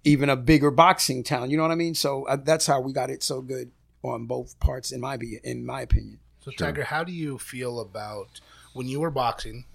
even 0.08 0.30
a 0.30 0.36
bigger 0.36 0.72
boxing 0.72 1.24
town. 1.24 1.52
You 1.52 1.58
know 1.58 1.64
what 1.64 1.72
I 1.72 1.76
mean? 1.76 1.94
So 1.94 2.26
uh, 2.28 2.38
that's 2.38 2.66
how 2.66 2.80
we 2.80 2.94
got 2.94 3.10
it 3.10 3.22
so 3.24 3.42
good 3.42 3.72
on 4.04 4.26
both 4.26 4.60
parts, 4.60 4.92
in 4.92 5.02
my 5.02 5.18
be 5.18 5.40
in 5.44 5.66
my 5.66 5.82
opinion. 5.82 6.20
So, 6.40 6.52
Sure. 6.52 6.68
Tiger, 6.68 6.84
how 6.86 7.04
do 7.04 7.12
you 7.12 7.38
feel 7.38 7.80
about 7.80 8.40
when 8.74 8.88
you 8.88 9.02
were 9.02 9.12
boxing 9.12 9.66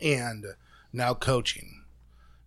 and 0.00 0.44
now 0.92 1.14
coaching? 1.14 1.84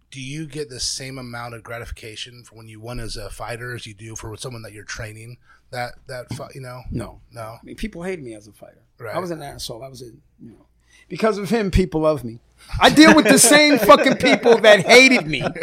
Do 0.10 0.20
you 0.22 0.46
get 0.46 0.70
the 0.70 0.82
same 0.82 1.18
amount 1.18 1.54
of 1.54 1.64
gratification 1.64 2.44
for 2.44 2.56
when 2.56 2.68
you 2.68 2.82
won 2.82 3.00
as 3.00 3.16
a 3.16 3.30
fighter 3.30 3.74
as 3.74 3.88
you 3.88 3.94
do 3.94 4.18
for 4.18 4.36
someone 4.36 4.62
that 4.64 4.74
you're 4.74 4.84
training? 4.84 5.38
That 5.70 5.94
that 6.08 6.26
you 6.54 6.60
know, 6.60 6.82
No, 6.92 7.22
no, 7.32 7.42
I 7.42 7.60
mean 7.64 7.78
people 7.78 8.04
hated 8.04 8.26
me 8.26 8.34
as 8.34 8.48
a 8.48 8.52
fighter. 8.52 8.84
Right. 9.00 9.16
I 9.16 9.20
was 9.20 9.32
an 9.32 9.42
asshole. 9.42 9.82
I 9.84 9.88
was 9.88 10.02
a 10.02 10.08
you 10.42 10.52
know 10.52 10.66
because 11.08 11.38
of 11.38 11.50
him, 11.50 11.72
people 11.72 12.02
love 12.02 12.26
me. 12.26 12.40
I 12.80 12.90
deal 12.90 13.16
with 13.16 13.26
the 13.26 13.40
same 13.40 13.78
fucking 13.80 14.18
people 14.18 14.58
that 14.60 14.86
hated 14.86 15.28
me. 15.28 15.42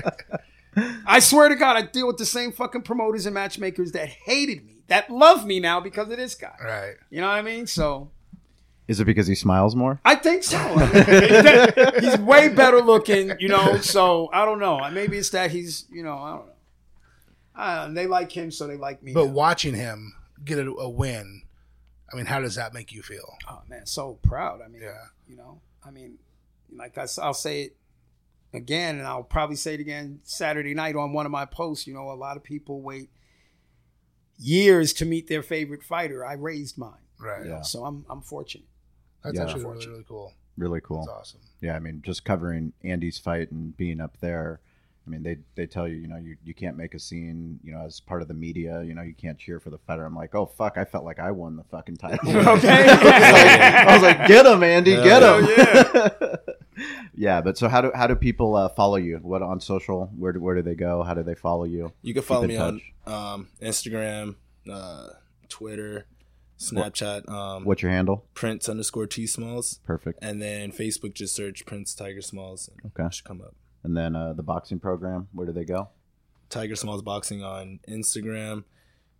I 1.06 1.18
swear 1.20 1.48
to 1.48 1.54
God, 1.56 1.76
I 1.76 1.82
deal 1.82 2.06
with 2.06 2.16
the 2.18 2.26
same 2.26 2.52
fucking 2.52 2.82
promoters 2.82 3.26
and 3.26 3.34
matchmakers 3.34 3.92
that 3.92 4.08
hated 4.08 4.64
me, 4.64 4.82
that 4.88 5.10
love 5.10 5.46
me 5.46 5.60
now 5.60 5.80
because 5.80 6.10
of 6.10 6.16
this 6.16 6.34
guy. 6.34 6.54
right? 6.62 6.94
You 7.10 7.20
know 7.20 7.28
what 7.28 7.34
I 7.36 7.42
mean? 7.42 7.66
So 7.66 8.10
Is 8.86 9.00
it 9.00 9.04
because 9.04 9.26
he 9.26 9.34
smiles 9.34 9.74
more? 9.76 10.00
I 10.04 10.14
think 10.14 10.42
so. 10.44 10.58
He's 12.00 12.18
way 12.18 12.48
better 12.48 12.80
looking, 12.80 13.32
you 13.38 13.48
know. 13.48 13.78
So 13.78 14.30
I 14.32 14.44
don't 14.44 14.58
know. 14.58 14.88
Maybe 14.90 15.18
it's 15.18 15.30
that 15.30 15.50
he's, 15.50 15.86
you 15.90 16.02
know, 16.02 16.16
I 16.18 16.30
don't 16.30 16.46
know. 16.46 16.52
Uh, 17.54 17.88
they 17.92 18.06
like 18.06 18.30
him, 18.30 18.50
so 18.50 18.66
they 18.68 18.76
like 18.76 19.02
me. 19.02 19.12
But 19.12 19.26
now. 19.26 19.32
watching 19.32 19.74
him 19.74 20.14
get 20.44 20.58
a, 20.58 20.70
a 20.70 20.88
win, 20.88 21.42
I 22.12 22.16
mean, 22.16 22.26
how 22.26 22.40
does 22.40 22.54
that 22.54 22.72
make 22.72 22.92
you 22.92 23.02
feel? 23.02 23.36
oh 23.48 23.62
man, 23.68 23.84
so 23.86 24.18
proud. 24.22 24.60
I 24.64 24.68
mean, 24.68 24.82
Yeah. 24.82 24.92
you 25.28 25.36
know, 25.36 25.60
I 25.84 25.90
mean, 25.90 26.18
like 26.72 26.96
I, 26.96 27.06
will 27.26 27.34
say 27.34 27.62
it 27.62 27.76
again, 28.52 28.98
and 28.98 29.06
I'll 29.06 29.22
probably 29.22 29.56
say 29.56 29.74
it 29.74 29.80
again 29.80 30.20
Saturday 30.24 30.74
night 30.74 30.96
on 30.96 31.12
one 31.12 31.26
of 31.26 31.32
my 31.32 31.44
posts. 31.44 31.86
You 31.86 31.94
know, 31.94 32.10
a 32.10 32.14
lot 32.14 32.36
of 32.36 32.42
people 32.42 32.80
wait 32.80 33.10
years 34.38 34.92
to 34.94 35.04
meet 35.04 35.26
their 35.28 35.42
favorite 35.42 35.82
fighter. 35.82 36.24
I 36.24 36.34
raised 36.34 36.78
mine, 36.78 36.92
Right. 37.18 37.46
Yeah. 37.46 37.62
so 37.62 37.84
I'm 37.84 38.04
I'm 38.08 38.20
fortunate. 38.22 38.66
That's 39.24 39.36
Yeah. 39.36 39.44
actually 39.44 39.64
really, 39.64 39.86
really 39.88 40.04
cool. 40.04 40.32
Really 40.56 40.80
cool. 40.80 40.98
That's 41.06 41.08
awesome. 41.08 41.40
Yeah, 41.60 41.76
I 41.76 41.78
mean, 41.80 42.02
just 42.02 42.24
covering 42.24 42.72
Andy's 42.82 43.18
fight 43.18 43.50
and 43.50 43.76
being 43.76 44.00
up 44.00 44.18
there. 44.20 44.60
I 45.08 45.10
mean, 45.10 45.22
they 45.22 45.38
they 45.54 45.66
tell 45.66 45.88
you, 45.88 45.96
you 45.96 46.06
know, 46.06 46.18
you, 46.18 46.36
you 46.44 46.52
can't 46.52 46.76
make 46.76 46.92
a 46.92 46.98
scene, 46.98 47.58
you 47.64 47.72
know, 47.72 47.80
as 47.80 47.98
part 47.98 48.20
of 48.20 48.28
the 48.28 48.34
media, 48.34 48.82
you 48.82 48.94
know, 48.94 49.00
you 49.00 49.14
can't 49.14 49.38
cheer 49.38 49.58
for 49.58 49.70
the 49.70 49.78
fighter. 49.78 50.04
I'm 50.04 50.14
like, 50.14 50.34
oh 50.34 50.44
fuck, 50.44 50.76
I 50.76 50.84
felt 50.84 51.06
like 51.06 51.18
I 51.18 51.30
won 51.30 51.56
the 51.56 51.64
fucking 51.64 51.96
title. 51.96 52.18
Okay. 52.58 52.86
I 52.88 53.94
was 53.94 54.02
like, 54.02 54.26
get 54.28 54.44
him, 54.44 54.62
Andy, 54.62 54.92
Hell 54.92 55.04
get 55.04 55.22
yeah. 55.22 56.08
him. 56.28 56.36
yeah, 57.14 57.40
but 57.40 57.56
so 57.56 57.68
how 57.68 57.80
do 57.80 57.90
how 57.94 58.06
do 58.06 58.14
people 58.16 58.54
uh, 58.54 58.68
follow 58.68 58.96
you? 58.96 59.18
What 59.22 59.40
on 59.40 59.60
social? 59.60 60.10
Where 60.16 60.32
do, 60.32 60.40
where 60.40 60.54
do 60.54 60.60
they 60.62 60.74
go? 60.74 61.02
How 61.02 61.14
do 61.14 61.22
they 61.22 61.34
follow 61.34 61.64
you? 61.64 61.92
You 62.02 62.12
can 62.12 62.22
follow 62.22 62.42
in 62.42 62.48
me 62.48 62.56
on 62.58 62.82
um, 63.06 63.48
Instagram, 63.62 64.36
uh, 64.70 65.08
Twitter, 65.48 66.06
Snapchat, 66.58 67.28
um, 67.30 67.64
What's 67.64 67.80
your 67.82 67.92
handle? 67.92 68.26
Prince 68.34 68.68
underscore 68.68 69.06
T 69.06 69.26
Smalls, 69.26 69.80
Perfect. 69.86 70.18
and 70.20 70.42
then 70.42 70.70
Facebook. 70.70 71.14
Just 71.14 71.34
search 71.34 71.64
Prince 71.64 71.94
Tiger 71.94 72.20
Smalls. 72.20 72.68
And 72.68 72.92
Okay. 72.92 73.08
should 73.14 73.24
come 73.24 73.40
up. 73.40 73.54
And 73.82 73.96
then 73.96 74.16
uh, 74.16 74.32
the 74.32 74.42
boxing 74.42 74.80
program. 74.80 75.28
Where 75.32 75.46
do 75.46 75.52
they 75.52 75.64
go? 75.64 75.88
Tiger 76.50 76.76
Smalls 76.76 77.02
Boxing 77.02 77.42
on 77.42 77.80
Instagram. 77.88 78.64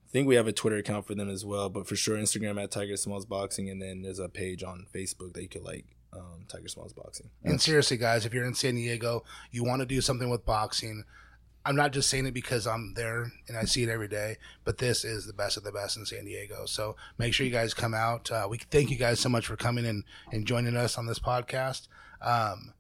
I 0.08 0.10
think 0.10 0.26
we 0.26 0.36
have 0.36 0.46
a 0.46 0.52
Twitter 0.52 0.78
account 0.78 1.06
for 1.06 1.14
them 1.14 1.28
as 1.28 1.44
well, 1.44 1.68
but 1.68 1.86
for 1.86 1.94
sure 1.94 2.16
Instagram 2.16 2.62
at 2.62 2.70
Tiger 2.70 2.96
Smalls 2.96 3.26
Boxing, 3.26 3.68
and 3.68 3.80
then 3.80 4.02
there's 4.02 4.18
a 4.18 4.28
page 4.28 4.62
on 4.62 4.86
Facebook 4.94 5.34
that 5.34 5.42
you 5.42 5.48
could 5.48 5.64
like, 5.64 5.84
um, 6.14 6.46
Tiger 6.48 6.68
Smalls 6.68 6.94
Boxing. 6.94 7.28
And 7.44 7.60
seriously, 7.60 7.98
guys, 7.98 8.24
if 8.24 8.32
you're 8.32 8.46
in 8.46 8.54
San 8.54 8.76
Diego, 8.76 9.24
you 9.50 9.64
want 9.64 9.80
to 9.80 9.86
do 9.86 10.00
something 10.00 10.30
with 10.30 10.46
boxing. 10.46 11.04
I'm 11.66 11.76
not 11.76 11.92
just 11.92 12.08
saying 12.08 12.24
it 12.24 12.32
because 12.32 12.66
I'm 12.66 12.94
there 12.94 13.30
and 13.46 13.58
I 13.58 13.64
see 13.64 13.82
it 13.82 13.90
every 13.90 14.08
day, 14.08 14.38
but 14.64 14.78
this 14.78 15.04
is 15.04 15.26
the 15.26 15.34
best 15.34 15.58
of 15.58 15.64
the 15.64 15.72
best 15.72 15.98
in 15.98 16.06
San 16.06 16.24
Diego. 16.24 16.64
So 16.64 16.96
make 17.18 17.34
sure 17.34 17.44
you 17.44 17.52
guys 17.52 17.74
come 17.74 17.92
out. 17.92 18.30
Uh, 18.30 18.46
we 18.48 18.56
thank 18.56 18.90
you 18.90 18.96
guys 18.96 19.20
so 19.20 19.28
much 19.28 19.46
for 19.46 19.56
coming 19.56 19.84
and, 19.84 20.04
and 20.32 20.46
joining 20.46 20.76
us 20.76 20.96
on 20.96 21.04
this 21.04 21.18
podcast. 21.18 21.88
Um, 22.22 22.72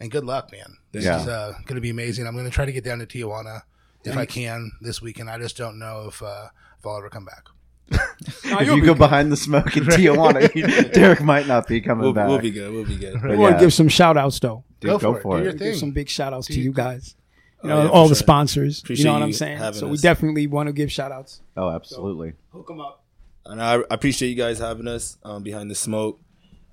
and 0.00 0.10
good 0.10 0.24
luck, 0.24 0.50
man. 0.52 0.76
This 0.92 1.04
Yeah. 1.04 1.20
is 1.20 1.28
uh, 1.28 1.52
going 1.66 1.76
to 1.76 1.80
be 1.80 1.90
amazing. 1.90 2.26
I'm 2.26 2.34
going 2.34 2.44
to 2.44 2.50
try 2.50 2.64
to 2.64 2.72
get 2.72 2.84
down 2.84 2.98
to 3.00 3.06
Tijuana 3.06 3.62
if 4.04 4.16
I 4.16 4.24
can 4.26 4.72
this 4.80 5.02
weekend. 5.02 5.28
I 5.30 5.38
just 5.38 5.56
don't 5.56 5.78
know 5.78 6.06
if 6.08 6.22
uh, 6.22 6.48
if 6.78 6.86
I'll 6.86 6.96
ever 6.98 7.08
come 7.10 7.24
back. 7.24 7.44
No, 8.44 8.58
if 8.58 8.66
you'll 8.66 8.76
you 8.76 8.82
be 8.82 8.86
go 8.86 8.94
good. 8.94 8.98
behind 9.00 9.30
the 9.30 9.36
smoke 9.36 9.76
in 9.76 9.84
Tijuana, 9.84 10.92
Derek 10.92 11.20
might 11.22 11.46
not 11.46 11.66
be 11.68 11.80
coming 11.80 12.02
We'll, 12.04 12.12
back. 12.14 12.28
we'll 12.28 12.38
be 12.38 12.50
good. 12.50 12.72
We'll 12.72 12.84
be 12.86 12.96
good. 12.96 13.20
But 13.20 13.32
I 13.32 13.36
want 13.36 13.58
to 13.58 13.60
give 13.64 13.74
some 13.74 13.88
shout 13.88 14.16
outs 14.16 14.38
though. 14.40 14.64
dude, 14.80 14.90
Go 14.92 14.98
go, 14.98 15.12
for 15.14 15.18
it. 15.18 15.22
for 15.22 15.36
Do 15.36 15.42
it. 15.42 15.44
your 15.44 15.52
Give 15.72 15.76
some 15.78 15.90
big 15.90 16.08
shout 16.08 16.32
outs 16.32 16.46
to 16.48 16.54
you 16.54 16.64
you- 16.64 16.72
guys. 16.72 17.14
You 17.62 17.70
Oh, 17.70 17.74
know, 17.76 17.82
yeah, 17.84 17.88
all 17.90 18.04
for 18.04 18.10
the 18.10 18.14
sure. 18.16 18.22
sponsors. 18.24 18.80
Appreciate 18.82 19.04
you 19.04 19.08
know 19.10 19.14
what 19.14 19.22
I'm 19.22 19.32
saying? 19.32 19.58
having 19.58 19.80
So 19.80 19.88
we 19.88 19.96
definitely 19.98 20.46
want 20.46 20.68
to 20.68 20.72
give 20.72 20.90
shout 20.92 21.10
outs. 21.12 21.40
Oh, 21.56 21.70
absolutely. 21.70 22.34
Hook 22.52 22.66
them 22.68 22.80
up. 22.80 23.02
And 23.44 23.62
I, 23.62 23.76
I 23.76 23.82
appreciate 23.90 24.28
you 24.30 24.34
guys 24.36 24.58
having 24.58 24.86
us 24.88 25.16
um, 25.24 25.42
behind 25.42 25.70
the 25.70 25.74
smoke, 25.74 26.20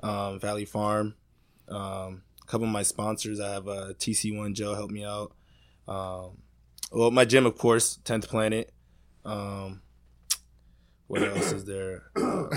um, 0.02 0.40
Valley 0.40 0.66
Farm. 0.66 1.16
Um, 1.70 2.24
a 2.44 2.46
couple 2.52 2.68
of 2.68 2.74
my 2.74 2.84
sponsors, 2.84 3.40
I 3.40 3.52
have 3.54 3.68
uh, 3.68 3.94
TC1 3.98 4.54
Joe 4.54 4.76
help 4.76 4.92
me 4.92 5.04
out. 5.04 5.34
Um, 5.88 6.38
well, 6.92 7.12
my 7.12 7.26
gym, 7.26 7.46
of 7.46 7.58
course, 7.58 8.00
10th 8.06 8.28
Planet. 8.28 8.72
Um, 9.26 9.82
what 11.08 11.24
else 11.24 11.52
is 11.52 11.66
there? 11.66 12.04
Uh, 12.16 12.48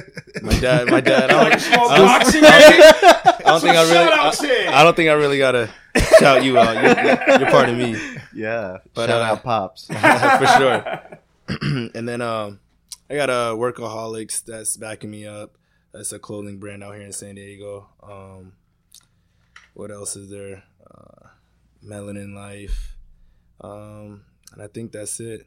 my 0.42 0.58
dad, 0.60 0.88
my 0.88 1.00
dad. 1.00 1.30
I 1.30 1.48
don't, 1.50 1.72
I 1.72 1.98
don't- 1.98 2.44
I 3.44 3.50
don't 3.50 3.60
think 3.60 3.76
I 3.76 3.82
really. 3.82 4.68
I, 4.68 4.80
I 4.80 4.82
don't 4.82 4.96
think 4.96 5.10
I 5.10 5.12
really 5.12 5.38
gotta 5.38 5.70
shout 6.18 6.44
you 6.44 6.58
out. 6.58 6.74
You're, 6.76 7.40
you're 7.40 7.50
part 7.50 7.68
of 7.68 7.76
me. 7.76 7.96
Yeah. 8.34 8.78
But, 8.94 9.08
Shout 9.08 9.20
uh, 9.20 9.24
out 9.24 9.42
pops. 9.42 9.86
for 9.88 10.46
sure. 10.58 11.02
and 11.94 12.08
then 12.08 12.20
um, 12.20 12.60
I 13.08 13.14
got 13.14 13.30
a 13.30 13.54
Workaholics 13.56 14.44
that's 14.44 14.76
backing 14.76 15.10
me 15.10 15.26
up. 15.26 15.56
That's 15.92 16.12
a 16.12 16.18
clothing 16.18 16.58
brand 16.58 16.82
out 16.82 16.94
here 16.94 17.04
in 17.04 17.12
San 17.12 17.36
Diego. 17.36 17.88
Um, 18.02 18.54
what 19.74 19.90
else 19.90 20.16
is 20.16 20.30
there? 20.30 20.64
Uh, 20.90 21.28
Melanin 21.84 22.34
Life. 22.34 22.96
Um, 23.60 24.24
and 24.52 24.62
I 24.62 24.66
think 24.68 24.92
that's 24.92 25.20
it. 25.20 25.46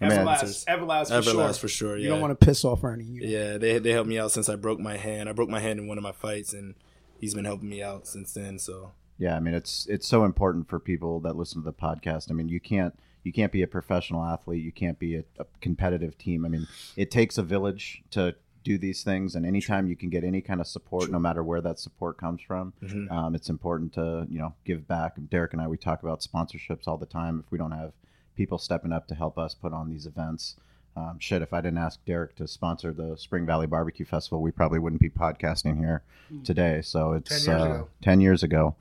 Man. 0.00 0.10
Everlast, 0.10 0.66
Everlast 0.66 1.08
for 1.08 1.30
Everlast 1.30 1.46
sure. 1.46 1.54
for 1.54 1.68
sure. 1.68 1.96
Yeah. 1.96 2.04
You 2.04 2.08
don't 2.10 2.20
want 2.20 2.38
to 2.38 2.46
piss 2.46 2.64
off 2.64 2.84
Ernie. 2.84 3.04
You? 3.04 3.22
Yeah, 3.22 3.56
they 3.56 3.78
they 3.78 3.92
helped 3.92 4.08
me 4.08 4.18
out 4.18 4.30
since 4.30 4.48
I 4.48 4.56
broke 4.56 4.78
my 4.78 4.96
hand. 4.96 5.28
I 5.28 5.32
broke 5.32 5.48
my 5.48 5.60
hand 5.60 5.78
in 5.78 5.86
one 5.86 5.96
of 5.96 6.04
my 6.04 6.12
fights, 6.12 6.52
and 6.52 6.74
he's 7.18 7.34
been 7.34 7.46
helping 7.46 7.68
me 7.68 7.82
out 7.82 8.06
since 8.06 8.34
then. 8.34 8.58
So 8.58 8.92
Yeah, 9.18 9.36
I 9.36 9.40
mean 9.40 9.54
it's 9.54 9.86
it's 9.86 10.06
so 10.06 10.24
important 10.24 10.68
for 10.68 10.78
people 10.78 11.20
that 11.20 11.36
listen 11.36 11.62
to 11.62 11.64
the 11.64 11.72
podcast. 11.72 12.30
I 12.30 12.34
mean, 12.34 12.48
you 12.48 12.60
can't 12.60 12.94
you 13.22 13.32
can't 13.32 13.52
be 13.52 13.62
a 13.62 13.66
professional 13.66 14.22
athlete, 14.22 14.62
you 14.62 14.70
can't 14.70 14.98
be 14.98 15.16
a, 15.16 15.24
a 15.38 15.46
competitive 15.62 16.18
team. 16.18 16.44
I 16.44 16.48
mean, 16.48 16.66
it 16.96 17.10
takes 17.10 17.38
a 17.38 17.42
village 17.42 18.02
to 18.10 18.34
do 18.66 18.76
these 18.78 19.04
things, 19.04 19.36
and 19.36 19.46
anytime 19.46 19.86
you 19.86 19.94
can 19.94 20.10
get 20.10 20.24
any 20.24 20.40
kind 20.40 20.60
of 20.60 20.66
support, 20.66 21.08
no 21.10 21.20
matter 21.20 21.42
where 21.42 21.60
that 21.60 21.78
support 21.78 22.18
comes 22.18 22.40
from, 22.42 22.72
Mhm. 22.82 23.10
um, 23.12 23.34
it's 23.36 23.48
important 23.48 23.92
to 23.94 24.26
you 24.28 24.38
know 24.40 24.54
give 24.64 24.88
back. 24.88 25.14
Derek 25.30 25.52
and 25.52 25.62
I 25.62 25.68
we 25.68 25.76
talk 25.78 26.02
about 26.02 26.20
sponsorships 26.20 26.88
all 26.88 26.96
the 26.98 27.06
time. 27.06 27.40
If 27.44 27.52
we 27.52 27.58
don't 27.58 27.70
have 27.70 27.92
people 28.34 28.58
stepping 28.58 28.92
up 28.92 29.06
to 29.08 29.14
help 29.14 29.38
us 29.38 29.54
put 29.54 29.72
on 29.72 29.88
these 29.88 30.04
events. 30.04 30.56
Um, 30.96 31.18
shit, 31.18 31.42
if 31.42 31.52
I 31.52 31.60
didn't 31.60 31.78
ask 31.78 32.04
Derek 32.06 32.34
to 32.36 32.48
sponsor 32.48 32.92
the 32.92 33.16
Spring 33.16 33.46
Valley 33.46 33.66
Barbecue 33.66 34.04
Festival, 34.06 34.40
we 34.42 34.50
probably 34.50 34.78
wouldn't 34.78 35.00
be 35.00 35.10
podcasting 35.10 35.78
here 35.78 36.02
today. 36.42 36.80
So 36.82 37.12
it's 37.12 37.44
10 37.44 37.54
years 37.54 37.62
uh, 37.62 37.64
ago. 37.74 37.88
10 38.02 38.20
years 38.20 38.42
ago. 38.42 38.74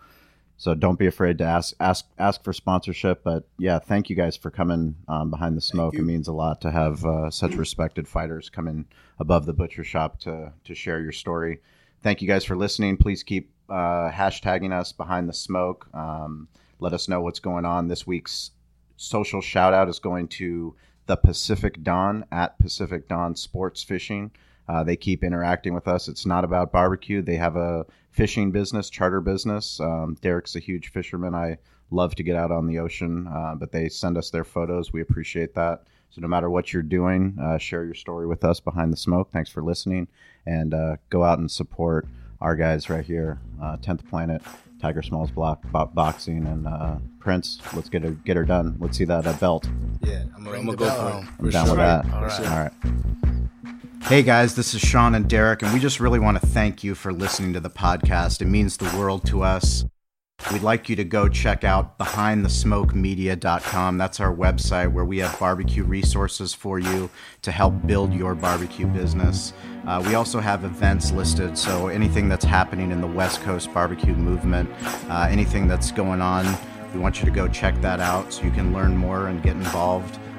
So 0.58 0.74
don't 0.74 0.98
be 0.98 1.08
afraid 1.08 1.38
to 1.40 1.44
ask 1.44 1.76
ask 1.80 2.06
ask 2.18 2.44
for 2.44 2.54
sponsorship. 2.54 3.24
But 3.24 3.48
yeah, 3.58 3.80
thank 3.80 4.10
you 4.10 4.16
guys 4.16 4.38
for 4.38 4.50
coming 4.50 4.96
um, 5.08 5.30
behind 5.30 5.58
the 5.58 5.62
smoke. 5.62 5.96
It 5.96 6.04
means 6.04 6.28
a 6.28 6.34
lot 6.34 6.62
to 6.62 6.72
have 6.72 7.06
uh, 7.06 7.30
such 7.30 7.56
respected 7.56 8.08
fighters 8.08 8.50
coming 8.50 8.86
above 9.20 9.46
the 9.46 9.54
butcher 9.54 9.84
shop 9.84 10.20
to 10.22 10.54
to 10.64 10.76
share 10.76 11.02
your 11.02 11.12
story. 11.12 11.60
Thank 12.02 12.22
you 12.22 12.28
guys 12.28 12.46
for 12.46 12.56
listening. 12.56 12.98
Please 12.98 13.24
keep 13.24 13.52
uh, 13.70 14.12
hashtagging 14.12 14.72
us 14.72 14.92
behind 14.92 15.28
the 15.28 15.34
smoke. 15.34 15.88
Um, 15.94 16.48
let 16.80 16.94
us 16.94 17.08
know 17.08 17.22
what's 17.22 17.40
going 17.40 17.66
on. 17.66 17.88
This 17.88 18.08
week's 18.08 18.52
social 18.96 19.42
shout 19.42 19.74
out 19.74 19.90
is 19.90 20.00
going 20.00 20.28
to 20.30 20.76
the 21.06 21.18
Pacific 21.18 21.84
Dawn 21.84 22.26
at 22.32 22.58
Pacific 22.60 23.08
Dawn 23.08 23.36
Sports 23.36 23.84
Fishing. 23.84 24.32
Uh, 24.68 24.84
they 24.84 24.96
keep 24.96 25.24
interacting 25.24 25.74
with 25.74 25.88
us. 25.88 26.08
It's 26.08 26.26
not 26.26 26.44
about 26.44 26.72
barbecue. 26.72 27.22
They 27.22 27.36
have 27.36 27.56
a 27.56 27.86
fishing 28.12 28.52
business, 28.52 28.90
charter 28.90 29.22
business. 29.22 29.80
Um, 29.80 30.18
Derek's 30.22 30.56
a 30.56 30.60
huge 30.60 30.90
fisherman. 30.92 31.36
I 31.36 31.58
love 31.92 32.16
to 32.16 32.24
get 32.24 32.36
out 32.36 32.52
on 32.52 32.66
the 32.68 32.80
ocean, 32.80 33.28
uh, 33.28 33.56
but 33.56 33.72
they 33.72 33.90
send 33.90 34.18
us 34.18 34.30
their 34.32 34.44
photos. 34.44 34.92
We 34.92 35.02
appreciate 35.02 35.54
that. 35.56 35.84
So 36.10 36.22
no 36.22 36.28
matter 36.28 36.50
what 36.50 36.72
you're 36.74 36.82
doing, 36.82 37.38
uh, 37.42 37.58
share 37.58 37.84
your 37.86 37.94
story 37.94 38.26
with 38.26 38.44
us 38.44 38.60
behind 38.60 38.92
the 38.94 38.98
smoke. 38.98 39.30
Thanks 39.32 39.50
for 39.50 39.62
listening, 39.62 40.08
and 40.46 40.74
uh, 40.74 40.96
go 41.10 41.24
out 41.24 41.40
and 41.40 41.52
support 41.52 42.08
our 42.42 42.56
guys 42.56 42.90
right 42.90 43.06
here, 43.06 43.40
uh, 43.62 43.78
Tenth 43.78 44.08
Planet, 44.10 44.42
Tiger 44.82 45.02
Smalls 45.02 45.32
Block 45.32 45.62
bo- 45.72 45.88
Boxing, 45.94 46.46
and 46.46 46.68
uh, 46.68 46.96
Prince. 47.20 47.60
Let's 47.74 47.90
get 47.90 48.04
her 48.04 48.12
get 48.12 48.38
her 48.38 48.46
done. 48.46 48.78
Let's 48.80 48.98
see 48.98 49.06
that 49.06 49.28
uh, 49.28 49.34
belt. 49.34 49.68
Yeah, 50.02 50.24
I'm, 50.36 50.44
gonna- 50.44 50.58
I'm 50.58 50.66
gonna 50.66 50.78
go 50.78 50.90
for 50.90 51.10
it. 51.10 51.14
I'm 51.40 51.46
for 51.46 51.52
down 51.52 51.66
sure. 51.66 51.76
with 51.76 51.86
that. 51.86 52.06
All 52.14 52.24
All 52.24 52.64
right. 52.64 53.35
Hey 54.08 54.22
guys, 54.22 54.54
this 54.54 54.76
is 54.76 54.82
Shawn 54.82 55.16
and 55.16 55.28
Derek, 55.28 55.64
and 55.64 55.74
we 55.74 55.80
just 55.80 56.00
really 56.00 56.20
want 56.20 56.40
to 56.40 56.46
thank 56.46 56.84
you 56.84 56.94
for 56.94 57.12
listening 57.12 57.54
to 57.54 57.60
the 57.60 57.72
podcast. 57.72 58.40
It 58.40 58.46
means 58.46 58.78
the 58.78 58.96
world 58.96 59.26
to 59.26 59.42
us. 59.42 59.84
We'd 60.54 60.62
like 60.62 60.90
you 60.90 60.96
to 60.98 61.04
go 61.04 61.28
check 61.28 61.64
out 61.64 61.98
behindthesmokemedia.com. 61.98 63.98
That's 63.98 64.20
our 64.20 64.32
website 64.32 64.94
where 64.94 65.06
we 65.06 65.18
have 65.18 65.40
barbecue 65.40 65.84
resources 65.84 66.54
for 66.54 66.78
you 66.78 67.10
to 67.42 67.52
help 67.52 67.88
build 67.88 68.14
your 68.14 68.36
barbecue 68.36 68.86
business. 68.86 69.54
Uh, 69.88 70.04
we 70.06 70.14
also 70.14 70.40
have 70.40 70.66
events 70.66 71.12
listed, 71.12 71.58
so 71.58 71.88
anything 71.88 72.30
that's 72.30 72.46
happening 72.46 72.92
in 72.92 73.02
the 73.02 73.08
West 73.08 73.42
Coast 73.42 73.74
barbecue 73.74 74.14
movement, 74.14 74.70
uh, 75.10 75.28
anything 75.32 75.68
that's 75.68 75.92
going 75.92 76.22
on, 76.22 76.46
we 76.94 77.00
want 77.00 77.18
you 77.18 77.26
to 77.26 77.32
go 77.32 77.48
check 77.48 77.74
that 77.82 78.00
out 78.00 78.32
so 78.32 78.44
you 78.44 78.52
can 78.52 78.72
learn 78.72 78.96
more 78.96 79.30
and 79.30 79.42
get 79.42 79.56
involved. 79.56 80.20